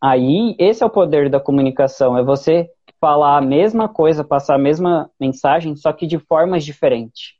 Aí, 0.00 0.54
esse 0.58 0.82
é 0.82 0.86
o 0.86 0.90
poder 0.90 1.30
da 1.30 1.40
comunicação, 1.40 2.16
é 2.16 2.22
você 2.22 2.70
falar 3.00 3.38
a 3.38 3.40
mesma 3.40 3.88
coisa, 3.88 4.22
passar 4.22 4.54
a 4.54 4.58
mesma 4.58 5.10
mensagem, 5.18 5.74
só 5.76 5.92
que 5.92 6.06
de 6.06 6.18
formas 6.18 6.64
diferentes. 6.64 7.34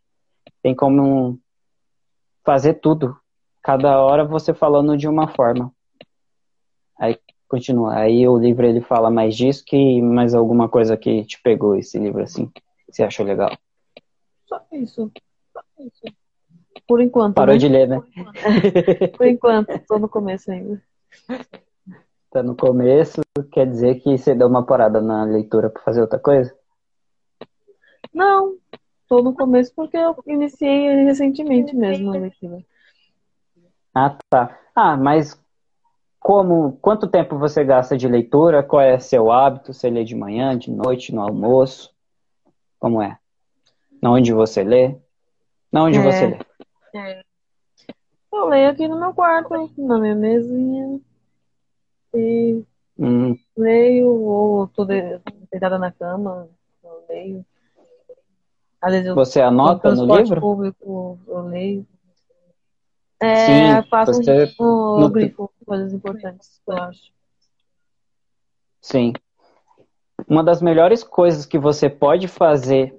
Tem 0.62 0.74
como 0.74 1.38
fazer 2.44 2.74
tudo. 2.74 3.16
Cada 3.62 4.00
hora 4.00 4.24
você 4.24 4.54
falando 4.54 4.96
de 4.96 5.08
uma 5.08 5.28
forma. 5.28 5.72
Aí 6.98 7.18
continua. 7.48 7.96
Aí 7.96 8.26
o 8.28 8.36
livro 8.36 8.66
ele 8.66 8.80
fala 8.80 9.10
mais 9.10 9.36
disso 9.36 9.64
que 9.64 10.00
mais 10.02 10.34
alguma 10.34 10.68
coisa 10.68 10.96
que 10.96 11.24
te 11.24 11.40
pegou 11.42 11.76
esse 11.76 11.98
livro 11.98 12.22
assim, 12.22 12.46
que 12.46 12.62
você 12.90 13.02
achou 13.02 13.24
legal. 13.24 13.56
Só 14.46 14.60
isso. 14.72 15.10
Só 15.52 15.60
isso. 15.78 16.02
Por 16.86 17.00
enquanto. 17.00 17.34
Parou 17.34 17.54
né? 17.54 17.58
de 17.58 17.68
ler, 17.68 17.88
né? 17.88 18.02
Por 19.16 19.26
enquanto, 19.26 19.70
estou 19.70 19.98
no 19.98 20.08
começo 20.08 20.50
ainda. 20.50 20.80
Tá 22.30 22.42
no 22.42 22.54
começo, 22.54 23.22
quer 23.50 23.66
dizer 23.66 24.00
que 24.00 24.16
você 24.16 24.34
deu 24.34 24.46
uma 24.46 24.64
parada 24.64 25.00
na 25.00 25.24
leitura 25.24 25.70
para 25.70 25.82
fazer 25.82 26.02
outra 26.02 26.18
coisa? 26.18 26.54
Não, 28.12 28.56
estou 29.02 29.22
no 29.22 29.34
começo 29.34 29.72
porque 29.74 29.96
eu 29.96 30.14
iniciei 30.26 31.04
recentemente 31.04 31.74
mesmo 31.74 32.10
a 32.10 32.18
leitura. 32.18 32.58
Ah, 33.94 34.18
tá. 34.28 34.58
Ah, 34.74 34.96
mas 34.96 35.42
como, 36.20 36.78
quanto 36.82 37.08
tempo 37.08 37.38
você 37.38 37.64
gasta 37.64 37.96
de 37.96 38.08
leitura? 38.08 38.62
Qual 38.62 38.82
é 38.82 38.98
seu 38.98 39.30
hábito? 39.30 39.72
Você 39.72 39.88
lê 39.88 40.04
de 40.04 40.14
manhã, 40.14 40.56
de 40.56 40.70
noite, 40.70 41.14
no 41.14 41.22
almoço? 41.22 41.94
Como 42.78 43.00
é? 43.00 43.18
Onde 44.02 44.32
você 44.32 44.62
lê? 44.62 44.96
Onde 45.72 45.98
é, 45.98 46.02
você 46.02 46.26
lê? 46.26 46.38
É. 46.94 47.22
Eu 48.32 48.46
leio 48.48 48.70
aqui 48.70 48.86
no 48.86 48.98
meu 48.98 49.14
quarto, 49.14 49.70
na 49.78 49.98
minha 49.98 50.14
mesinha. 50.14 51.00
E 52.14 52.62
hum. 52.98 53.36
leio, 53.56 54.08
ou 54.08 54.68
tô 54.68 54.84
deitada 54.84 55.78
na 55.78 55.90
cama, 55.90 56.48
eu 56.82 57.04
leio. 57.08 57.46
Às 58.80 58.92
vezes 58.92 59.06
eu 59.06 59.14
você 59.14 59.40
anota 59.40 59.94
no 59.94 60.16
livro? 60.16 60.40
público, 60.40 61.18
eu 61.26 61.40
leio. 61.42 61.86
É, 63.20 63.80
Sim, 63.80 63.88
faço 63.88 64.14
você... 64.14 64.54
um, 64.60 65.04
um 65.04 65.10
grifo, 65.10 65.50
coisas 65.64 65.92
importantes, 65.92 66.60
eu 66.66 66.76
acho. 66.76 67.12
Sim. 68.80 69.12
Uma 70.28 70.44
das 70.44 70.60
melhores 70.60 71.02
coisas 71.02 71.46
que 71.46 71.58
você 71.58 71.88
pode 71.88 72.28
fazer. 72.28 72.94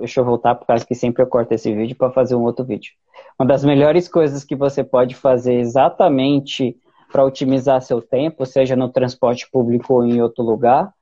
Deixa 0.00 0.20
eu 0.20 0.24
voltar, 0.24 0.54
por 0.54 0.66
causa 0.66 0.84
que 0.84 0.94
sempre 0.94 1.22
eu 1.22 1.26
corto 1.26 1.54
esse 1.54 1.74
vídeo 1.74 1.96
para 1.96 2.10
fazer 2.10 2.34
um 2.34 2.42
outro 2.42 2.64
vídeo. 2.64 2.92
Uma 3.38 3.46
das 3.46 3.64
melhores 3.64 4.08
coisas 4.08 4.44
que 4.44 4.54
você 4.54 4.84
pode 4.84 5.14
fazer 5.14 5.54
exatamente 5.54 6.76
para 7.10 7.24
otimizar 7.24 7.80
seu 7.80 8.02
tempo, 8.02 8.44
seja 8.44 8.76
no 8.76 8.90
transporte 8.90 9.50
público 9.50 9.94
ou 9.94 10.04
em 10.04 10.20
outro 10.20 10.44
lugar, 10.44 10.92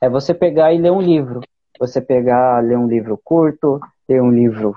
é 0.00 0.08
você 0.08 0.32
pegar 0.32 0.72
e 0.72 0.78
ler 0.78 0.92
um 0.92 1.00
livro. 1.00 1.40
Você 1.78 2.00
pegar, 2.00 2.62
ler 2.62 2.78
um 2.78 2.86
livro 2.86 3.20
curto, 3.22 3.80
ler 4.08 4.22
um 4.22 4.30
livro 4.30 4.76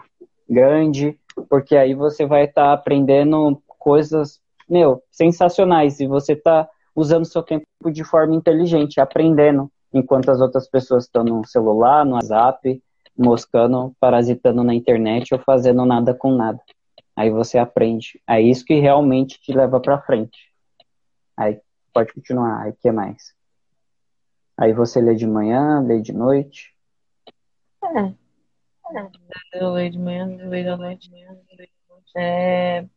grande, 0.49 1.17
porque 1.49 1.75
aí 1.75 1.93
você 1.93 2.25
vai 2.25 2.45
estar 2.45 2.63
tá 2.63 2.73
aprendendo 2.73 3.61
coisas, 3.79 4.39
meu, 4.69 5.01
sensacionais, 5.11 5.99
e 5.99 6.07
você 6.07 6.33
está 6.33 6.69
usando 6.95 7.25
seu 7.25 7.41
tempo 7.41 7.65
de 7.91 8.03
forma 8.03 8.35
inteligente, 8.35 8.99
aprendendo, 8.99 9.71
enquanto 9.93 10.29
as 10.29 10.41
outras 10.41 10.69
pessoas 10.69 11.05
estão 11.05 11.23
no 11.23 11.45
celular, 11.45 12.05
no 12.05 12.15
WhatsApp, 12.15 12.81
moscando, 13.17 13.95
parasitando 13.99 14.63
na 14.63 14.73
internet 14.73 15.33
ou 15.33 15.39
fazendo 15.39 15.85
nada 15.85 16.13
com 16.13 16.31
nada. 16.31 16.59
Aí 17.15 17.29
você 17.29 17.57
aprende. 17.57 18.21
É 18.27 18.41
isso 18.41 18.65
que 18.65 18.79
realmente 18.79 19.39
te 19.41 19.53
leva 19.53 19.79
para 19.79 20.01
frente. 20.01 20.51
Aí 21.35 21.59
pode 21.93 22.13
continuar. 22.13 22.63
Aí 22.63 22.73
que 22.73 22.91
mais? 22.91 23.33
Aí 24.57 24.73
você 24.73 25.01
lê 25.01 25.15
de 25.15 25.27
manhã, 25.27 25.81
lê 25.81 25.99
de 25.99 26.13
noite. 26.13 26.73
É. 27.83 28.20
Eu 29.53 29.73
leio 29.73 29.91
de 29.91 29.99
manhã, 29.99 30.29
eu 30.39 30.49
leio 30.49 30.73
à 30.73 30.77
noite. 30.77 31.11
É, 32.15 32.79
é, 32.79 32.87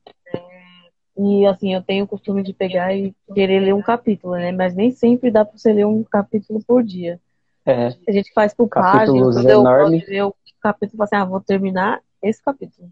e 1.17 1.47
assim, 1.47 1.75
eu 1.75 1.83
tenho 1.83 2.05
o 2.05 2.09
costume 2.09 2.43
de 2.43 2.53
pegar 2.53 2.95
e 2.95 3.15
querer 3.33 3.61
ler 3.61 3.75
um 3.75 3.83
capítulo, 3.83 4.35
né? 4.35 4.51
Mas 4.53 4.75
nem 4.75 4.91
sempre 4.91 5.31
dá 5.31 5.45
para 5.45 5.57
você 5.57 5.73
ler 5.73 5.87
um 5.87 6.03
capítulo 6.03 6.61
por 6.67 6.83
dia. 6.83 7.21
É. 7.65 7.89
A 8.09 8.13
gente 8.13 8.33
faz 8.33 8.53
por 8.53 8.69
páginas, 8.69 9.37
eu 9.45 9.61
enormes. 9.61 10.07
ler 10.07 10.25
o 10.25 10.35
capítulo 10.61 11.03
e 11.03 11.05
assim, 11.05 11.17
ah, 11.17 11.25
vou 11.25 11.41
terminar 11.41 12.01
esse 12.21 12.43
capítulo. 12.43 12.91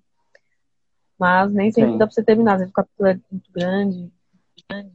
Mas 1.19 1.53
nem 1.53 1.71
sempre 1.71 1.93
Sim. 1.93 1.99
dá 1.99 2.07
para 2.07 2.15
você 2.15 2.23
terminar, 2.23 2.55
às 2.55 2.59
vezes 2.61 2.73
o 2.73 2.75
capítulo 2.75 3.09
é 3.09 3.21
muito 3.31 3.53
grande. 3.53 4.13
grande. 4.69 4.93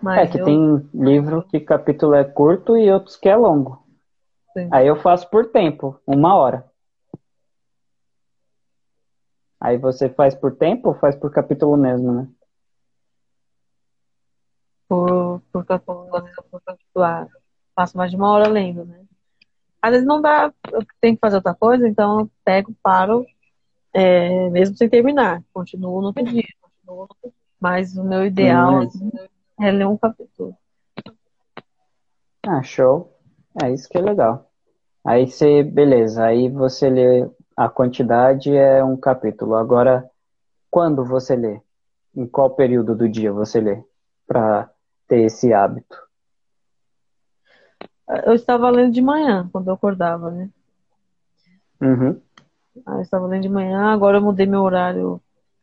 Mas 0.00 0.28
é 0.28 0.32
que 0.32 0.40
eu... 0.40 0.44
tem 0.44 0.90
livro 0.94 1.42
que 1.44 1.60
capítulo 1.60 2.14
é 2.14 2.24
curto 2.24 2.76
e 2.76 2.90
outros 2.90 3.16
que 3.16 3.28
é 3.28 3.36
longo. 3.36 3.82
Sim. 4.52 4.68
Aí 4.70 4.86
eu 4.86 4.96
faço 4.96 5.28
por 5.30 5.50
tempo, 5.50 5.98
uma 6.06 6.34
hora. 6.34 6.71
Aí 9.64 9.78
você 9.78 10.08
faz 10.08 10.34
por 10.34 10.56
tempo 10.56 10.88
ou 10.88 10.94
faz 10.96 11.14
por 11.14 11.30
capítulo 11.30 11.76
mesmo, 11.76 12.12
né? 12.12 12.28
Por, 14.88 15.40
por 15.52 15.64
capítulo, 15.64 16.10
por 16.50 16.60
capítulo. 16.62 17.04
Ah, 17.04 17.28
passo 17.72 17.96
mais 17.96 18.10
de 18.10 18.16
uma 18.16 18.28
hora 18.32 18.48
lendo, 18.48 18.84
né? 18.84 19.04
Às 19.80 19.92
vezes 19.92 20.06
não 20.06 20.20
dá, 20.20 20.52
eu 20.72 20.84
tenho 21.00 21.14
que 21.14 21.20
fazer 21.20 21.36
outra 21.36 21.54
coisa, 21.54 21.86
então 21.86 22.20
eu 22.20 22.30
pego, 22.44 22.74
paro, 22.82 23.24
é, 23.94 24.50
mesmo 24.50 24.76
sem 24.76 24.90
terminar. 24.90 25.40
Continuo 25.54 26.00
no 26.00 26.08
outro 26.08 26.24
dia. 26.24 26.42
Continuo 26.60 26.96
no 26.96 27.00
outro 27.02 27.16
dia. 27.22 27.32
Mas 27.60 27.96
o 27.96 28.02
meu 28.02 28.26
ideal 28.26 28.74
hum, 28.74 28.82
assim, 28.82 29.10
é 29.60 29.70
ler 29.70 29.86
um 29.86 29.96
capítulo. 29.96 30.56
Ah, 32.44 32.64
show. 32.64 33.16
É 33.62 33.70
isso 33.72 33.88
que 33.88 33.96
é 33.96 34.00
legal. 34.00 34.50
Aí 35.04 35.30
você, 35.30 35.62
beleza, 35.62 36.24
aí 36.24 36.48
você 36.48 36.90
lê 36.90 37.30
a 37.56 37.68
quantidade 37.68 38.54
é 38.54 38.82
um 38.82 38.96
capítulo. 38.96 39.54
Agora, 39.54 40.08
quando 40.70 41.04
você 41.04 41.36
lê? 41.36 41.60
Em 42.14 42.26
qual 42.26 42.50
período 42.50 42.94
do 42.94 43.08
dia 43.08 43.32
você 43.32 43.60
lê? 43.60 43.82
Para 44.26 44.70
ter 45.08 45.20
esse 45.22 45.52
hábito? 45.52 45.96
Eu 48.24 48.34
estava 48.34 48.68
lendo 48.70 48.92
de 48.92 49.00
manhã, 49.00 49.48
quando 49.52 49.68
eu 49.68 49.74
acordava, 49.74 50.30
né? 50.30 50.50
Uhum. 51.80 52.20
Aí 52.86 52.96
eu 52.96 53.02
estava 53.02 53.26
lendo 53.26 53.42
de 53.42 53.48
manhã, 53.48 53.92
agora 53.92 54.18
eu 54.18 54.22
mudei 54.22 54.46
meu 54.46 54.62
horário, 54.62 55.20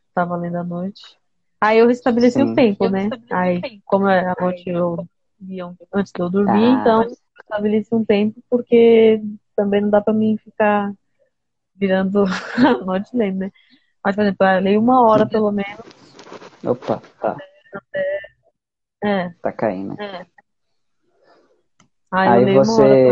estava 0.08 0.36
lendo 0.36 0.56
à 0.56 0.64
noite. 0.64 1.18
Aí 1.60 1.78
eu 1.78 1.86
restabeleci 1.86 2.38
Sim. 2.38 2.52
o 2.52 2.54
tempo, 2.54 2.88
né? 2.88 3.10
Aí, 3.30 3.80
como 3.84 4.08
é 4.08 4.26
a 4.26 4.34
noite 4.40 4.68
eu 4.68 5.06
via 5.38 5.70
antes 5.92 6.12
de 6.12 6.22
eu 6.22 6.30
dormir, 6.30 6.64
ah. 6.64 6.80
então 6.80 7.02
eu 7.02 7.16
estabeleci 7.40 7.94
um 7.94 8.04
tempo, 8.04 8.40
porque 8.48 9.22
também 9.56 9.80
não 9.80 9.90
dá 9.90 10.00
para 10.00 10.14
mim 10.14 10.36
ficar 10.38 10.92
virando 11.80 12.24
a 12.58 12.84
noite 12.84 13.16
lendo, 13.16 13.38
né? 13.38 13.52
Mas, 14.04 14.14
por 14.14 14.22
exemplo, 14.22 14.46
eu 14.46 14.60
leio 14.60 14.80
uma 14.80 15.02
hora 15.02 15.26
pelo 15.26 15.50
menos. 15.50 15.80
Opa, 16.64 17.02
tá. 17.20 17.36
É. 19.02 19.30
Tá 19.42 19.50
caindo. 19.52 20.00
É. 20.00 20.26
Aí, 22.10 22.28
Aí 22.28 22.40
eu 22.40 22.44
leio 22.44 22.64
você... 22.64 23.10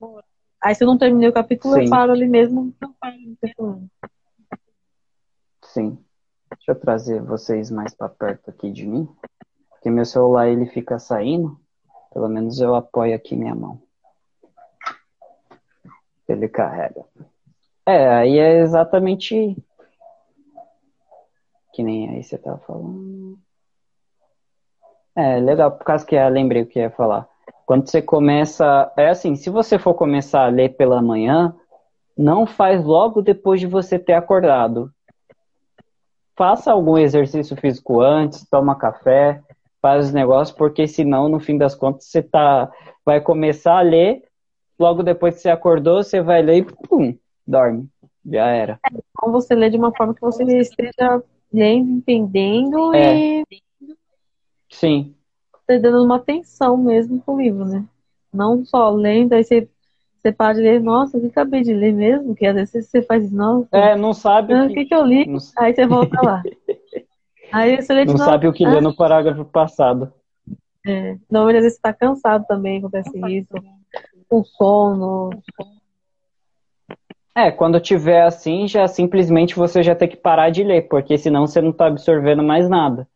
uma 0.00 0.10
hora, 0.10 0.24
Aí 0.60 0.74
se 0.74 0.82
eu 0.82 0.88
não 0.88 0.98
terminei 0.98 1.28
o 1.28 1.32
capítulo, 1.32 1.74
Sim. 1.74 1.84
eu 1.84 1.90
paro 1.90 2.12
ali 2.12 2.26
mesmo. 2.26 2.74
Não 2.80 2.92
paro, 2.94 3.16
Sim. 5.62 6.04
Deixa 6.50 6.72
eu 6.72 6.80
trazer 6.80 7.22
vocês 7.22 7.70
mais 7.70 7.94
para 7.94 8.08
perto 8.08 8.50
aqui 8.50 8.72
de 8.72 8.86
mim. 8.86 9.08
Porque 9.70 9.90
meu 9.90 10.04
celular 10.04 10.48
ele 10.48 10.66
fica 10.66 10.98
saindo. 10.98 11.60
Pelo 12.12 12.28
menos 12.28 12.58
eu 12.58 12.74
apoio 12.74 13.14
aqui 13.14 13.36
minha 13.36 13.54
mão. 13.54 13.80
Ele 16.26 16.48
carrega. 16.48 17.04
É, 17.88 18.06
aí 18.06 18.38
é 18.38 18.58
exatamente 18.60 19.56
que 21.72 21.82
nem 21.82 22.10
aí 22.10 22.22
você 22.22 22.36
tava 22.36 22.58
falando. 22.58 23.38
É, 25.16 25.40
legal, 25.40 25.72
por 25.72 25.84
causa 25.84 26.04
que 26.04 26.14
eu 26.14 26.28
lembrei 26.28 26.60
o 26.60 26.66
que 26.66 26.80
ia 26.80 26.90
falar. 26.90 27.26
Quando 27.64 27.88
você 27.88 28.02
começa. 28.02 28.92
É 28.94 29.08
assim, 29.08 29.34
se 29.36 29.48
você 29.48 29.78
for 29.78 29.94
começar 29.94 30.44
a 30.44 30.50
ler 30.50 30.76
pela 30.76 31.00
manhã, 31.00 31.56
não 32.14 32.46
faz 32.46 32.84
logo 32.84 33.22
depois 33.22 33.58
de 33.58 33.66
você 33.66 33.98
ter 33.98 34.12
acordado. 34.12 34.92
Faça 36.36 36.70
algum 36.70 36.98
exercício 36.98 37.56
físico 37.56 38.02
antes, 38.02 38.46
toma 38.50 38.76
café, 38.76 39.40
faz 39.80 40.08
os 40.08 40.12
negócios, 40.12 40.54
porque 40.54 40.86
senão, 40.86 41.26
no 41.26 41.40
fim 41.40 41.56
das 41.56 41.74
contas, 41.74 42.04
você 42.04 42.22
tá, 42.22 42.70
vai 43.02 43.18
começar 43.18 43.78
a 43.78 43.82
ler, 43.82 44.24
logo 44.78 45.02
depois 45.02 45.36
que 45.36 45.40
você 45.40 45.48
acordou, 45.48 46.02
você 46.02 46.20
vai 46.20 46.42
ler 46.42 46.58
e 46.58 46.64
pum, 46.64 47.16
dorme. 47.48 47.88
Já 48.24 48.46
era. 48.46 48.78
É 48.84 48.90
bom 49.20 49.32
você 49.32 49.54
ler 49.54 49.70
de 49.70 49.78
uma 49.78 49.94
forma 49.96 50.14
que 50.14 50.20
você 50.20 50.44
esteja 50.58 51.22
lendo, 51.52 51.90
entendendo 51.90 52.94
é. 52.94 53.16
e. 53.16 53.44
Sim. 54.70 55.14
Tá 55.66 55.78
dando 55.78 56.04
uma 56.04 56.16
atenção 56.16 56.76
mesmo 56.76 57.20
pro 57.20 57.38
livro, 57.38 57.64
né? 57.64 57.84
Não 58.32 58.64
só 58.64 58.90
lendo, 58.90 59.32
aí 59.32 59.42
você, 59.42 59.68
você 60.18 60.30
para 60.30 60.54
de 60.54 60.60
ler, 60.60 60.80
nossa, 60.80 61.16
o 61.16 61.20
que 61.20 61.26
acabei 61.28 61.62
de 61.62 61.72
ler 61.72 61.92
mesmo? 61.92 62.34
Que 62.34 62.46
às 62.46 62.54
vezes 62.54 62.88
você 62.88 63.00
faz, 63.00 63.30
nossa. 63.32 63.68
É, 63.72 63.96
não 63.96 64.12
sabe. 64.12 64.54
O 64.54 64.68
que, 64.68 64.74
que, 64.74 64.84
que 64.86 64.94
eu 64.94 65.04
li? 65.04 65.26
Não... 65.26 65.38
Aí 65.58 65.74
você 65.74 65.86
volta 65.86 66.20
lá. 66.22 66.42
Aí 67.50 67.80
você 67.80 67.94
lê 67.94 68.04
de 68.04 68.12
Não 68.12 68.18
novo. 68.18 68.30
sabe 68.30 68.46
o 68.46 68.52
que 68.52 68.64
ah. 68.64 68.74
lê 68.74 68.80
no 68.80 68.94
parágrafo 68.94 69.42
passado. 69.44 70.12
É. 70.86 71.16
Não, 71.30 71.46
às 71.48 71.54
vezes 71.54 71.74
você 71.74 71.80
tá 71.80 71.94
cansado 71.94 72.44
também, 72.46 72.78
acontece 72.78 73.10
isso. 73.26 73.54
Com 74.28 74.44
sono. 74.44 75.30
É, 77.38 77.52
quando 77.52 77.78
tiver 77.78 78.22
assim, 78.22 78.66
já 78.66 78.88
simplesmente 78.88 79.54
você 79.54 79.80
já 79.80 79.94
tem 79.94 80.08
que 80.08 80.16
parar 80.16 80.50
de 80.50 80.64
ler, 80.64 80.88
porque 80.88 81.16
senão 81.16 81.46
você 81.46 81.60
não 81.60 81.70
está 81.70 81.86
absorvendo 81.86 82.42
mais 82.42 82.68
nada. 82.68 83.06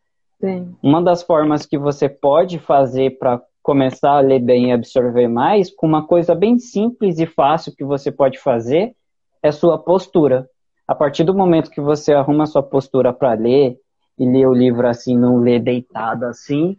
Sim. 0.40 0.76
Uma 0.80 1.02
das 1.02 1.24
formas 1.24 1.66
que 1.66 1.76
você 1.76 2.08
pode 2.08 2.60
fazer 2.60 3.18
para 3.18 3.42
começar 3.60 4.12
a 4.12 4.20
ler 4.20 4.38
bem 4.38 4.68
e 4.68 4.72
absorver 4.72 5.26
mais, 5.26 5.74
com 5.74 5.88
uma 5.88 6.06
coisa 6.06 6.36
bem 6.36 6.56
simples 6.56 7.18
e 7.18 7.26
fácil 7.26 7.74
que 7.76 7.82
você 7.82 8.12
pode 8.12 8.38
fazer, 8.38 8.94
é 9.42 9.50
sua 9.50 9.76
postura. 9.76 10.48
A 10.86 10.94
partir 10.94 11.24
do 11.24 11.34
momento 11.34 11.68
que 11.68 11.80
você 11.80 12.12
arruma 12.12 12.46
sua 12.46 12.62
postura 12.62 13.12
para 13.12 13.32
ler 13.32 13.76
e 14.16 14.24
ler 14.24 14.46
o 14.46 14.54
livro 14.54 14.86
assim, 14.86 15.18
não 15.18 15.38
ler 15.38 15.58
deitado 15.58 16.26
assim, 16.26 16.78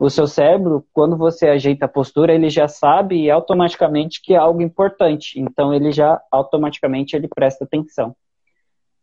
o 0.00 0.08
seu 0.08 0.26
cérebro, 0.26 0.86
quando 0.94 1.14
você 1.14 1.46
ajeita 1.46 1.84
a 1.84 1.88
postura, 1.88 2.34
ele 2.34 2.48
já 2.48 2.66
sabe 2.66 3.30
automaticamente 3.30 4.22
que 4.22 4.32
é 4.32 4.38
algo 4.38 4.62
importante. 4.62 5.38
Então 5.38 5.74
ele 5.74 5.92
já 5.92 6.18
automaticamente 6.32 7.14
ele 7.14 7.28
presta 7.28 7.64
atenção. 7.64 8.16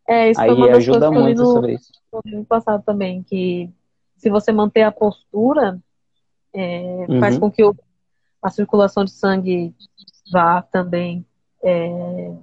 É, 0.08 0.32
isso 0.32 0.42
Aí 0.42 0.48
foi 0.48 0.58
uma 0.58 0.68
das 0.70 0.78
ajuda 0.78 1.12
muito 1.12 1.40
no, 1.40 1.46
sobre 1.54 1.74
isso. 1.76 1.92
No 2.26 2.44
passado 2.44 2.84
também, 2.84 3.22
que 3.22 3.70
se 4.16 4.28
você 4.32 4.52
manter 4.52 4.82
a 4.82 4.92
postura, 4.92 5.80
é, 6.52 7.06
uhum. 7.08 7.20
faz 7.20 7.38
com 7.38 7.52
que 7.52 7.64
o, 7.64 7.76
a 8.42 8.50
circulação 8.50 9.06
de 9.06 9.12
sangue 9.12 9.76
vá 10.32 10.64
também. 10.64 11.24
É, 11.64 12.34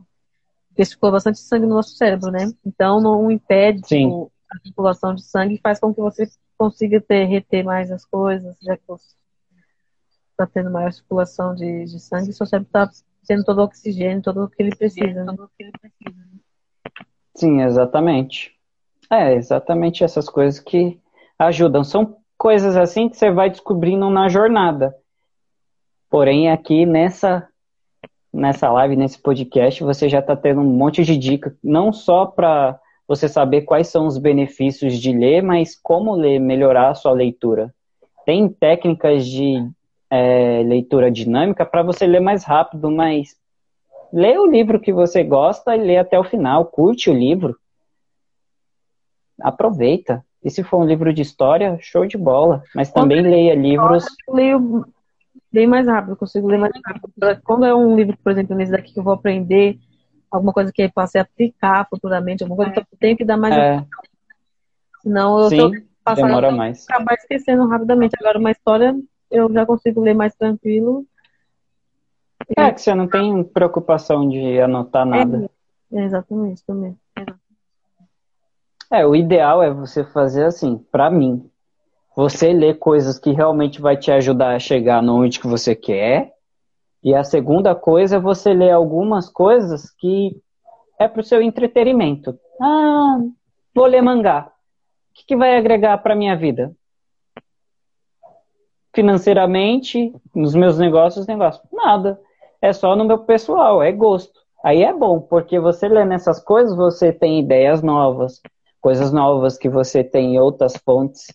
porque 0.69 0.85
circula 0.85 1.13
bastante 1.13 1.41
sangue 1.41 1.67
no 1.67 1.75
nosso 1.75 1.97
cérebro, 1.97 2.31
né? 2.31 2.53
Então 2.65 3.01
não 3.01 3.29
impede 3.33 3.83
tipo, 3.83 4.31
a 4.49 4.59
circulação 4.61 5.13
de 5.13 5.23
sangue, 5.23 5.61
faz 5.61 5.81
com 5.81 5.93
que 5.93 6.01
você 6.01 6.29
consiga 6.57 7.01
ter, 7.01 7.25
reter 7.25 7.65
mais 7.65 7.91
as 7.91 8.05
coisas, 8.05 8.57
já 8.63 8.77
que 8.77 8.83
está 10.31 10.47
tendo 10.47 10.71
maior 10.71 10.93
circulação 10.93 11.55
de, 11.55 11.85
de 11.85 12.01
sangue, 12.01 12.33
seu 12.33 12.47
cérebro 12.47 12.69
está 12.69 12.91
tendo 13.27 13.45
todo 13.45 13.59
o 13.59 13.65
oxigênio, 13.65 14.23
todo 14.23 14.45
o 14.45 14.49
que 14.49 14.63
ele 14.63 14.77
precisa. 14.77 15.25
Né? 15.25 15.37
Sim, 17.35 17.63
exatamente. 17.63 18.53
É, 19.11 19.35
exatamente 19.35 20.05
essas 20.05 20.29
coisas 20.29 20.61
que 20.61 21.01
ajudam. 21.39 21.85
São 21.85 22.17
coisas 22.37 22.77
assim 22.77 23.09
que 23.09 23.17
você 23.17 23.31
vai 23.31 23.51
descobrindo 23.51 24.09
na 24.11 24.29
jornada. 24.29 24.95
Porém, 26.11 26.51
aqui 26.51 26.87
nessa 26.87 27.49
nessa 28.33 28.69
live, 28.69 28.97
nesse 28.97 29.19
podcast, 29.19 29.83
você 29.85 30.09
já 30.09 30.19
está 30.19 30.35
tendo 30.35 30.61
um 30.61 30.65
monte 30.65 31.05
de 31.05 31.17
dica, 31.17 31.57
não 31.63 31.93
só 31.93 32.27
para 32.27 32.81
você 33.07 33.29
saber 33.29 33.63
quais 33.63 33.89
são 33.89 34.07
os 34.07 34.19
benefícios 34.19 34.99
de 34.99 35.13
ler, 35.13 35.43
mas 35.43 35.79
como 35.81 36.15
ler, 36.15 36.39
melhorar 36.39 36.91
a 36.91 36.95
sua 36.95 37.13
leitura. 37.13 37.75
Tem 38.25 38.49
técnicas 38.49 39.27
de 39.27 39.69
é, 40.11 40.63
leitura 40.63 41.11
dinâmica 41.11 41.67
para 41.67 41.83
você 41.83 42.07
ler 42.07 42.21
mais 42.21 42.45
rápido, 42.45 42.91
mas 42.91 43.37
lê 44.13 44.39
o 44.39 44.47
livro 44.47 44.81
que 44.81 44.93
você 44.93 45.23
gosta 45.23 45.77
e 45.77 45.81
lê 45.81 45.99
até 45.99 46.19
o 46.19 46.25
final, 46.25 46.65
curte 46.67 47.11
o 47.11 47.15
livro. 47.15 47.57
Aproveita. 49.41 50.25
E 50.43 50.51
se 50.51 50.63
for 50.63 50.79
um 50.79 50.87
livro 50.87 51.13
de 51.13 51.23
história, 51.23 51.79
show 51.81 52.07
de 52.07 52.17
bola. 52.17 52.63
Mas 52.75 52.93
também 52.93 53.23
leia 53.23 53.55
livros. 53.55 54.05
Eu 54.29 54.35
leio 54.35 54.87
bem 55.51 55.67
mais 55.67 55.87
rápido, 55.87 56.17
consigo 56.17 56.47
ler 56.47 56.59
mais 56.59 56.73
rápido. 56.85 57.11
Quando 57.43 57.65
é 57.65 57.75
um 57.75 57.97
livro, 57.97 58.17
por 58.23 58.33
exemplo, 58.33 58.55
nesse 58.55 58.73
daqui 58.73 58.93
que 58.93 58.99
eu 58.99 59.05
vou 59.05 59.15
aprender 59.15 59.79
alguma 60.35 60.53
coisa 60.53 60.73
que 60.73 60.83
eu 60.83 60.91
possa 60.91 61.21
aplicar 61.21 61.87
futuramente, 61.89 62.43
alguma 62.43 62.57
coisa 62.57 62.73
que 62.73 62.81
eu 62.81 62.99
tenho 62.99 63.17
que 63.17 63.25
dar 63.25 63.37
mais 63.37 63.57
é. 63.57 63.77
atenção. 63.77 63.89
Senão 65.03 65.39
eu 65.39 65.49
Sim, 65.49 65.87
passando, 66.03 66.27
demora 66.27 66.51
mais. 66.51 66.87
acabar 66.89 67.15
esquecendo 67.15 67.67
rapidamente. 67.69 68.17
Agora 68.19 68.39
uma 68.39 68.51
história 68.51 68.97
eu 69.31 69.53
já 69.53 69.65
consigo 69.65 70.01
ler 70.01 70.15
mais 70.15 70.35
tranquilo. 70.35 71.07
É 72.57 72.71
que 72.73 72.81
você 72.81 72.95
não 72.95 73.07
tem 73.07 73.45
preocupação 73.45 74.29
de 74.29 74.61
anotar 74.61 75.07
nada. 75.07 75.49
É, 75.93 76.05
exatamente, 76.05 76.65
também. 76.67 76.97
É, 78.91 79.07
o 79.07 79.15
ideal 79.15 79.63
é 79.63 79.71
você 79.71 80.05
fazer 80.05 80.45
assim, 80.45 80.79
para 80.91 81.11
mim. 81.11 81.49
Você 82.17 82.53
ler 82.53 82.79
coisas 82.79 83.19
que 83.19 83.33
realmente 83.33 83.81
vai 83.81 83.97
te 83.97 84.11
ajudar 84.11 84.55
a 84.55 84.59
chegar 84.59 85.03
no 85.03 85.23
onde 85.23 85.41
que 85.41 85.47
você 85.47 85.75
quer 85.75 86.34
e 87.05 87.15
a 87.15 87.23
segunda 87.23 87.75
coisa 87.75 88.17
é 88.17 88.19
você 88.19 88.55
ler 88.55 88.71
algumas 88.71 89.29
coisas 89.29 89.91
que 89.91 90.41
é 90.99 91.07
para 91.07 91.21
o 91.21 91.25
seu 91.25 91.43
entretenimento. 91.43 92.39
Ah, 92.59 93.19
vou 93.75 93.85
ler 93.85 94.01
mangá. 94.01 94.51
O 95.11 95.15
que, 95.15 95.27
que 95.27 95.37
vai 95.37 95.59
agregar 95.59 95.99
para 95.99 96.17
minha 96.17 96.35
vida? 96.35 96.75
Financeiramente, 98.95 100.15
nos 100.35 100.55
meus 100.55 100.79
negócios, 100.79 101.27
negócio. 101.27 101.63
Nada. 101.71 102.19
É 102.63 102.73
só 102.73 102.97
no 102.97 103.05
meu 103.05 103.19
pessoal, 103.19 103.83
é 103.83 103.93
gosto. 103.93 104.41
Aí 104.65 104.83
é 104.83 104.93
bom, 104.93 105.21
porque 105.21 105.61
você 105.61 105.87
lê 105.89 106.07
nessas 106.07 106.43
coisas, 106.43 106.75
você 106.75 107.13
tem 107.13 107.39
ideias 107.39 107.83
novas, 107.83 108.41
coisas 108.81 109.13
novas 109.13 109.59
que 109.59 109.69
você 109.69 110.03
tem 110.03 110.37
em 110.37 110.39
outras 110.39 110.75
fontes. 110.79 111.27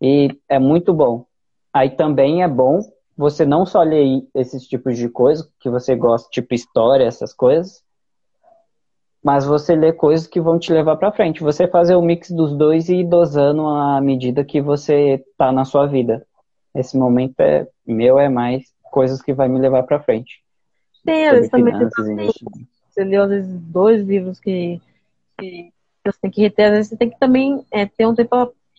E 0.00 0.30
é 0.48 0.58
muito 0.58 0.94
bom. 0.94 1.26
Aí 1.70 1.90
também 1.90 2.42
é 2.42 2.48
bom 2.48 2.80
você 3.16 3.46
não 3.46 3.64
só 3.64 3.82
lê 3.82 4.22
esses 4.34 4.64
tipos 4.66 4.96
de 4.96 5.08
coisas 5.08 5.48
que 5.58 5.70
você 5.70 5.96
gosta, 5.96 6.28
tipo 6.30 6.54
história, 6.54 7.04
essas 7.04 7.32
coisas, 7.32 7.82
mas 9.24 9.44
você 9.44 9.74
lê 9.74 9.92
coisas 9.92 10.26
que 10.26 10.40
vão 10.40 10.58
te 10.58 10.72
levar 10.72 10.96
para 10.96 11.12
frente. 11.12 11.42
Você 11.42 11.66
fazer 11.66 11.96
o 11.96 12.02
mix 12.02 12.30
dos 12.30 12.56
dois 12.56 12.88
e 12.88 12.96
ir 12.96 13.04
dosando 13.08 13.66
à 13.66 14.00
medida 14.00 14.44
que 14.44 14.60
você 14.60 15.24
tá 15.36 15.50
na 15.50 15.64
sua 15.64 15.86
vida. 15.86 16.24
Esse 16.74 16.96
momento 16.96 17.40
é 17.40 17.66
meu 17.86 18.18
é 18.18 18.28
mais 18.28 18.64
coisas 18.90 19.20
que 19.22 19.32
vai 19.32 19.48
me 19.48 19.58
levar 19.58 19.82
para 19.84 20.02
frente. 20.02 20.42
Sim, 21.04 21.12
eles 21.12 21.50
também 21.50 21.74
você 22.96 23.04
leu, 23.04 23.24
às 23.24 23.28
vezes, 23.28 23.60
dois 23.60 24.06
livros 24.06 24.40
que, 24.40 24.80
que 25.38 25.70
você 26.04 26.18
tem 26.22 26.30
que 26.30 26.40
reter, 26.40 26.66
às 26.66 26.72
vezes 26.72 26.88
você 26.88 26.96
tem 26.96 27.10
que 27.10 27.18
também 27.18 27.62
é, 27.70 27.84
ter 27.84 28.06
um 28.06 28.14
tempo 28.14 28.30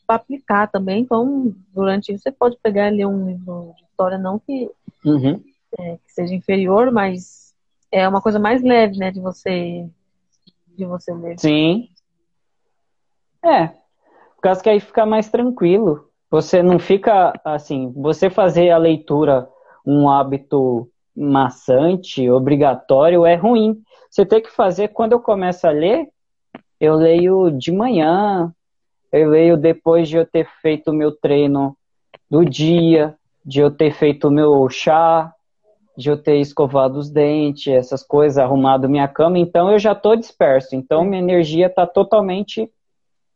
para 0.07 0.15
aplicar 0.15 0.67
também. 0.67 1.01
Então, 1.01 1.53
durante 1.71 2.11
isso, 2.11 2.23
você 2.23 2.31
pode 2.31 2.57
pegar 2.63 2.91
e 2.91 2.97
ler 2.97 3.05
um 3.05 3.27
livro 3.27 3.73
de 3.77 3.86
história, 3.97 4.17
não 4.19 4.37
que, 4.37 4.69
uhum. 5.03 5.41
é, 5.79 5.97
que 5.97 6.13
seja 6.13 6.35
inferior, 6.35 6.91
mas 6.91 7.55
é 7.91 8.07
uma 8.07 8.21
coisa 8.21 8.37
mais 8.37 8.61
leve, 8.61 8.97
né, 8.97 9.09
de 9.09 9.19
você, 9.19 9.89
de 10.67 10.85
você 10.85 11.11
ler. 11.13 11.39
Sim. 11.39 11.89
É, 13.43 13.67
por 13.67 14.41
causa 14.41 14.61
que 14.61 14.69
aí 14.69 14.79
fica 14.79 15.05
mais 15.05 15.29
tranquilo. 15.29 16.07
Você 16.29 16.61
não 16.61 16.77
fica 16.77 17.33
assim, 17.43 17.91
você 17.95 18.29
fazer 18.29 18.69
a 18.69 18.77
leitura 18.77 19.49
um 19.85 20.09
hábito 20.09 20.89
maçante, 21.15 22.29
obrigatório, 22.29 23.25
é 23.25 23.35
ruim. 23.35 23.81
Você 24.11 24.25
tem 24.25 24.41
que 24.41 24.51
fazer, 24.51 24.89
quando 24.89 25.13
eu 25.13 25.19
começo 25.19 25.65
a 25.65 25.71
ler, 25.71 26.07
eu 26.79 26.95
leio 26.95 27.49
de 27.49 27.71
manhã, 27.71 28.53
eu 29.11 29.29
leio 29.29 29.57
depois 29.57 30.09
de 30.09 30.17
eu 30.17 30.25
ter 30.25 30.47
feito 30.61 30.91
o 30.91 30.93
meu 30.93 31.13
treino 31.13 31.75
do 32.29 32.43
dia, 32.43 33.17
de 33.47 33.61
eu 33.61 33.71
ter 33.71 33.93
feito 33.93 34.29
meu 34.29 34.67
chá, 34.69 35.33
de 35.97 36.09
eu 36.09 36.21
ter 36.21 36.35
escovado 36.41 36.99
os 36.99 37.09
dentes, 37.09 37.73
essas 37.73 38.03
coisas, 38.03 38.37
arrumado 38.37 38.89
minha 38.89 39.07
cama, 39.07 39.39
então 39.39 39.71
eu 39.71 39.79
já 39.79 39.93
estou 39.93 40.17
disperso. 40.17 40.75
Então 40.75 41.05
minha 41.05 41.21
energia 41.21 41.67
está 41.67 41.87
totalmente, 41.87 42.69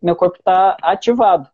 meu 0.01 0.13
corpo 0.13 0.37
está 0.37 0.75
ativado. 0.81 1.49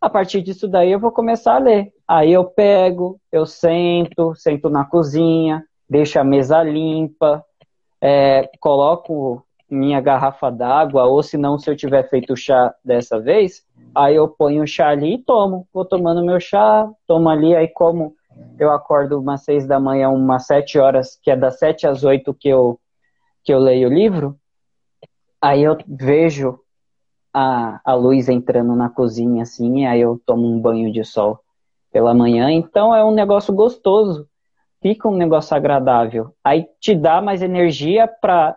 A 0.00 0.08
partir 0.08 0.40
disso 0.40 0.66
daí 0.66 0.90
eu 0.90 0.98
vou 0.98 1.12
começar 1.12 1.56
a 1.56 1.58
ler. 1.58 1.92
Aí 2.06 2.32
eu 2.32 2.44
pego, 2.44 3.20
eu 3.30 3.44
sento, 3.44 4.34
sento 4.34 4.70
na 4.70 4.86
cozinha, 4.86 5.62
deixo 5.88 6.18
a 6.18 6.24
mesa 6.24 6.62
limpa, 6.62 7.44
é, 8.00 8.48
coloco 8.58 9.44
minha 9.70 10.00
garrafa 10.00 10.50
d'água, 10.50 11.04
ou 11.04 11.22
se 11.22 11.36
não, 11.36 11.58
se 11.58 11.70
eu 11.70 11.76
tiver 11.76 12.08
feito 12.08 12.36
chá 12.36 12.74
dessa 12.84 13.20
vez, 13.20 13.64
aí 13.94 14.14
eu 14.16 14.28
ponho 14.28 14.62
o 14.62 14.66
chá 14.66 14.88
ali 14.88 15.14
e 15.14 15.18
tomo. 15.18 15.66
Vou 15.72 15.84
tomando 15.84 16.24
meu 16.24 16.40
chá, 16.40 16.88
tomo 17.06 17.28
ali, 17.28 17.54
aí 17.54 17.68
como 17.68 18.14
eu 18.58 18.70
acordo 18.70 19.20
umas 19.20 19.42
seis 19.42 19.66
da 19.66 19.78
manhã, 19.78 20.08
umas 20.08 20.46
sete 20.46 20.78
horas, 20.78 21.18
que 21.22 21.30
é 21.30 21.36
das 21.36 21.58
sete 21.58 21.86
às 21.86 22.04
oito 22.04 22.32
que 22.32 22.48
eu, 22.48 22.78
que 23.44 23.52
eu 23.52 23.58
leio 23.58 23.88
o 23.88 23.92
livro, 23.92 24.36
aí 25.40 25.62
eu 25.62 25.76
vejo 25.86 26.58
a, 27.32 27.80
a 27.84 27.94
luz 27.94 28.28
entrando 28.28 28.74
na 28.74 28.88
cozinha, 28.88 29.42
assim, 29.42 29.86
aí 29.86 30.00
eu 30.00 30.20
tomo 30.24 30.46
um 30.46 30.60
banho 30.60 30.92
de 30.92 31.04
sol 31.04 31.40
pela 31.92 32.14
manhã, 32.14 32.50
então 32.50 32.94
é 32.94 33.04
um 33.04 33.12
negócio 33.12 33.54
gostoso, 33.54 34.28
fica 34.80 35.08
um 35.08 35.16
negócio 35.16 35.56
agradável. 35.56 36.34
Aí 36.44 36.66
te 36.80 36.94
dá 36.94 37.20
mais 37.20 37.42
energia 37.42 38.06
para 38.06 38.56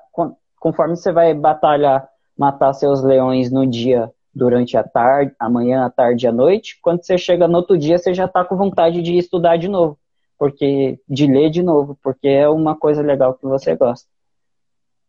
conforme 0.62 0.96
você 0.96 1.12
vai 1.12 1.34
batalhar, 1.34 2.08
matar 2.38 2.72
seus 2.74 3.04
leões 3.04 3.52
no 3.52 3.66
dia, 3.66 4.14
durante 4.34 4.78
a 4.78 4.84
tarde, 4.84 5.36
amanhã, 5.40 5.84
à 5.84 5.90
tarde 5.90 6.26
e 6.26 6.30
à 6.30 6.32
noite, 6.32 6.80
quando 6.82 7.04
você 7.04 7.18
chega 7.18 7.48
no 7.48 7.58
outro 7.58 7.78
dia, 7.78 7.98
você 7.98 8.14
já 8.14 8.26
está 8.26 8.46
com 8.46 8.56
vontade 8.56 9.02
de 9.02 9.18
estudar 9.18 9.58
de 9.58 9.68
novo, 9.68 10.00
porque 10.38 11.02
de 11.10 11.26
ler 11.26 11.50
de 11.50 11.64
novo, 11.64 11.98
porque 12.02 12.28
é 12.28 12.48
uma 12.48 12.76
coisa 12.76 13.02
legal 13.02 13.34
que 13.34 13.46
você 13.46 13.76
gosta 13.76 14.08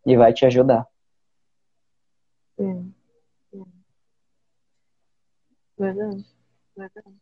e 0.07 0.17
vai 0.17 0.33
te 0.33 0.47
ajudar. 0.47 0.87
Sim. 2.57 2.93
Verdade. 5.79 6.25
Verdade. 6.75 7.17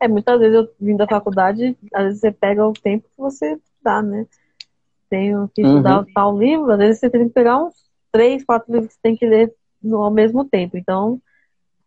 É, 0.00 0.08
muitas 0.08 0.38
vezes 0.40 0.54
eu 0.54 0.74
vim 0.80 0.96
da 0.96 1.06
faculdade, 1.06 1.76
às 1.92 2.04
vezes 2.04 2.20
você 2.20 2.32
pega 2.32 2.66
o 2.66 2.72
tempo 2.72 3.06
que 3.08 3.18
você 3.18 3.60
dá, 3.82 4.02
né? 4.02 4.26
Tenho 5.08 5.48
que 5.54 5.62
estudar 5.62 6.00
uhum. 6.00 6.06
tal 6.12 6.38
livro, 6.38 6.72
às 6.72 6.78
vezes 6.78 7.00
você 7.00 7.10
tem 7.10 7.28
que 7.28 7.34
pegar 7.34 7.62
uns 7.62 7.74
três, 8.10 8.44
quatro 8.44 8.72
livros 8.72 8.88
que 8.88 8.94
você 8.94 9.00
tem 9.02 9.16
que 9.16 9.26
ler 9.26 9.54
no, 9.82 10.02
ao 10.02 10.10
mesmo 10.10 10.44
tempo. 10.44 10.76
Então, 10.76 11.20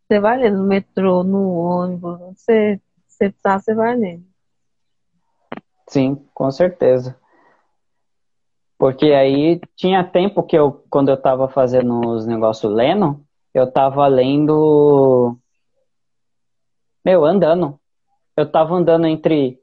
você 0.07 0.20
vai 0.20 0.38
lendo 0.38 0.59
no 0.59 0.67
metrô, 0.67 1.24
no 1.24 1.51
ônibus, 1.51 2.20
onde 2.22 2.39
você, 2.39 2.82
você 3.07 3.34
tá, 3.43 3.59
você 3.59 3.74
vai 3.74 3.95
lendo. 3.95 4.24
Sim, 5.88 6.15
com 6.34 6.49
certeza. 6.51 7.17
Porque 8.78 9.07
aí 9.07 9.59
tinha 9.76 10.03
tempo 10.03 10.43
que 10.43 10.57
eu, 10.57 10.84
quando 10.89 11.09
eu 11.09 11.15
estava 11.15 11.49
fazendo 11.49 11.99
os 12.07 12.26
negócios 12.26 12.72
lendo, 12.72 13.20
eu 13.53 13.65
estava 13.65 14.07
lendo. 14.07 15.38
Meu, 17.03 17.26
andando 17.26 17.80
eu 18.39 18.49
tava 18.49 18.76
andando 18.76 19.05
entre 19.05 19.59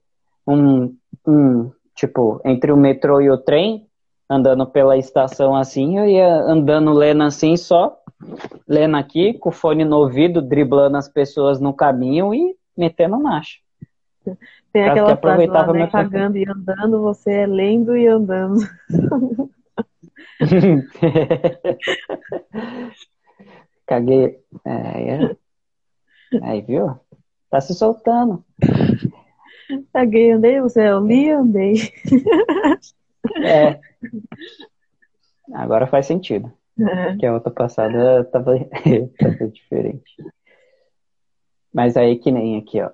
um, 0.47 0.95
um, 1.27 1.73
tipo, 1.97 2.41
entre 2.45 2.71
o 2.71 2.77
metrô 2.77 3.21
e 3.21 3.31
o 3.31 3.39
trem, 3.39 3.89
andando 4.29 4.67
pela 4.67 4.97
estação 4.97 5.57
assim, 5.57 5.99
eu 5.99 6.07
ia 6.07 6.29
andando 6.29 6.93
lendo 6.93 7.23
assim 7.23 7.57
só, 7.57 7.99
lendo 8.69 8.97
aqui, 8.97 9.35
com 9.35 9.49
o 9.49 9.53
fone 9.53 9.85
no 9.85 9.97
ouvido, 9.97 10.43
driblando 10.43 10.97
as 10.97 11.09
pessoas 11.09 11.59
no 11.59 11.73
caminho 11.73 12.35
e 12.35 12.55
metendo 12.77 13.19
marcha. 13.19 13.59
Tem 14.73 14.85
aquela 14.85 15.17
frase 15.17 15.47
lá, 15.47 15.73
né, 15.73 15.87
cagando 15.87 16.37
e 16.37 16.45
andando, 16.49 17.01
você 17.01 17.33
é 17.33 17.47
lendo 17.47 17.97
e 17.97 18.07
andando. 18.07 18.61
Caguei. 23.87 24.41
É, 24.65 25.11
é. 25.13 25.37
Aí, 26.43 26.61
viu? 26.61 26.99
Tá 27.49 27.61
se 27.61 27.73
soltando. 27.73 28.45
Caguei, 29.93 30.33
andei, 30.33 30.61
você 30.61 30.83
é 30.83 30.95
o 30.95 31.07
li, 31.07 31.31
andei. 31.31 31.75
É. 33.43 33.81
Agora 35.53 35.87
faz 35.87 36.07
sentido. 36.07 36.53
É. 36.79 37.17
Que 37.17 37.27
a 37.27 37.33
outra 37.33 37.51
passada 37.51 38.25
tava, 38.25 38.53
tava 39.19 39.49
diferente. 39.49 40.17
Mas 41.73 41.97
aí 41.97 42.19
que 42.19 42.31
nem 42.31 42.59
aqui, 42.59 42.81
ó. 42.81 42.91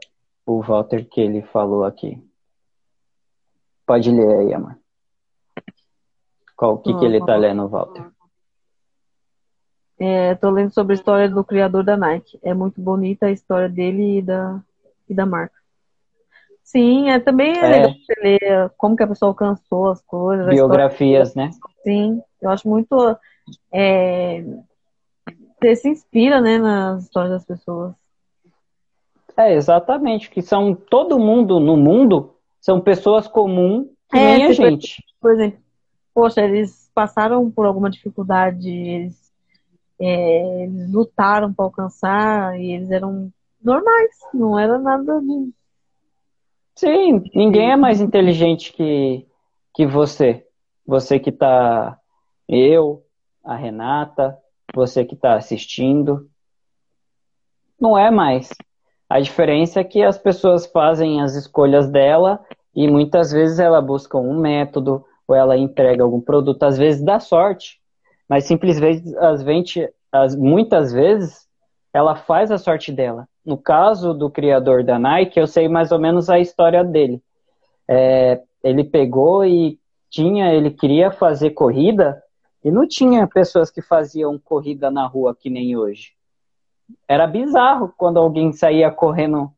O 0.47 0.61
Walter 0.61 1.07
que 1.09 1.21
ele 1.21 1.43
falou 1.43 1.85
aqui. 1.85 2.21
Pode 3.87 4.11
ler 4.11 4.39
aí, 4.39 4.55
amor. 4.55 4.77
Qual, 6.57 6.75
o 6.75 6.79
que, 6.79 6.97
que 6.97 7.05
ele 7.05 7.25
tá 7.25 7.37
lendo, 7.37 7.69
Walter? 7.69 8.05
É, 9.99 10.35
tô 10.35 10.51
lendo 10.51 10.73
sobre 10.73 10.95
a 10.95 10.97
história 10.97 11.29
do 11.29 11.45
criador 11.45 11.85
da 11.85 11.97
Nike. 11.97 12.39
É 12.43 12.53
muito 12.53 12.81
bonita 12.81 13.27
a 13.27 13.31
história 13.31 13.69
dele 13.69 14.19
e 14.19 14.23
da, 14.23 14.61
e 15.09 15.15
da 15.15 15.25
marca. 15.25 15.62
Sim, 16.63 17.11
é 17.11 17.19
também 17.19 17.53
é, 17.57 17.59
é. 17.59 17.69
legal 17.69 17.93
você 17.93 18.21
ler 18.23 18.71
como 18.77 18.97
que 18.97 19.03
a 19.03 19.07
pessoa 19.07 19.31
alcançou 19.31 19.91
as 19.91 20.01
coisas. 20.03 20.47
Biografias, 20.49 21.35
né? 21.35 21.51
Sim, 21.83 22.23
eu 22.41 22.51
acho 22.51 22.69
muito. 22.69 23.17
É, 23.73 24.43
você 25.61 25.77
se 25.77 25.89
inspira, 25.89 26.41
né, 26.41 26.59
nas 26.59 27.05
histórias 27.05 27.33
das 27.33 27.45
pessoas. 27.45 27.95
É, 29.37 29.55
exatamente, 29.55 30.31
que 30.31 30.43
são 30.43 30.75
todo 30.75 31.19
mundo 31.19 31.59
no 31.59 31.77
mundo 31.77 32.35
são 32.61 32.81
pessoas 32.81 33.27
comuns 33.27 33.87
que 34.11 34.19
é, 34.19 34.37
nem 34.37 34.47
a 34.47 34.53
gente. 34.53 35.03
Por 35.21 35.33
exemplo, 35.33 35.59
poxa, 36.15 36.43
eles 36.43 36.91
passaram 36.95 37.51
por 37.51 37.67
alguma 37.67 37.91
dificuldade, 37.91 38.69
eles, 38.71 39.33
é, 40.01 40.65
eles 40.65 40.93
lutaram 40.93 41.53
para 41.53 41.65
alcançar 41.65 42.61
e 42.61 42.73
eles 42.73 42.91
eram 42.91 43.33
normais, 43.63 44.11
não 44.35 44.59
era 44.59 44.79
nada 44.79 45.21
de 45.21 45.53
Sim, 46.75 47.23
ninguém 47.35 47.71
é 47.71 47.77
mais 47.77 48.01
inteligente 48.01 48.73
que, 48.73 49.27
que 49.75 49.87
você. 49.87 50.47
Você 50.87 51.19
que 51.19 51.31
está. 51.31 51.99
Eu, 52.49 53.05
a 53.45 53.55
Renata, 53.55 54.37
você 54.75 55.05
que 55.05 55.15
está 55.15 55.35
assistindo. 55.35 56.29
Não 57.81 57.97
é 57.97 58.11
mais. 58.11 58.51
A 59.09 59.21
diferença 59.21 59.81
é 59.81 59.85
que 59.85 60.03
as 60.03 60.17
pessoas 60.17 60.67
fazem 60.67 61.21
as 61.21 61.35
escolhas 61.35 61.89
dela 61.91 62.41
e 62.75 62.89
muitas 62.89 63.31
vezes 63.31 63.59
ela 63.59 63.81
busca 63.81 64.17
um 64.17 64.39
método 64.39 65.05
ou 65.29 65.37
ela 65.37 65.57
entrega 65.57 66.03
algum 66.03 66.21
produto, 66.21 66.63
às 66.63 66.79
vezes 66.79 67.05
dá 67.05 67.21
sorte, 67.21 67.81
mas 68.29 68.45
simplesmente, 68.45 69.03
às 69.19 69.43
vezes, 69.43 70.37
muitas 70.37 70.93
vezes, 70.93 71.47
ela 71.93 72.17
faz 72.17 72.51
a 72.51 72.59
sorte 72.59 72.91
dela 72.91 73.29
no 73.45 73.59
caso 73.59 74.15
do 74.15 74.31
criador 74.31 74.85
da 74.85 74.99
Nike, 74.99 75.39
eu 75.39 75.47
sei 75.47 75.69
mais 75.69 75.91
ou 75.93 75.99
menos 75.99 76.31
a 76.31 76.39
história 76.39 76.85
dele. 76.85 77.23
É, 77.89 78.41
ele 78.63 78.85
pegou 78.85 79.45
e 79.45 79.79
tinha, 80.09 80.53
ele 80.53 80.71
queria 80.71 81.11
fazer 81.11 81.51
corrida 81.51 82.23
e 82.65 82.71
não 82.71 82.87
tinha 82.87 83.27
pessoas 83.27 83.71
que 83.71 83.83
faziam 83.83 84.39
corrida 84.39 84.91
na 84.91 85.07
rua 85.07 85.35
que 85.35 85.51
nem 85.51 85.77
hoje. 85.77 86.13
Era 87.09 87.27
bizarro 87.27 87.93
quando 87.97 88.19
alguém 88.19 88.53
saía 88.53 88.91
correndo 88.91 89.51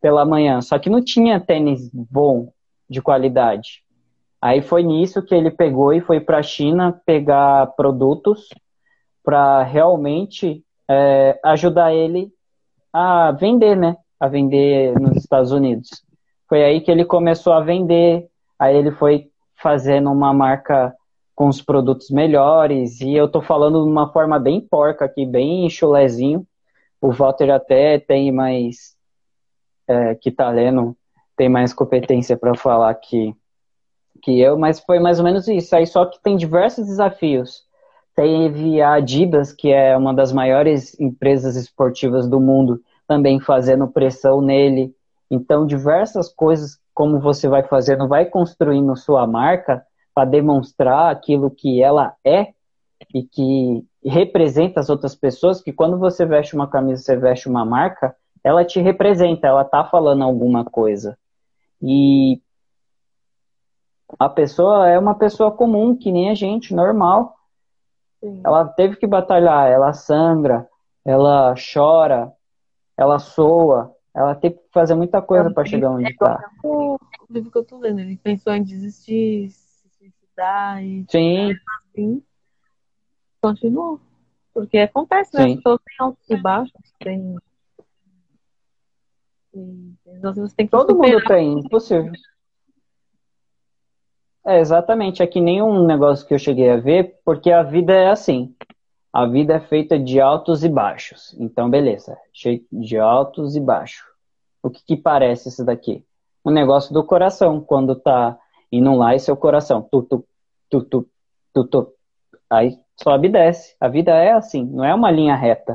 pela 0.00 0.24
manhã, 0.24 0.60
só 0.60 0.78
que 0.78 0.90
não 0.90 1.04
tinha 1.04 1.38
tênis 1.38 1.90
bom, 1.92 2.52
de 2.88 3.00
qualidade. 3.00 3.84
Aí 4.42 4.62
foi 4.62 4.82
nisso 4.82 5.22
que 5.22 5.34
ele 5.34 5.50
pegou 5.50 5.92
e 5.92 6.00
foi 6.00 6.18
para 6.18 6.38
a 6.38 6.42
China 6.42 7.00
pegar 7.04 7.66
produtos 7.76 8.48
para 9.22 9.62
realmente 9.62 10.64
é, 10.88 11.38
ajudar 11.44 11.94
ele 11.94 12.32
a 12.92 13.32
vender, 13.32 13.76
né? 13.76 13.96
A 14.18 14.28
vender 14.28 14.98
nos 14.98 15.16
Estados 15.16 15.52
Unidos. 15.52 15.88
Foi 16.48 16.64
aí 16.64 16.80
que 16.80 16.90
ele 16.90 17.04
começou 17.04 17.52
a 17.52 17.60
vender. 17.60 18.28
Aí 18.58 18.76
ele 18.76 18.90
foi 18.92 19.30
fazendo 19.54 20.10
uma 20.10 20.32
marca 20.32 20.94
com 21.34 21.48
os 21.48 21.62
produtos 21.62 22.10
melhores. 22.10 23.00
E 23.00 23.14
eu 23.14 23.28
tô 23.28 23.40
falando 23.40 23.82
de 23.82 23.90
uma 23.90 24.12
forma 24.12 24.38
bem 24.38 24.60
porca 24.60 25.04
aqui, 25.04 25.24
bem 25.24 25.68
chulezinho. 25.70 26.46
O 27.00 27.12
Walter 27.12 27.50
até 27.50 27.98
tem 27.98 28.30
mais. 28.30 28.96
É, 29.88 30.14
que 30.14 30.30
tá 30.30 30.50
lendo, 30.50 30.96
tem 31.36 31.48
mais 31.48 31.72
competência 31.72 32.36
para 32.36 32.54
falar 32.54 32.94
que, 32.94 33.34
que 34.22 34.38
eu, 34.38 34.56
mas 34.56 34.78
foi 34.78 35.00
mais 35.00 35.18
ou 35.18 35.24
menos 35.24 35.48
isso. 35.48 35.74
Aí 35.74 35.86
só 35.86 36.04
que 36.04 36.22
tem 36.22 36.36
diversos 36.36 36.86
desafios. 36.86 37.64
Teve 38.14 38.82
a 38.82 38.94
Adidas, 38.94 39.52
que 39.52 39.70
é 39.70 39.96
uma 39.96 40.12
das 40.12 40.32
maiores 40.32 40.98
empresas 41.00 41.56
esportivas 41.56 42.28
do 42.28 42.40
mundo, 42.40 42.80
também 43.06 43.40
fazendo 43.40 43.88
pressão 43.88 44.40
nele. 44.40 44.94
Então, 45.30 45.66
diversas 45.66 46.28
coisas, 46.28 46.78
como 46.92 47.20
você 47.20 47.48
vai 47.48 47.62
fazendo, 47.62 48.08
vai 48.08 48.26
construindo 48.26 48.96
sua 48.96 49.26
marca 49.26 49.84
para 50.14 50.28
demonstrar 50.28 51.10
aquilo 51.10 51.50
que 51.50 51.82
ela 51.82 52.14
é 52.24 52.52
e 53.14 53.22
que 53.22 53.84
representa 54.04 54.80
as 54.80 54.90
outras 54.90 55.14
pessoas, 55.14 55.60
que 55.60 55.72
quando 55.72 55.98
você 55.98 56.24
veste 56.24 56.54
uma 56.54 56.68
camisa, 56.68 57.02
você 57.02 57.16
veste 57.16 57.48
uma 57.48 57.64
marca, 57.64 58.14
ela 58.42 58.64
te 58.64 58.80
representa, 58.80 59.46
ela 59.46 59.64
tá 59.64 59.84
falando 59.84 60.22
alguma 60.22 60.64
coisa. 60.64 61.18
E 61.82 62.40
a 64.18 64.28
pessoa 64.28 64.88
é 64.88 64.98
uma 64.98 65.14
pessoa 65.14 65.50
comum, 65.50 65.96
que 65.96 66.10
nem 66.10 66.30
a 66.30 66.34
gente, 66.34 66.74
normal. 66.74 67.36
Sim. 68.20 68.42
Ela 68.44 68.66
teve 68.66 68.96
que 68.96 69.06
batalhar, 69.06 69.70
ela 69.70 69.92
sangra, 69.92 70.68
ela 71.04 71.54
chora, 71.56 72.32
ela 72.96 73.18
soa, 73.18 73.94
ela 74.14 74.34
teve 74.34 74.56
que 74.56 74.68
fazer 74.72 74.94
muita 74.94 75.22
coisa 75.22 75.50
para 75.50 75.64
chegar 75.66 75.90
onde 75.90 76.10
está. 76.10 76.38
O 76.62 76.98
livro 77.30 77.50
que 77.50 77.58
eu 77.58 77.64
tô 77.64 77.78
lendo, 77.78 78.00
ele 78.00 78.16
pensou 78.16 78.52
em 78.52 78.62
desistir, 78.62 79.50
se 79.50 79.88
suicidar 79.96 80.84
e 80.84 81.06
Sim. 81.08 81.54
assim, 81.88 82.22
continuou. 83.40 84.00
Porque 84.52 84.78
acontece, 84.78 85.34
né? 85.34 85.44
Sim. 85.44 85.50
As 85.50 85.56
pessoas 85.56 85.80
têm 85.84 85.96
altos 85.98 86.30
e 86.30 86.36
baixos, 86.36 86.94
tem. 86.98 87.36
Então, 90.06 90.34
você 90.34 90.54
tem 90.54 90.66
que 90.66 90.70
Todo 90.70 90.96
mundo 90.96 91.24
tem, 91.24 91.58
impossível. 91.58 92.12
É, 94.46 94.58
exatamente. 94.58 95.22
É 95.22 95.26
que 95.26 95.40
nenhum 95.40 95.84
negócio 95.86 96.26
que 96.26 96.34
eu 96.34 96.38
cheguei 96.38 96.70
a 96.70 96.76
ver, 96.76 97.18
porque 97.24 97.50
a 97.50 97.62
vida 97.62 97.92
é 97.92 98.08
assim. 98.08 98.54
A 99.12 99.26
vida 99.26 99.54
é 99.54 99.60
feita 99.60 99.98
de 99.98 100.20
altos 100.20 100.64
e 100.64 100.68
baixos. 100.68 101.36
Então, 101.38 101.68
beleza. 101.68 102.16
Cheio 102.32 102.64
de 102.70 102.98
altos 102.98 103.56
e 103.56 103.60
baixos. 103.60 104.04
O 104.62 104.70
que, 104.70 104.82
que 104.84 104.96
parece 104.96 105.48
isso 105.48 105.64
daqui? 105.64 106.04
O 106.44 106.50
negócio 106.50 106.94
do 106.94 107.04
coração. 107.04 107.60
Quando 107.60 107.94
tá 107.94 108.38
indo 108.70 108.94
lá 108.94 109.14
e 109.14 109.20
seu 109.20 109.36
coração. 109.36 109.82
Tu, 109.82 110.02
tu, 110.02 110.24
tu, 110.70 110.82
tu, 110.82 111.08
tu, 111.52 111.64
tu. 111.64 111.92
Aí 112.48 112.78
sobe 112.96 113.28
e 113.28 113.32
desce. 113.32 113.76
A 113.80 113.88
vida 113.88 114.12
é 114.12 114.32
assim. 114.32 114.64
Não 114.64 114.84
é 114.84 114.94
uma 114.94 115.10
linha 115.10 115.34
reta. 115.34 115.74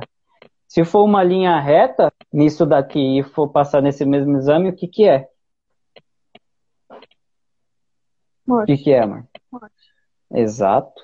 Se 0.68 0.84
for 0.84 1.04
uma 1.04 1.24
linha 1.24 1.60
reta 1.60 2.12
nisso 2.34 2.66
daqui 2.66 3.20
e 3.20 3.24
for 3.24 3.50
passar 3.50 3.82
nesse 3.82 4.06
mesmo 4.06 4.36
exame, 4.38 4.70
o 4.70 4.76
que, 4.76 4.88
que 4.88 5.08
é? 5.08 5.30
Morte. 8.46 8.74
O 8.74 8.78
que, 8.78 8.84
que 8.84 8.92
é, 8.92 9.00
amor? 9.02 9.28
Morte. 9.52 9.76
Exato. 10.32 11.02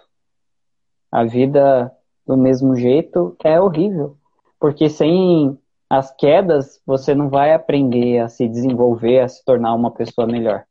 A 1.11 1.23
vida 1.23 1.91
do 2.25 2.37
mesmo 2.37 2.75
jeito 2.75 3.35
é 3.43 3.59
horrível. 3.59 4.17
Porque 4.59 4.89
sem 4.89 5.57
as 5.89 6.15
quedas, 6.15 6.81
você 6.85 7.13
não 7.13 7.29
vai 7.29 7.53
aprender 7.53 8.19
a 8.19 8.29
se 8.29 8.47
desenvolver, 8.47 9.19
a 9.19 9.27
se 9.27 9.43
tornar 9.43 9.73
uma 9.73 9.91
pessoa 9.91 10.25
melhor. 10.25 10.65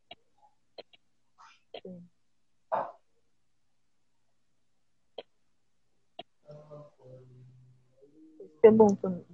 É 8.62 8.70
bom 8.70 8.94
também. 8.94 9.24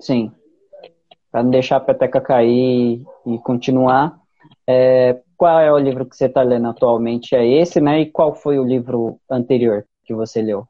Sim. 0.00 0.32
Para 1.32 1.42
não 1.42 1.50
deixar 1.50 1.76
a 1.76 1.80
peteca 1.80 2.20
cair 2.20 3.02
e 3.26 3.38
continuar. 3.38 4.20
É, 4.66 5.20
qual 5.36 5.58
é 5.58 5.72
o 5.72 5.78
livro 5.78 6.06
que 6.06 6.14
você 6.14 6.26
está 6.26 6.42
lendo 6.42 6.68
atualmente? 6.68 7.34
É 7.34 7.44
esse, 7.44 7.80
né? 7.80 8.02
E 8.02 8.10
qual 8.10 8.34
foi 8.34 8.58
o 8.58 8.64
livro 8.64 9.18
anterior 9.28 9.84
que 10.04 10.14
você 10.14 10.42
leu? 10.42 10.68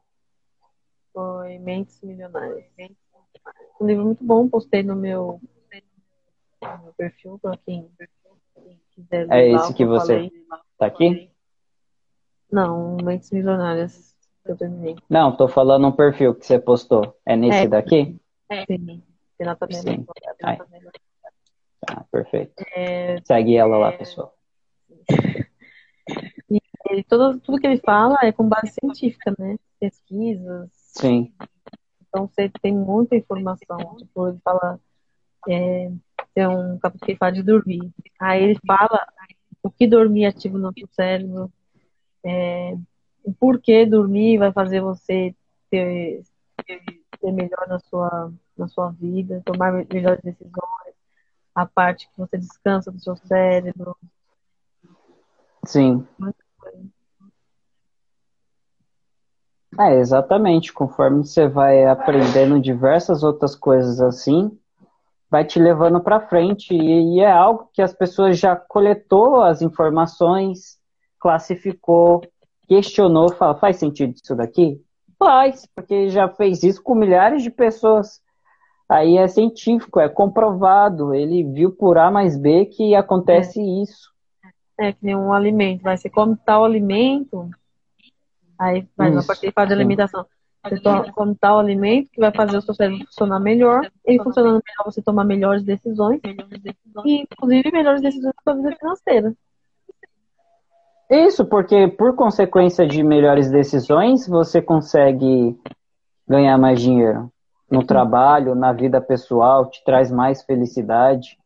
Foi 1.13 1.59
Mentes 1.59 2.01
Milionárias. 2.01 2.65
Um 3.79 3.85
livro 3.85 4.05
muito 4.05 4.23
bom, 4.23 4.47
postei 4.47 4.81
no 4.81 4.95
meu, 4.95 5.39
no 6.61 6.83
meu 6.83 6.93
perfil, 6.93 7.37
para 7.39 7.57
quem, 7.57 7.87
quiser 8.95 9.27
É 9.29 9.51
esse 9.51 9.73
que 9.73 9.85
você 9.85 10.31
está 10.71 10.85
aqui? 10.85 11.29
Não, 12.51 12.97
Mentes 13.03 13.29
Milionárias 13.31 14.15
eu 14.45 14.57
terminei. 14.57 14.95
Não, 15.09 15.35
tô 15.35 15.47
falando 15.47 15.87
um 15.87 15.91
perfil 15.91 16.33
que 16.35 16.45
você 16.45 16.59
postou. 16.59 17.15
É 17.25 17.35
nesse 17.35 17.59
é, 17.59 17.67
daqui? 17.67 18.19
É. 18.49 18.65
Sim. 18.65 19.03
Sim. 19.71 20.05
Ah, 21.87 22.05
perfeito. 22.11 22.53
É, 22.75 23.17
Segue 23.25 23.57
ela 23.57 23.77
lá, 23.77 23.89
é, 23.89 23.97
pessoal. 23.97 24.35
E 26.91 27.03
tudo 27.03 27.59
que 27.59 27.65
ele 27.65 27.79
fala 27.79 28.17
é 28.21 28.31
com 28.31 28.47
base 28.47 28.73
científica, 28.79 29.33
né? 29.39 29.57
Pesquisas. 29.79 30.69
Sim. 30.73 31.33
Então 32.01 32.27
você 32.27 32.49
tem 32.61 32.73
muita 32.73 33.15
informação. 33.15 33.95
Tipo, 33.97 34.27
ele 34.27 34.37
fala. 34.43 34.79
É, 35.49 35.91
tem 36.35 36.47
um 36.47 36.77
capítulo 36.77 37.05
que 37.05 37.11
ele 37.11 37.17
fala 37.17 37.31
de 37.31 37.41
dormir. 37.41 37.91
Aí 38.19 38.43
ele 38.43 38.59
fala 38.65 39.07
o 39.63 39.71
que 39.71 39.87
dormir 39.87 40.25
ativa 40.25 40.55
no 40.55 40.65
nosso 40.65 40.87
cérebro. 40.91 41.51
É, 42.23 42.75
o 43.23 43.33
porquê 43.33 43.85
dormir 43.85 44.37
vai 44.37 44.51
fazer 44.51 44.81
você 44.81 45.35
ter, 45.69 46.21
ter 46.65 47.31
melhor 47.31 47.67
na 47.67 47.79
sua, 47.79 48.31
na 48.57 48.67
sua 48.67 48.89
vida, 48.91 49.41
tomar 49.45 49.71
melhores 49.71 50.21
decisões, 50.21 50.95
a 51.53 51.65
parte 51.65 52.07
que 52.09 52.17
você 52.17 52.37
descansa 52.37 52.91
do 52.91 52.99
seu 52.99 53.15
cérebro. 53.15 53.95
Sim. 55.65 56.05
É, 59.79 59.95
exatamente. 59.95 60.73
Conforme 60.73 61.25
você 61.25 61.47
vai 61.47 61.85
aprendendo 61.85 62.59
diversas 62.59 63.23
outras 63.23 63.55
coisas 63.55 63.99
assim, 64.01 64.57
vai 65.29 65.43
te 65.43 65.59
levando 65.59 65.99
para 65.99 66.27
frente. 66.27 66.73
E, 66.73 67.17
e, 67.17 67.19
é 67.19 67.31
algo 67.31 67.69
que 67.73 67.81
as 67.81 67.93
pessoas 67.93 68.37
já 68.37 68.55
coletou 68.55 69.41
as 69.41 69.61
informações, 69.61 70.77
classificou, 71.19 72.21
questionou, 72.67 73.33
fala, 73.33 73.55
faz 73.55 73.77
sentido 73.77 74.13
isso 74.13 74.35
daqui? 74.35 74.79
Faz, 75.17 75.65
porque 75.73 76.09
já 76.09 76.27
fez 76.27 76.63
isso 76.63 76.83
com 76.83 76.93
milhares 76.93 77.41
de 77.41 77.49
pessoas. 77.49 78.21
Aí 78.87 79.17
é 79.17 79.27
científico, 79.27 79.99
é 79.99 80.09
comprovado. 80.09 81.13
Ele 81.13 81.43
viu 81.43 81.71
por 81.71 81.97
A 81.97 82.11
mais 82.11 82.37
B 82.37 82.65
que 82.65 82.95
acontece 82.95 83.59
é. 83.59 83.83
isso. 83.83 84.11
É 84.79 84.91
que 84.91 84.99
nem 85.01 85.15
um 85.15 85.33
alimento. 85.33 85.83
Vai, 85.83 85.97
você 85.97 86.09
come 86.09 86.35
tal 86.45 86.63
alimento, 86.65 87.49
aí 88.57 88.87
vai 88.97 89.11
isso. 89.11 89.27
partir 89.27 89.51
faz 89.51 89.71
a 89.71 89.73
alimentação. 89.73 90.25
Você 90.63 91.11
come 91.11 91.35
tal 91.35 91.59
alimento 91.59 92.09
que 92.09 92.21
vai 92.21 92.31
fazer 92.31 92.57
o 92.57 92.61
seu 92.61 92.73
cérebro 92.73 93.05
funcionar 93.05 93.39
melhor. 93.39 93.91
E 94.05 94.17
funcionando 94.21 94.61
melhor, 94.65 94.85
você 94.85 95.01
tomar 95.01 95.25
melhores 95.25 95.63
decisões. 95.63 96.21
E, 97.05 97.21
inclusive, 97.21 97.71
melhores 97.71 98.01
decisões 98.01 98.33
para 98.43 98.53
a 98.53 98.55
vida 98.55 98.75
financeira. 98.77 99.33
Isso, 101.09 101.45
porque 101.45 101.87
por 101.89 102.15
consequência 102.15 102.87
de 102.87 103.03
melhores 103.03 103.51
decisões, 103.51 104.27
você 104.27 104.61
consegue 104.61 105.57
ganhar 106.27 106.57
mais 106.57 106.81
dinheiro 106.81 107.32
no 107.73 107.83
trabalho, 107.83 108.53
na 108.53 108.71
vida 108.71 109.01
pessoal, 109.01 109.67
te 109.67 109.83
traz 109.83 110.11
mais 110.11 110.43
felicidade. 110.43 111.39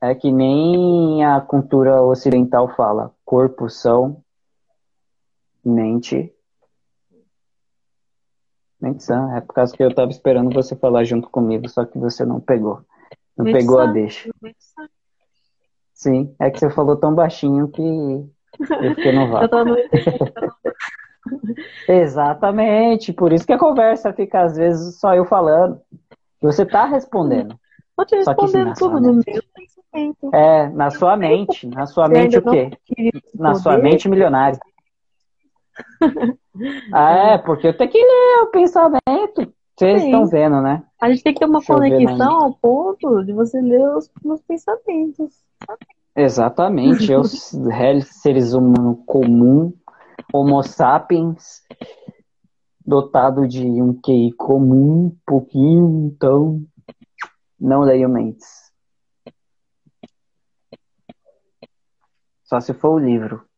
É 0.00 0.14
que 0.14 0.32
nem 0.32 1.22
a 1.22 1.38
cultura 1.38 2.00
ocidental 2.00 2.74
fala: 2.74 3.12
corpo 3.22 3.68
são, 3.68 4.22
mente. 5.62 6.32
Mente 8.80 9.04
sã. 9.04 9.36
É 9.36 9.40
por 9.42 9.52
causa 9.52 9.76
que 9.76 9.82
eu 9.82 9.94
tava 9.94 10.10
esperando 10.10 10.54
você 10.54 10.74
falar 10.74 11.04
junto 11.04 11.28
comigo, 11.28 11.68
só 11.68 11.84
que 11.84 11.98
você 11.98 12.24
não 12.24 12.40
pegou. 12.40 12.80
Não 13.36 13.44
mente 13.44 13.58
pegou 13.58 13.76
sã. 13.76 13.84
a 13.84 13.92
deixa. 13.92 14.30
Sim, 15.92 16.34
é 16.38 16.50
que 16.50 16.58
você 16.58 16.70
falou 16.70 16.96
tão 16.96 17.14
baixinho 17.14 17.68
que 17.68 17.82
eu 17.82 18.94
fiquei 18.94 19.12
no 19.12 19.28
vácuo. 19.28 19.48
Exatamente, 21.88 23.12
por 23.12 23.32
isso 23.32 23.46
que 23.46 23.52
a 23.52 23.58
conversa 23.58 24.12
fica 24.12 24.42
às 24.42 24.56
vezes 24.56 24.98
só 24.98 25.14
eu 25.14 25.24
falando. 25.24 25.80
Você 26.40 26.66
tá 26.66 26.84
respondendo. 26.84 27.58
Tô 27.96 28.04
te 28.04 28.16
respondendo 28.16 28.74
tudo 28.74 29.00
no 29.00 29.14
meu 29.14 29.22
pensamento. 29.54 30.34
É, 30.34 30.68
na 30.70 30.90
sua 30.90 31.16
mente. 31.16 31.66
Na 31.66 31.86
sua 31.86 32.08
mente 32.08 32.36
o 32.38 32.42
quê? 32.42 32.70
Na 33.34 33.54
sua 33.54 33.78
mente 33.78 34.08
milionária. 34.08 34.58
ah, 36.92 37.12
é, 37.12 37.38
porque 37.38 37.68
eu 37.68 37.76
tenho 37.76 37.90
que 37.90 37.98
ler 37.98 38.42
o 38.42 38.46
pensamento. 38.48 39.54
Vocês 39.76 40.04
estão 40.04 40.26
vendo, 40.26 40.60
né? 40.60 40.82
A 41.00 41.10
gente 41.10 41.22
tem 41.22 41.34
que 41.34 41.40
ter 41.40 41.46
uma 41.46 41.58
Deixa 41.58 41.74
conexão 41.74 42.44
ao 42.44 42.54
ponto 42.54 43.24
de 43.24 43.32
você 43.32 43.60
ler 43.60 43.88
os 43.96 44.10
meus 44.24 44.40
pensamentos. 44.42 45.32
Exatamente. 46.14 47.10
Eu, 47.10 47.24
seres 48.04 48.52
humanos 48.52 48.98
comum, 49.04 49.72
homo 50.32 50.62
sapiens, 50.62 51.62
dotado 52.84 53.46
de 53.46 53.64
um 53.82 53.94
QI 54.00 54.32
comum, 54.32 55.06
um 55.06 55.18
pouquinho, 55.26 56.06
então 56.06 56.62
não 57.58 57.82
leio 57.82 58.08
mentes. 58.08 58.72
Só 62.42 62.60
se 62.60 62.74
for 62.74 62.90
o 62.90 62.98
livro. 62.98 63.48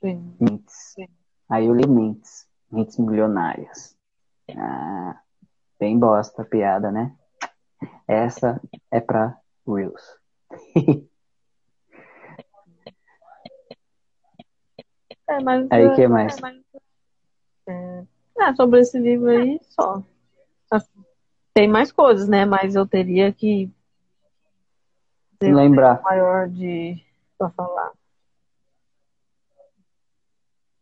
Sim. 0.00 0.36
Mentes. 0.40 0.74
Sim. 0.94 1.08
Aí 1.48 1.66
eu 1.66 1.74
li 1.74 1.86
Mentes. 1.86 2.46
Mentes 2.70 2.98
milionárias. 2.98 3.96
Ah, 4.56 5.20
bem 5.78 5.98
bosta 5.98 6.42
a 6.42 6.44
piada, 6.44 6.90
né? 6.90 7.16
Essa 8.06 8.60
é 8.90 9.00
pra 9.00 9.36
Reels. 9.66 10.02
é, 15.32 15.42
mas, 15.42 15.66
aí 15.70 15.86
o 15.86 15.94
que 15.94 16.06
mais? 16.06 16.36
É, 17.66 18.02
é, 18.38 18.54
sobre 18.54 18.80
esse 18.80 18.98
livro 18.98 19.28
aí, 19.28 19.58
só. 19.62 20.02
Assim, 20.70 21.04
tem 21.54 21.68
mais 21.68 21.90
coisas, 21.90 22.28
né? 22.28 22.44
Mas 22.44 22.74
eu 22.74 22.86
teria 22.86 23.32
que 23.32 23.70
lembrar 25.40 26.00
um 26.00 26.02
maior 26.02 26.48
de 26.48 27.02
para 27.38 27.50
falar. 27.50 27.90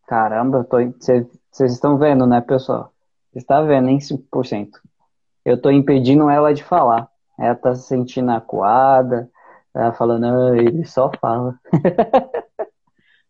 Caramba, 0.07 0.67
vocês 0.69 1.73
estão 1.73 1.97
vendo, 1.97 2.27
né, 2.27 2.41
pessoal? 2.41 2.93
Está 3.33 3.63
vendo, 3.63 3.89
hein, 3.89 4.01
5%. 4.01 4.81
Eu 5.45 5.55
estou 5.55 5.71
impedindo 5.71 6.29
ela 6.29 6.53
de 6.53 6.65
falar. 6.65 7.09
Ela 7.39 7.53
está 7.53 7.75
se 7.75 7.87
sentindo 7.87 8.31
acuada, 8.33 9.31
tá 9.73 9.93
falando, 9.93 10.27
ah, 10.27 10.57
ele 10.57 10.85
só 10.85 11.11
fala. 11.21 11.59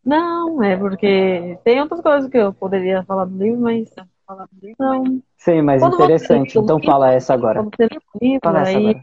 Não, 0.05 0.63
é 0.63 0.77
porque 0.77 1.59
tem 1.63 1.81
outras 1.81 2.01
coisas 2.01 2.31
que 2.31 2.39
eu 2.39 2.53
poderia 2.53 3.03
falar 3.05 3.27
do 3.27 3.37
livro, 3.37 3.61
mas 3.61 3.95
não. 4.79 5.23
Sim, 5.37 5.63
mas 5.63 5.83
quando 5.83 5.95
interessante. 5.95 6.59
Então 6.59 6.77
livro, 6.77 6.91
fala 6.91 7.13
essa 7.13 7.35
agora. 7.35 7.67
Livro, 8.21 8.41
fala 8.43 8.61
essa 8.63 8.79
aí... 8.79 8.91
agora. 8.91 9.03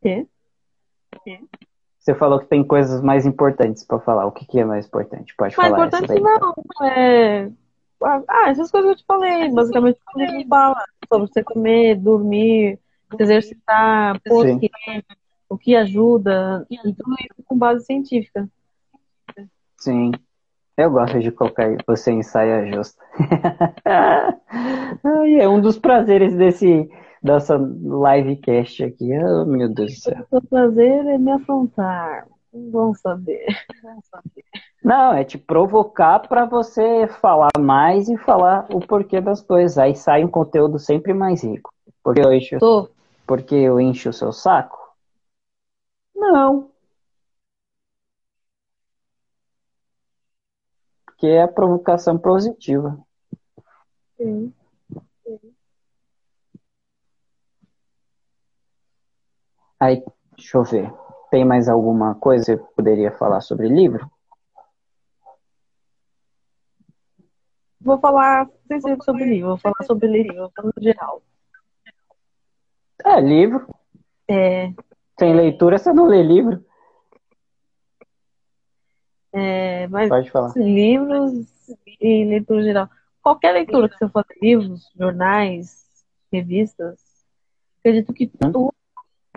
Quê? 0.00 0.26
Quê? 1.24 1.40
Você 1.98 2.14
falou 2.14 2.38
que 2.38 2.46
tem 2.46 2.64
coisas 2.64 3.02
mais 3.02 3.26
importantes 3.26 3.84
para 3.84 3.98
falar. 3.98 4.26
O 4.26 4.32
que, 4.32 4.46
que, 4.46 4.60
é 4.60 4.64
mais 4.64 4.86
importante? 4.86 5.34
Pode 5.36 5.54
mais 5.56 5.70
falar. 5.70 5.90
Mais 5.90 5.92
importante 5.92 6.20
não. 6.20 6.86
É... 6.86 7.50
Ah, 8.00 8.48
essas 8.48 8.70
coisas 8.70 8.90
que 8.90 8.94
eu 8.94 8.96
te 8.96 9.04
falei. 9.06 9.50
Basicamente, 9.50 9.98
o 10.14 10.18
que 10.18 10.46
fala 10.46 10.84
sobre 11.12 11.28
você 11.28 11.42
comer, 11.42 11.96
dormir, 11.96 12.78
se 13.16 13.22
exercitar, 13.22 14.20
por 14.22 14.46
quê, 14.58 14.70
o 15.48 15.58
que 15.58 15.74
ajuda, 15.74 16.66
e 16.70 16.78
tudo 16.78 17.14
isso 17.18 17.42
com 17.44 17.58
base 17.58 17.84
científica. 17.84 18.48
Sim. 19.78 20.12
Eu 20.76 20.90
gosto 20.90 21.18
de 21.18 21.32
colocar 21.32 21.76
você 21.86 22.12
em 22.12 22.22
saia 22.22 22.70
justa. 22.70 23.02
é 25.40 25.48
um 25.48 25.60
dos 25.60 25.78
prazeres 25.78 26.34
desse, 26.34 26.88
dessa 27.22 27.56
livecast 27.56 28.84
aqui. 28.84 29.10
Oh, 29.18 29.44
meu 29.44 29.68
Deus 29.68 29.94
do 29.94 30.00
céu. 30.00 30.26
O 30.30 30.40
prazer 30.40 31.06
é 31.06 31.18
me 31.18 31.32
afrontar. 31.32 32.26
Vamos 32.52 33.00
saber. 33.00 33.46
saber. 34.10 34.44
Não, 34.82 35.12
é 35.12 35.24
te 35.24 35.36
provocar 35.36 36.20
para 36.20 36.44
você 36.44 37.06
falar 37.20 37.50
mais 37.58 38.08
e 38.08 38.16
falar 38.16 38.66
o 38.70 38.80
porquê 38.80 39.20
das 39.20 39.42
coisas. 39.42 39.78
Aí 39.78 39.94
sai 39.94 40.24
um 40.24 40.28
conteúdo 40.28 40.78
sempre 40.78 41.12
mais 41.12 41.42
rico. 41.42 41.70
Porque 42.02 42.20
eu 42.20 42.32
encho, 42.32 42.58
Tô. 42.58 42.88
porque 43.26 43.54
eu 43.54 43.80
encho 43.80 44.10
o 44.10 44.12
seu 44.12 44.32
saco? 44.32 44.78
Não. 46.14 46.70
Porque 51.18 51.26
é 51.26 51.42
a 51.42 51.48
provocação 51.48 52.16
positiva. 52.16 52.96
Sim. 54.16 54.54
Aí, 59.80 60.00
deixa 60.36 60.58
eu 60.58 60.62
ver. 60.62 60.94
Tem 61.28 61.44
mais 61.44 61.68
alguma 61.68 62.14
coisa 62.14 62.56
que 62.56 62.62
você 62.62 62.72
poderia 62.76 63.10
falar 63.10 63.40
sobre 63.40 63.68
livro? 63.68 64.08
Vou 67.80 67.98
falar 67.98 68.48
ser 68.68 68.96
sobre 69.02 69.24
livro, 69.24 69.48
vou 69.48 69.58
falar 69.58 69.82
sobre 69.84 70.06
livro, 70.06 70.52
no 70.62 70.72
geral. 70.80 71.20
É, 73.04 73.20
livro. 73.20 73.66
É. 74.28 74.72
Sem 75.18 75.34
leitura, 75.34 75.78
você 75.78 75.92
não 75.92 76.06
lê 76.06 76.22
livro. 76.22 76.64
É, 79.32 79.86
mas 79.88 80.08
Pode 80.08 80.30
falar. 80.30 80.52
livros 80.56 81.46
e 82.00 82.24
leitura 82.24 82.62
geral. 82.62 82.90
Qualquer 83.22 83.52
leitura 83.52 83.88
que 83.88 83.96
você 83.98 84.08
for 84.08 84.24
livros, 84.40 84.90
jornais, 84.96 85.86
revistas, 86.32 86.98
acredito 87.80 88.12
que 88.12 88.30
hum? 88.42 88.52
tudo 88.52 88.74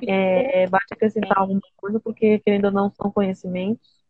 é, 0.08 0.68
bate 0.68 0.94
acrescentar 0.94 1.38
alguma 1.38 1.62
coisa, 1.78 2.00
porque, 2.00 2.40
querendo 2.40 2.66
ou 2.66 2.72
não, 2.72 2.90
são 2.92 3.12
conhecimentos. 3.12 4.02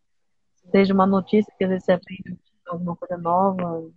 Seja 0.71 0.93
uma 0.93 1.07
notícia 1.07 1.51
que 1.57 1.63
às 1.63 1.69
vezes 1.69 1.85
você 1.85 1.93
aprende 1.93 2.37
alguma 2.67 2.95
coisa 2.95 3.17
nova, 3.17 3.89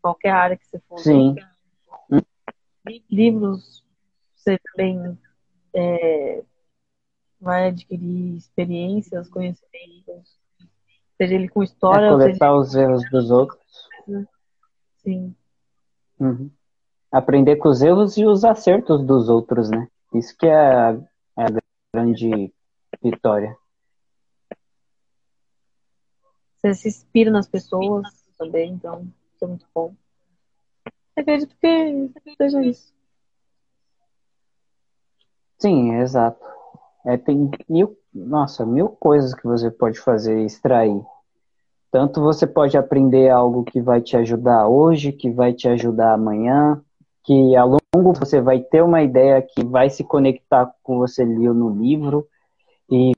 qualquer 0.00 0.30
área 0.30 0.56
que 0.56 0.66
você 0.66 0.80
for. 0.88 0.98
Sim. 0.98 1.36
Livros, 3.10 3.84
você 4.34 4.58
também 4.58 5.18
é, 5.74 6.42
vai 7.40 7.68
adquirir 7.68 8.36
experiências, 8.36 9.28
conhecimentos, 9.28 10.38
seja 11.16 11.34
ele 11.34 11.48
com 11.48 11.62
história. 11.62 12.06
É 12.06 12.10
coletar 12.10 12.32
seja... 12.32 12.52
os 12.54 12.74
erros 12.74 13.10
dos 13.10 13.30
outros. 13.30 13.88
Sim. 14.98 15.34
Uhum. 16.18 16.50
Aprender 17.10 17.56
com 17.56 17.68
os 17.68 17.82
erros 17.82 18.16
e 18.16 18.24
os 18.24 18.44
acertos 18.44 19.04
dos 19.04 19.28
outros, 19.28 19.70
né? 19.70 19.88
Isso 20.14 20.36
que 20.36 20.46
é 20.46 20.54
a, 20.54 20.92
é 21.38 21.42
a 21.44 21.62
grande 21.94 22.52
vitória. 23.02 23.56
Você 26.56 26.74
se 26.74 26.88
inspira 26.88 27.30
nas 27.30 27.46
pessoas 27.46 28.08
também, 28.38 28.72
então 28.72 29.06
isso 29.34 29.44
é 29.44 29.46
muito 29.46 29.66
bom. 29.74 29.94
Eu 31.16 31.22
acredito 31.22 31.54
que 31.60 32.10
seja 32.36 32.62
isso. 32.62 32.92
Sim, 35.58 35.94
exato. 35.96 36.44
É, 37.04 37.16
tem 37.16 37.50
mil, 37.68 37.98
nossa, 38.14 38.64
mil 38.64 38.88
coisas 38.88 39.34
que 39.34 39.44
você 39.44 39.70
pode 39.70 39.98
fazer 39.98 40.40
e 40.40 40.46
extrair. 40.46 41.02
Tanto 41.90 42.20
você 42.20 42.46
pode 42.46 42.76
aprender 42.76 43.28
algo 43.28 43.64
que 43.64 43.80
vai 43.80 44.00
te 44.00 44.16
ajudar 44.16 44.68
hoje, 44.68 45.12
que 45.12 45.30
vai 45.30 45.52
te 45.52 45.68
ajudar 45.68 46.14
amanhã, 46.14 46.80
que 47.24 47.56
ao 47.56 47.78
longo 47.94 48.12
você 48.12 48.40
vai 48.40 48.60
ter 48.60 48.82
uma 48.82 49.02
ideia 49.02 49.42
que 49.42 49.64
vai 49.64 49.90
se 49.90 50.04
conectar 50.04 50.72
com 50.82 50.98
você 50.98 51.24
leu 51.24 51.54
no 51.54 51.70
livro 51.70 52.26
e 52.90 53.12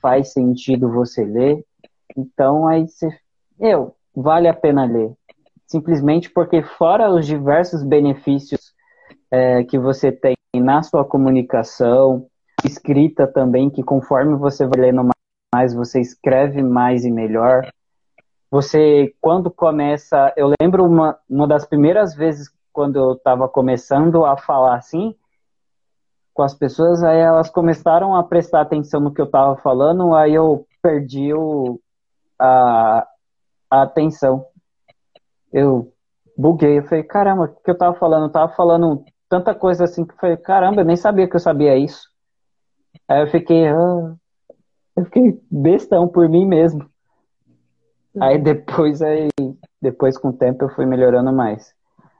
faz 0.00 0.32
sentido 0.32 0.90
você 0.90 1.24
ler. 1.24 1.64
Então 2.16 2.66
aí 2.66 2.88
você, 2.88 3.08
eu, 3.58 3.94
vale 4.14 4.48
a 4.48 4.54
pena 4.54 4.84
ler. 4.84 5.12
Simplesmente 5.66 6.30
porque 6.30 6.62
fora 6.62 7.10
os 7.10 7.26
diversos 7.26 7.82
benefícios 7.82 8.72
é, 9.30 9.64
que 9.64 9.78
você 9.78 10.10
tem 10.10 10.36
na 10.54 10.82
sua 10.82 11.04
comunicação, 11.04 12.26
escrita 12.86 13.26
também, 13.26 13.68
que 13.68 13.82
conforme 13.82 14.36
você 14.36 14.64
vai 14.64 14.86
lendo 14.86 15.08
mais, 15.52 15.74
você 15.74 16.00
escreve 16.00 16.62
mais 16.62 17.04
e 17.04 17.10
melhor. 17.10 17.68
Você, 18.50 19.12
quando 19.20 19.50
começa, 19.50 20.32
eu 20.36 20.52
lembro 20.60 20.84
uma, 20.84 21.18
uma 21.28 21.48
das 21.48 21.66
primeiras 21.66 22.14
vezes 22.14 22.48
quando 22.72 22.96
eu 22.96 23.12
estava 23.12 23.48
começando 23.48 24.24
a 24.24 24.36
falar 24.36 24.76
assim 24.76 25.14
com 26.32 26.42
as 26.42 26.54
pessoas, 26.54 27.02
aí 27.02 27.18
elas 27.18 27.48
começaram 27.48 28.14
a 28.14 28.22
prestar 28.22 28.60
atenção 28.60 29.00
no 29.00 29.12
que 29.12 29.20
eu 29.20 29.24
estava 29.24 29.56
falando, 29.56 30.14
aí 30.14 30.34
eu 30.34 30.66
perdi 30.82 31.32
o, 31.32 31.80
a, 32.38 33.06
a 33.70 33.82
atenção. 33.82 34.44
Eu 35.50 35.90
buguei, 36.36 36.78
eu 36.78 36.82
falei, 36.84 37.02
caramba, 37.02 37.44
o 37.44 37.48
que 37.48 37.70
eu 37.70 37.72
estava 37.72 37.98
falando? 37.98 38.24
Eu 38.24 38.28
estava 38.28 38.52
falando 38.52 39.02
tanta 39.30 39.54
coisa 39.54 39.84
assim 39.84 40.04
que 40.04 40.12
eu 40.12 40.18
falei, 40.18 40.36
caramba, 40.36 40.82
eu 40.82 40.84
nem 40.84 40.96
sabia 40.96 41.26
que 41.26 41.34
eu 41.34 41.40
sabia 41.40 41.74
isso. 41.74 42.14
Aí 43.08 43.20
eu 43.20 43.26
fiquei, 43.28 43.68
ah, 43.68 44.14
eu 44.96 45.04
fiquei 45.04 45.40
bestão 45.50 46.08
por 46.08 46.28
mim 46.28 46.46
mesmo. 46.46 46.88
Aí 48.20 48.38
depois, 48.38 49.02
aí, 49.02 49.28
depois 49.80 50.16
com 50.16 50.28
o 50.28 50.32
tempo 50.32 50.64
eu 50.64 50.68
fui 50.70 50.86
melhorando 50.86 51.32
mais. 51.32 51.74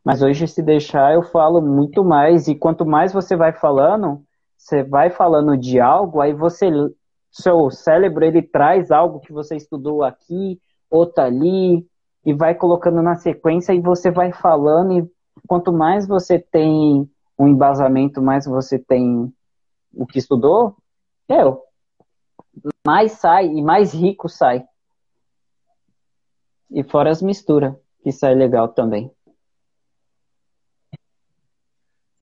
Mas 0.05 0.23
hoje, 0.23 0.47
se 0.47 0.63
deixar, 0.63 1.15
eu 1.15 1.23
falo 1.23 1.61
muito 1.61 2.05
mais. 2.05 2.47
E 2.47 2.55
quanto 2.55 2.87
mais 2.87 3.13
você 3.13 3.35
vai 3.35 3.53
falando, 3.53 4.23
você 4.57 4.83
vai 4.83 5.11
falando 5.11 5.57
de 5.57 5.81
algo, 5.81 6.21
aí 6.21 6.33
você, 6.33 6.71
seu 7.31 7.71
cérebro, 7.71 8.25
ele 8.25 8.43
traz 8.43 8.91
algo 8.91 9.21
que 9.21 9.33
você 9.33 9.57
estudou 9.57 10.05
aqui, 10.05 10.61
outro 10.91 11.23
ali, 11.23 11.87
e 12.25 12.33
vai 12.35 12.55
colocando 12.55 13.03
na 13.03 13.15
sequência, 13.17 13.73
e 13.73 13.81
você 13.81 14.11
vai 14.11 14.33
falando, 14.33 14.93
e 14.93 15.11
quanto 15.47 15.73
mais 15.73 16.07
você 16.07 16.39
tem 16.39 17.09
um 17.39 17.49
embasamento, 17.49 18.23
mais 18.23 18.47
você 18.47 18.79
tem 18.79 19.33
o 19.97 20.07
que 20.07 20.19
estudou, 20.19 20.77
é, 21.29 21.43
mais 22.87 23.13
sai 23.13 23.47
e 23.47 23.63
mais 23.63 23.93
rico 23.93 24.29
sai. 24.29 24.65
E 26.71 26.83
fora 26.83 27.11
as 27.11 27.23
misturas, 27.23 27.75
que 28.03 28.13
sai 28.13 28.35
legal 28.35 28.69
também. 28.69 29.11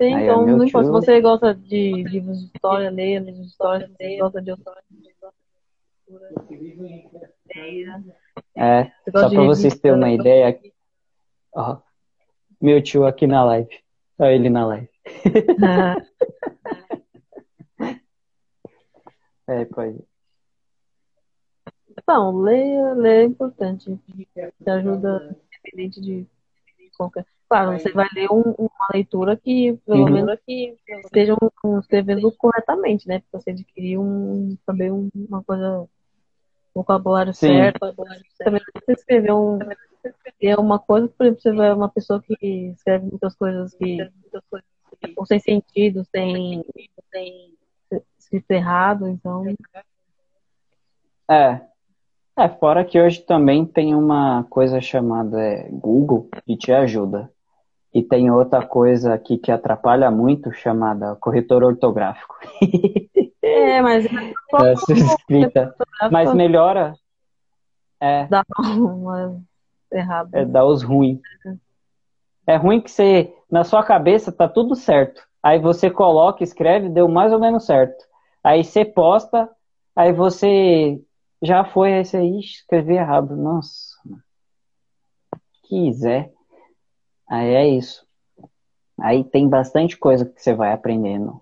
Sim, 0.00 0.14
Aí, 0.14 0.24
então 0.24 0.44
não 0.46 0.64
importa 0.64 0.86
se 0.86 0.92
você 0.92 1.20
gosta 1.20 1.54
de 1.54 2.02
livros 2.02 2.40
de 2.40 2.46
história, 2.46 2.90
leia 2.90 3.20
livros 3.20 3.42
de 3.42 3.46
história, 3.46 3.86
se 3.86 3.94
você 3.94 4.16
gosta 4.18 4.42
de 4.42 4.50
história, 4.50 4.82
é, 8.56 8.90
só 9.10 9.30
para 9.30 9.42
vocês 9.44 9.78
terem 9.78 9.96
uma 9.96 10.10
ideia, 10.10 10.60
ó, 11.54 11.78
meu 12.60 12.82
tio 12.82 13.06
aqui 13.06 13.26
na 13.26 13.44
live, 13.44 13.80
olha 14.18 14.32
ele 14.32 14.50
na 14.50 14.66
live. 14.66 14.88
é, 19.46 19.64
pode. 19.64 19.98
Então, 21.90 22.36
ler, 22.38 22.94
ler 22.96 23.22
é 23.22 23.24
importante. 23.24 23.98
Te 24.34 24.70
ajuda, 24.70 25.36
independente 25.46 26.00
de 26.00 26.26
qualquer. 26.96 27.26
Claro, 27.48 27.78
você 27.78 27.92
vai 27.92 28.08
ler 28.14 28.30
um, 28.32 28.54
uma 28.58 28.88
leitura 28.92 29.36
que, 29.36 29.78
pelo 29.86 30.04
uhum. 30.04 30.10
menos, 30.10 30.40
que 30.46 30.76
esteja 31.04 31.36
um, 31.64 31.78
escrevendo 31.78 32.32
corretamente, 32.32 33.06
né? 33.06 33.22
Pra 33.30 33.40
você 33.40 33.50
adquirir 33.50 33.98
um, 33.98 34.56
também 34.66 34.90
uma 35.14 35.42
coisa, 35.44 35.86
vocabulário 36.74 37.32
Sim. 37.32 37.48
certo. 37.48 37.78
Vocabulário 37.80 38.24
certo. 38.36 38.44
Também 38.44 38.60
você 38.74 38.92
escrever 38.92 39.32
um, 39.32 39.58
é 40.40 40.56
uma 40.56 40.78
coisa, 40.78 41.08
por 41.08 41.26
exemplo, 41.26 41.42
você 41.42 41.52
vai 41.52 41.72
uma 41.72 41.88
pessoa 41.88 42.22
que 42.22 42.72
escreve 42.76 43.06
muitas 43.06 43.34
coisas 43.36 43.74
que, 43.74 43.98
ou 45.16 45.26
sem 45.26 45.38
sentido, 45.38 46.04
sem, 46.04 46.64
sem 47.12 47.54
escrito 48.24 48.50
errado, 48.50 49.08
então. 49.08 49.44
É, 51.30 51.60
é, 52.36 52.48
fora 52.48 52.84
que 52.84 53.00
hoje 53.00 53.20
também 53.20 53.64
tem 53.64 53.94
uma 53.94 54.44
coisa 54.50 54.80
chamada 54.80 55.40
é, 55.40 55.68
Google 55.70 56.28
que 56.44 56.56
te 56.56 56.72
ajuda. 56.72 57.30
E 57.92 58.02
tem 58.02 58.28
outra 58.28 58.66
coisa 58.66 59.14
aqui 59.14 59.38
que 59.38 59.52
atrapalha 59.52 60.10
muito, 60.10 60.52
chamada 60.52 61.14
corretor 61.14 61.62
ortográfico. 61.62 62.34
É, 63.40 63.80
mas. 63.80 64.04
Essa 64.66 64.92
escrita. 64.92 65.74
Mas 66.10 66.34
melhora. 66.34 66.94
É. 68.00 68.26
Dá 68.26 68.42
uma 68.58 69.40
errado. 69.92 70.30
É, 70.32 70.44
dá 70.44 70.64
os 70.64 70.82
ruins. 70.82 71.20
É 72.46 72.56
ruim 72.56 72.80
que 72.80 72.90
você, 72.90 73.32
na 73.48 73.62
sua 73.62 73.84
cabeça, 73.84 74.32
tá 74.32 74.48
tudo 74.48 74.74
certo. 74.74 75.22
Aí 75.40 75.58
você 75.58 75.88
coloca, 75.90 76.42
escreve, 76.42 76.88
deu 76.88 77.06
mais 77.06 77.32
ou 77.32 77.38
menos 77.38 77.64
certo. 77.64 78.04
Aí 78.44 78.62
você 78.62 78.84
posta, 78.84 79.48
aí 79.96 80.12
você 80.12 81.00
já 81.42 81.64
foi 81.64 81.92
esse 81.92 82.16
aí, 82.16 82.40
escrevi 82.40 82.94
errado. 82.94 83.34
Nossa. 83.34 83.96
Quiser. 85.62 86.30
Aí 87.26 87.54
é 87.54 87.68
isso. 87.68 88.06
Aí 89.00 89.24
tem 89.24 89.48
bastante 89.48 89.96
coisa 89.96 90.26
que 90.26 90.40
você 90.40 90.52
vai 90.52 90.72
aprendendo. 90.72 91.40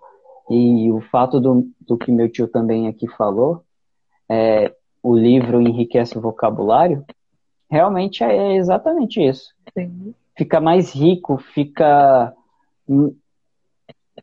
E 0.49 0.91
o 0.93 1.01
fato 1.01 1.41
do, 1.41 1.69
do 1.81 1.99
que 1.99 2.13
meu 2.13 2.31
tio 2.31 2.47
também 2.47 2.87
aqui 2.87 3.09
falou, 3.09 3.65
é, 4.29 4.73
o 5.03 5.17
livro 5.17 5.61
enriquece 5.61 6.17
o 6.17 6.21
vocabulário, 6.21 7.05
realmente 7.69 8.23
é 8.23 8.57
exatamente 8.57 9.21
isso. 9.21 9.53
Sim. 9.77 10.15
Fica 10.37 10.61
mais 10.61 10.95
rico, 10.95 11.37
fica 11.39 12.33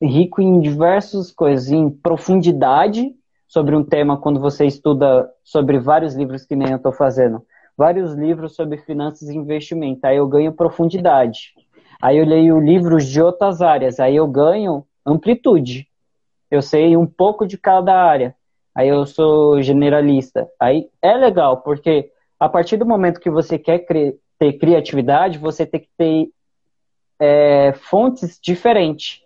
rico 0.01 0.41
em 0.41 0.59
diversas 0.59 1.31
coisas, 1.31 1.71
em 1.71 1.89
profundidade 1.89 3.13
sobre 3.47 3.75
um 3.75 3.83
tema 3.83 4.17
quando 4.17 4.39
você 4.39 4.65
estuda 4.65 5.29
sobre 5.43 5.79
vários 5.79 6.15
livros 6.15 6.45
que 6.45 6.55
nem 6.55 6.69
eu 6.69 6.77
estou 6.77 6.91
fazendo. 6.91 7.43
Vários 7.75 8.13
livros 8.13 8.55
sobre 8.55 8.77
finanças 8.77 9.29
e 9.29 9.35
investimento. 9.35 10.05
Aí 10.05 10.17
eu 10.17 10.27
ganho 10.27 10.53
profundidade. 10.53 11.53
Aí 12.01 12.17
eu 12.17 12.25
leio 12.25 12.59
livros 12.59 13.07
de 13.07 13.21
outras 13.21 13.61
áreas. 13.61 13.99
Aí 13.99 14.15
eu 14.15 14.27
ganho 14.27 14.85
amplitude. 15.05 15.87
Eu 16.51 16.61
sei 16.61 16.95
um 16.95 17.05
pouco 17.05 17.47
de 17.47 17.57
cada 17.57 17.93
área. 17.95 18.35
Aí 18.75 18.87
eu 18.87 19.05
sou 19.05 19.61
generalista. 19.61 20.47
Aí 20.59 20.87
é 21.01 21.13
legal, 21.15 21.57
porque 21.57 22.11
a 22.39 22.47
partir 22.47 22.77
do 22.77 22.85
momento 22.85 23.19
que 23.19 23.29
você 23.29 23.57
quer 23.57 23.79
ter 23.79 24.53
criatividade, 24.53 25.37
você 25.37 25.65
tem 25.65 25.81
que 25.81 25.89
ter 25.97 26.29
é, 27.19 27.73
fontes 27.73 28.39
diferentes 28.41 29.21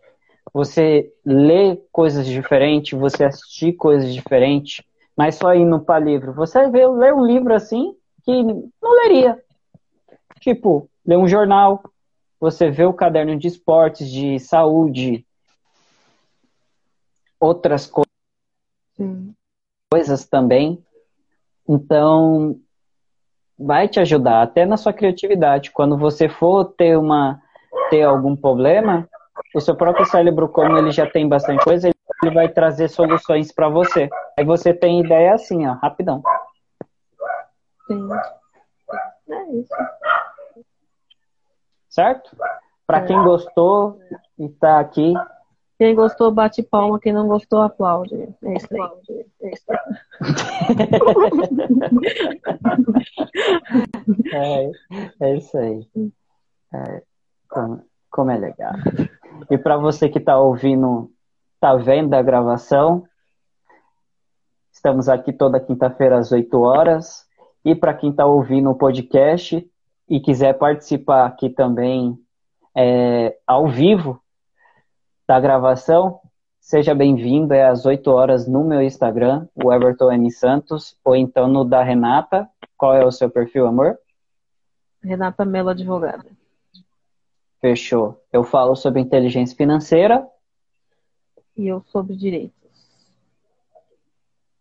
você 0.52 1.12
lê 1.26 1.78
coisas 1.92 2.26
diferentes, 2.26 2.98
você 2.98 3.24
assistir 3.24 3.74
coisas 3.74 4.14
diferentes, 4.14 4.84
mas 5.16 5.36
só 5.36 5.54
indo 5.54 5.80
para 5.80 6.04
livro. 6.04 6.34
Você 6.34 6.70
vê, 6.70 6.88
lê 6.88 7.14
um 7.14 7.26
livro 7.26 7.54
assim 7.54 7.96
que 8.24 8.44
não 8.44 8.92
leria. 9.04 9.40
Tipo, 10.40 10.90
lê 11.06 11.16
um 11.16 11.28
jornal, 11.28 11.84
você 12.40 12.70
vê 12.70 12.86
o 12.86 12.94
caderno 12.94 13.38
de 13.38 13.48
esportes, 13.48 14.10
de 14.10 14.40
saúde, 14.40 15.26
outras 17.40 17.86
co 17.86 18.04
Sim. 18.96 19.34
coisas 19.92 20.26
também. 20.26 20.84
Então, 21.68 22.60
vai 23.58 23.88
te 23.88 24.00
ajudar 24.00 24.42
até 24.42 24.66
na 24.66 24.78
sua 24.78 24.94
criatividade. 24.94 25.72
Quando 25.72 25.98
você 25.98 26.28
for 26.28 26.66
ter 26.66 26.98
uma 26.98 27.42
ter 27.90 28.04
algum 28.04 28.36
problema, 28.36 29.08
o 29.54 29.60
seu 29.60 29.76
próprio 29.76 30.06
cérebro, 30.06 30.50
como 30.50 30.78
ele 30.78 30.92
já 30.92 31.10
tem 31.10 31.28
bastante 31.28 31.64
coisa, 31.64 31.90
ele 32.24 32.34
vai 32.34 32.50
trazer 32.50 32.90
soluções 32.90 33.52
para 33.52 33.70
você. 33.70 34.10
Aí 34.38 34.46
você 34.46 34.74
tem 34.74 35.02
ideia 35.02 35.34
assim, 35.34 35.68
ó, 35.68 35.74
rapidão. 35.74 36.22
É 39.30 39.52
isso. 39.54 39.74
Certo? 41.90 42.36
Para 42.88 43.00
é. 43.00 43.06
quem 43.06 43.24
gostou 43.24 44.00
e 44.38 44.50
tá 44.50 44.80
aqui. 44.80 45.14
Quem 45.78 45.96
gostou, 45.96 46.32
bate 46.32 46.64
palma. 46.64 47.00
Quem 47.00 47.14
não 47.14 47.28
gostou, 47.28 47.62
aplaude. 47.62 48.16
É 48.44 48.54
isso 48.54 48.68
aí. 48.72 48.80
É 49.42 49.52
isso 49.52 49.66
aí. 49.70 49.78
é, 54.34 54.72
é 55.20 55.38
isso 55.38 55.58
aí. 55.58 55.88
É, 56.74 57.04
como, 57.50 57.84
como 58.10 58.32
é 58.32 58.38
legal. 58.38 58.74
E 59.50 59.58
para 59.58 59.78
você 59.78 60.10
que 60.10 60.20
está 60.20 60.38
ouvindo, 60.38 61.12
está 61.56 61.76
vendo 61.76 62.14
a 62.14 62.22
gravação, 62.22 63.04
estamos 64.72 65.08
aqui 65.08 65.32
toda 65.32 65.60
quinta-feira 65.60 66.18
às 66.18 66.32
8 66.32 66.60
horas. 66.62 67.26
E 67.64 67.74
para 67.74 67.94
quem 67.94 68.10
está 68.10 68.26
ouvindo 68.26 68.70
o 68.70 68.76
podcast 68.76 69.66
e 70.10 70.20
quiser 70.20 70.54
participar 70.58 71.26
aqui 71.26 71.50
também 71.50 72.18
é, 72.76 73.38
ao 73.48 73.68
vivo 73.68 74.22
da 75.26 75.40
gravação, 75.40 76.20
seja 76.60 76.94
bem-vindo. 76.94 77.54
É 77.54 77.66
às 77.66 77.86
8 77.86 78.12
horas 78.12 78.48
no 78.48 78.64
meu 78.64 78.82
Instagram, 78.82 79.48
o 79.56 79.72
Everton 79.72 80.12
N. 80.12 80.30
Santos, 80.32 80.98
ou 81.04 81.16
então 81.16 81.48
no 81.48 81.64
da 81.64 81.82
Renata. 81.82 82.50
Qual 82.76 82.94
é 82.94 83.06
o 83.06 83.12
seu 83.12 83.30
perfil, 83.30 83.66
amor? 83.66 83.98
Renata 85.02 85.46
Melo 85.46 85.70
Advogada. 85.70 86.43
Fechou. 87.64 88.22
Eu 88.30 88.44
falo 88.44 88.76
sobre 88.76 89.00
inteligência 89.00 89.56
financeira. 89.56 90.28
E 91.56 91.66
eu 91.66 91.82
sobre 91.88 92.14
direitos 92.14 92.52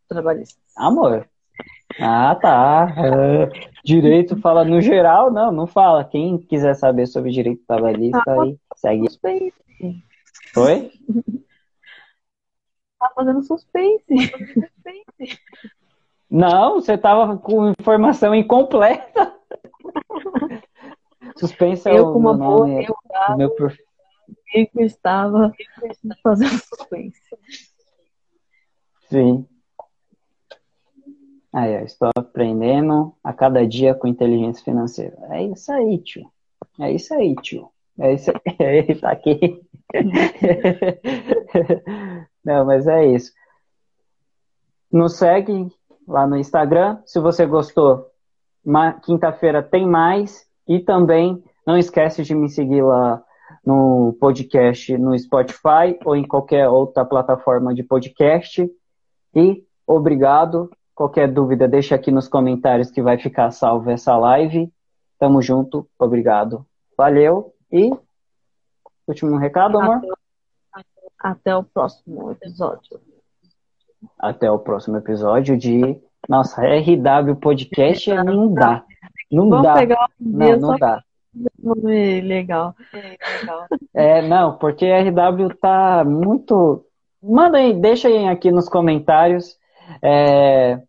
trabalhistas. 0.09 0.63
Amor. 0.77 1.29
Ah, 1.99 2.37
tá. 2.37 2.95
É, 2.97 3.71
direito 3.85 4.37
fala 4.41 4.65
no 4.65 4.81
geral, 4.81 5.33
não, 5.33 5.51
não 5.51 5.67
fala. 5.67 6.05
Quem 6.05 6.39
quiser 6.39 6.75
saber 6.75 7.09
sobre 7.09 7.33
direito 7.33 7.65
trabalhista 7.67 8.23
ah, 8.25 8.43
aí, 8.43 8.57
segue. 8.77 9.09
Suspense. 9.09 9.53
Foi? 10.55 10.93
Tá 13.01 13.11
fazendo 13.17 13.43
suspense. 13.43 14.15
Não, 16.31 16.75
você 16.75 16.97
tava 16.97 17.37
com 17.37 17.71
informação 17.71 18.33
incompleta. 18.33 19.35
Suspense 21.37 21.89
é 21.89 21.99
eu, 21.99 22.09
o 22.09 22.13
com 22.13 22.19
uma 22.19 22.35
boa 22.35 22.67
nome, 22.67 22.87
eu 22.87 23.37
meu 23.37 23.51
prof... 23.55 23.77
eu 24.55 24.87
estava 24.87 25.53
fazendo 26.23 26.51
suspense. 26.51 27.21
Sim. 29.09 29.47
Aí, 31.53 31.85
estou 31.85 32.11
aprendendo 32.17 33.15
a 33.23 33.33
cada 33.33 33.67
dia 33.67 33.95
com 33.95 34.07
inteligência 34.07 34.65
financeira. 34.65 35.17
É 35.31 35.43
isso 35.43 35.71
aí, 35.71 35.99
tio. 35.99 36.31
É 36.81 36.91
isso 36.91 37.13
aí, 37.13 37.35
tio. 37.37 37.69
É 37.99 38.15
isso 38.15 38.31
aí. 38.31 38.41
Ele 38.59 38.95
tá 38.95 39.11
aqui. 39.11 39.61
Não, 42.43 42.65
mas 42.65 42.87
é 42.87 43.07
isso. 43.07 43.33
Nos 44.91 45.17
segue 45.17 45.71
lá 46.09 46.27
no 46.27 46.37
Instagram. 46.37 47.01
Se 47.05 47.21
você 47.21 47.45
gostou, 47.45 48.11
quinta-feira 49.05 49.63
tem 49.63 49.87
mais. 49.87 50.51
E 50.69 50.81
também 50.81 51.43
não 51.67 51.77
esquece 51.77 52.23
de 52.23 52.35
me 52.35 52.49
seguir 52.49 52.83
lá 52.83 53.23
no 53.65 54.17
podcast 54.21 54.97
no 54.99 55.19
Spotify 55.19 55.99
ou 56.05 56.17
em 56.17 56.27
qualquer 56.27 56.69
outra 56.69 57.05
plataforma 57.05 57.75
de 57.75 57.83
podcast. 57.83 58.69
E 59.35 59.65
obrigado. 59.87 60.71
Qualquer 60.95 61.33
dúvida, 61.33 61.67
deixa 61.67 61.95
aqui 61.95 62.11
nos 62.11 62.29
comentários 62.29 62.91
que 62.91 63.03
vai 63.03 63.19
ficar 63.19 63.51
salvo 63.51 63.91
essa 63.91 64.17
live. 64.17 64.71
Tamo 65.19 65.41
junto, 65.41 65.89
obrigado. 65.99 66.67
Valeu 66.97 67.55
e 67.71 67.91
último 69.07 69.37
recado, 69.37 69.79
amor? 69.79 70.01
Até, 70.73 70.87
até 71.19 71.57
o 71.57 71.65
próximo 71.65 72.31
episódio. 72.31 73.01
Até 74.19 74.51
o 74.51 74.59
próximo 74.59 74.97
episódio 74.97 75.57
de 75.57 76.01
nossa 76.29 76.63
RW 76.63 77.37
Podcast 77.37 78.13
não 78.15 78.53
dá. 78.53 78.85
Não 79.33 79.49
Vamos 79.49 79.65
dá. 79.65 79.75
pegar 79.75 80.07
um 80.21 80.39
dia 80.39 80.57
Não, 80.59 80.69
não 80.71 80.79
dá. 80.79 81.03
nome 81.59 82.21
legal. 82.21 82.77
É, 83.95 84.21
não, 84.21 84.59
porque 84.59 84.85
RW 84.87 85.55
tá 85.59 86.05
muito. 86.05 86.85
Manda 87.23 87.57
aí, 87.57 87.73
deixa 87.73 88.09
aí 88.09 88.29
aqui 88.29 88.51
nos 88.51 88.69
comentários 88.69 89.57
é, 90.03 90.81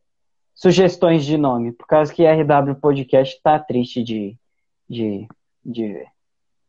sugestões 0.53 1.23
de 1.25 1.37
nome, 1.37 1.71
por 1.71 1.87
causa 1.87 2.13
que 2.13 2.25
RW 2.25 2.75
Podcast 2.75 3.39
tá 3.41 3.57
triste 3.59 4.03
de, 4.03 4.35
de, 4.89 5.27
de 5.63 5.93
ver. 5.93 6.07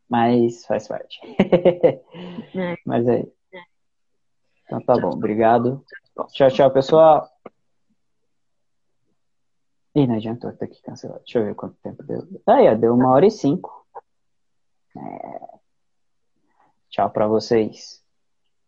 Mas 0.09 0.65
faz 0.65 0.87
parte. 0.87 1.19
É. 1.39 1.99
Mas 2.85 3.07
é. 3.07 3.25
Então 4.65 4.81
tá 4.81 4.95
bom, 4.97 5.09
obrigado. 5.09 5.83
Tchau, 6.33 6.49
tchau, 6.49 6.71
pessoal. 6.71 7.27
Ih, 9.95 10.07
não 10.07 10.15
adiantou, 10.15 10.51
tá 10.51 10.65
aqui 10.65 10.81
cancelado. 10.81 11.21
Deixa 11.21 11.39
eu 11.39 11.45
ver 11.45 11.55
quanto 11.55 11.75
tempo 11.77 12.03
deu. 12.03 12.27
Aí, 12.45 12.67
ó, 12.67 12.75
deu 12.75 12.93
uma 12.93 13.11
hora 13.11 13.25
e 13.25 13.31
cinco. 13.31 13.87
É. 14.97 15.59
Tchau 16.89 17.09
pra 17.09 17.27
vocês. 17.27 18.03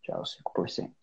Tchau, 0.01 0.23
5%. 0.23 0.93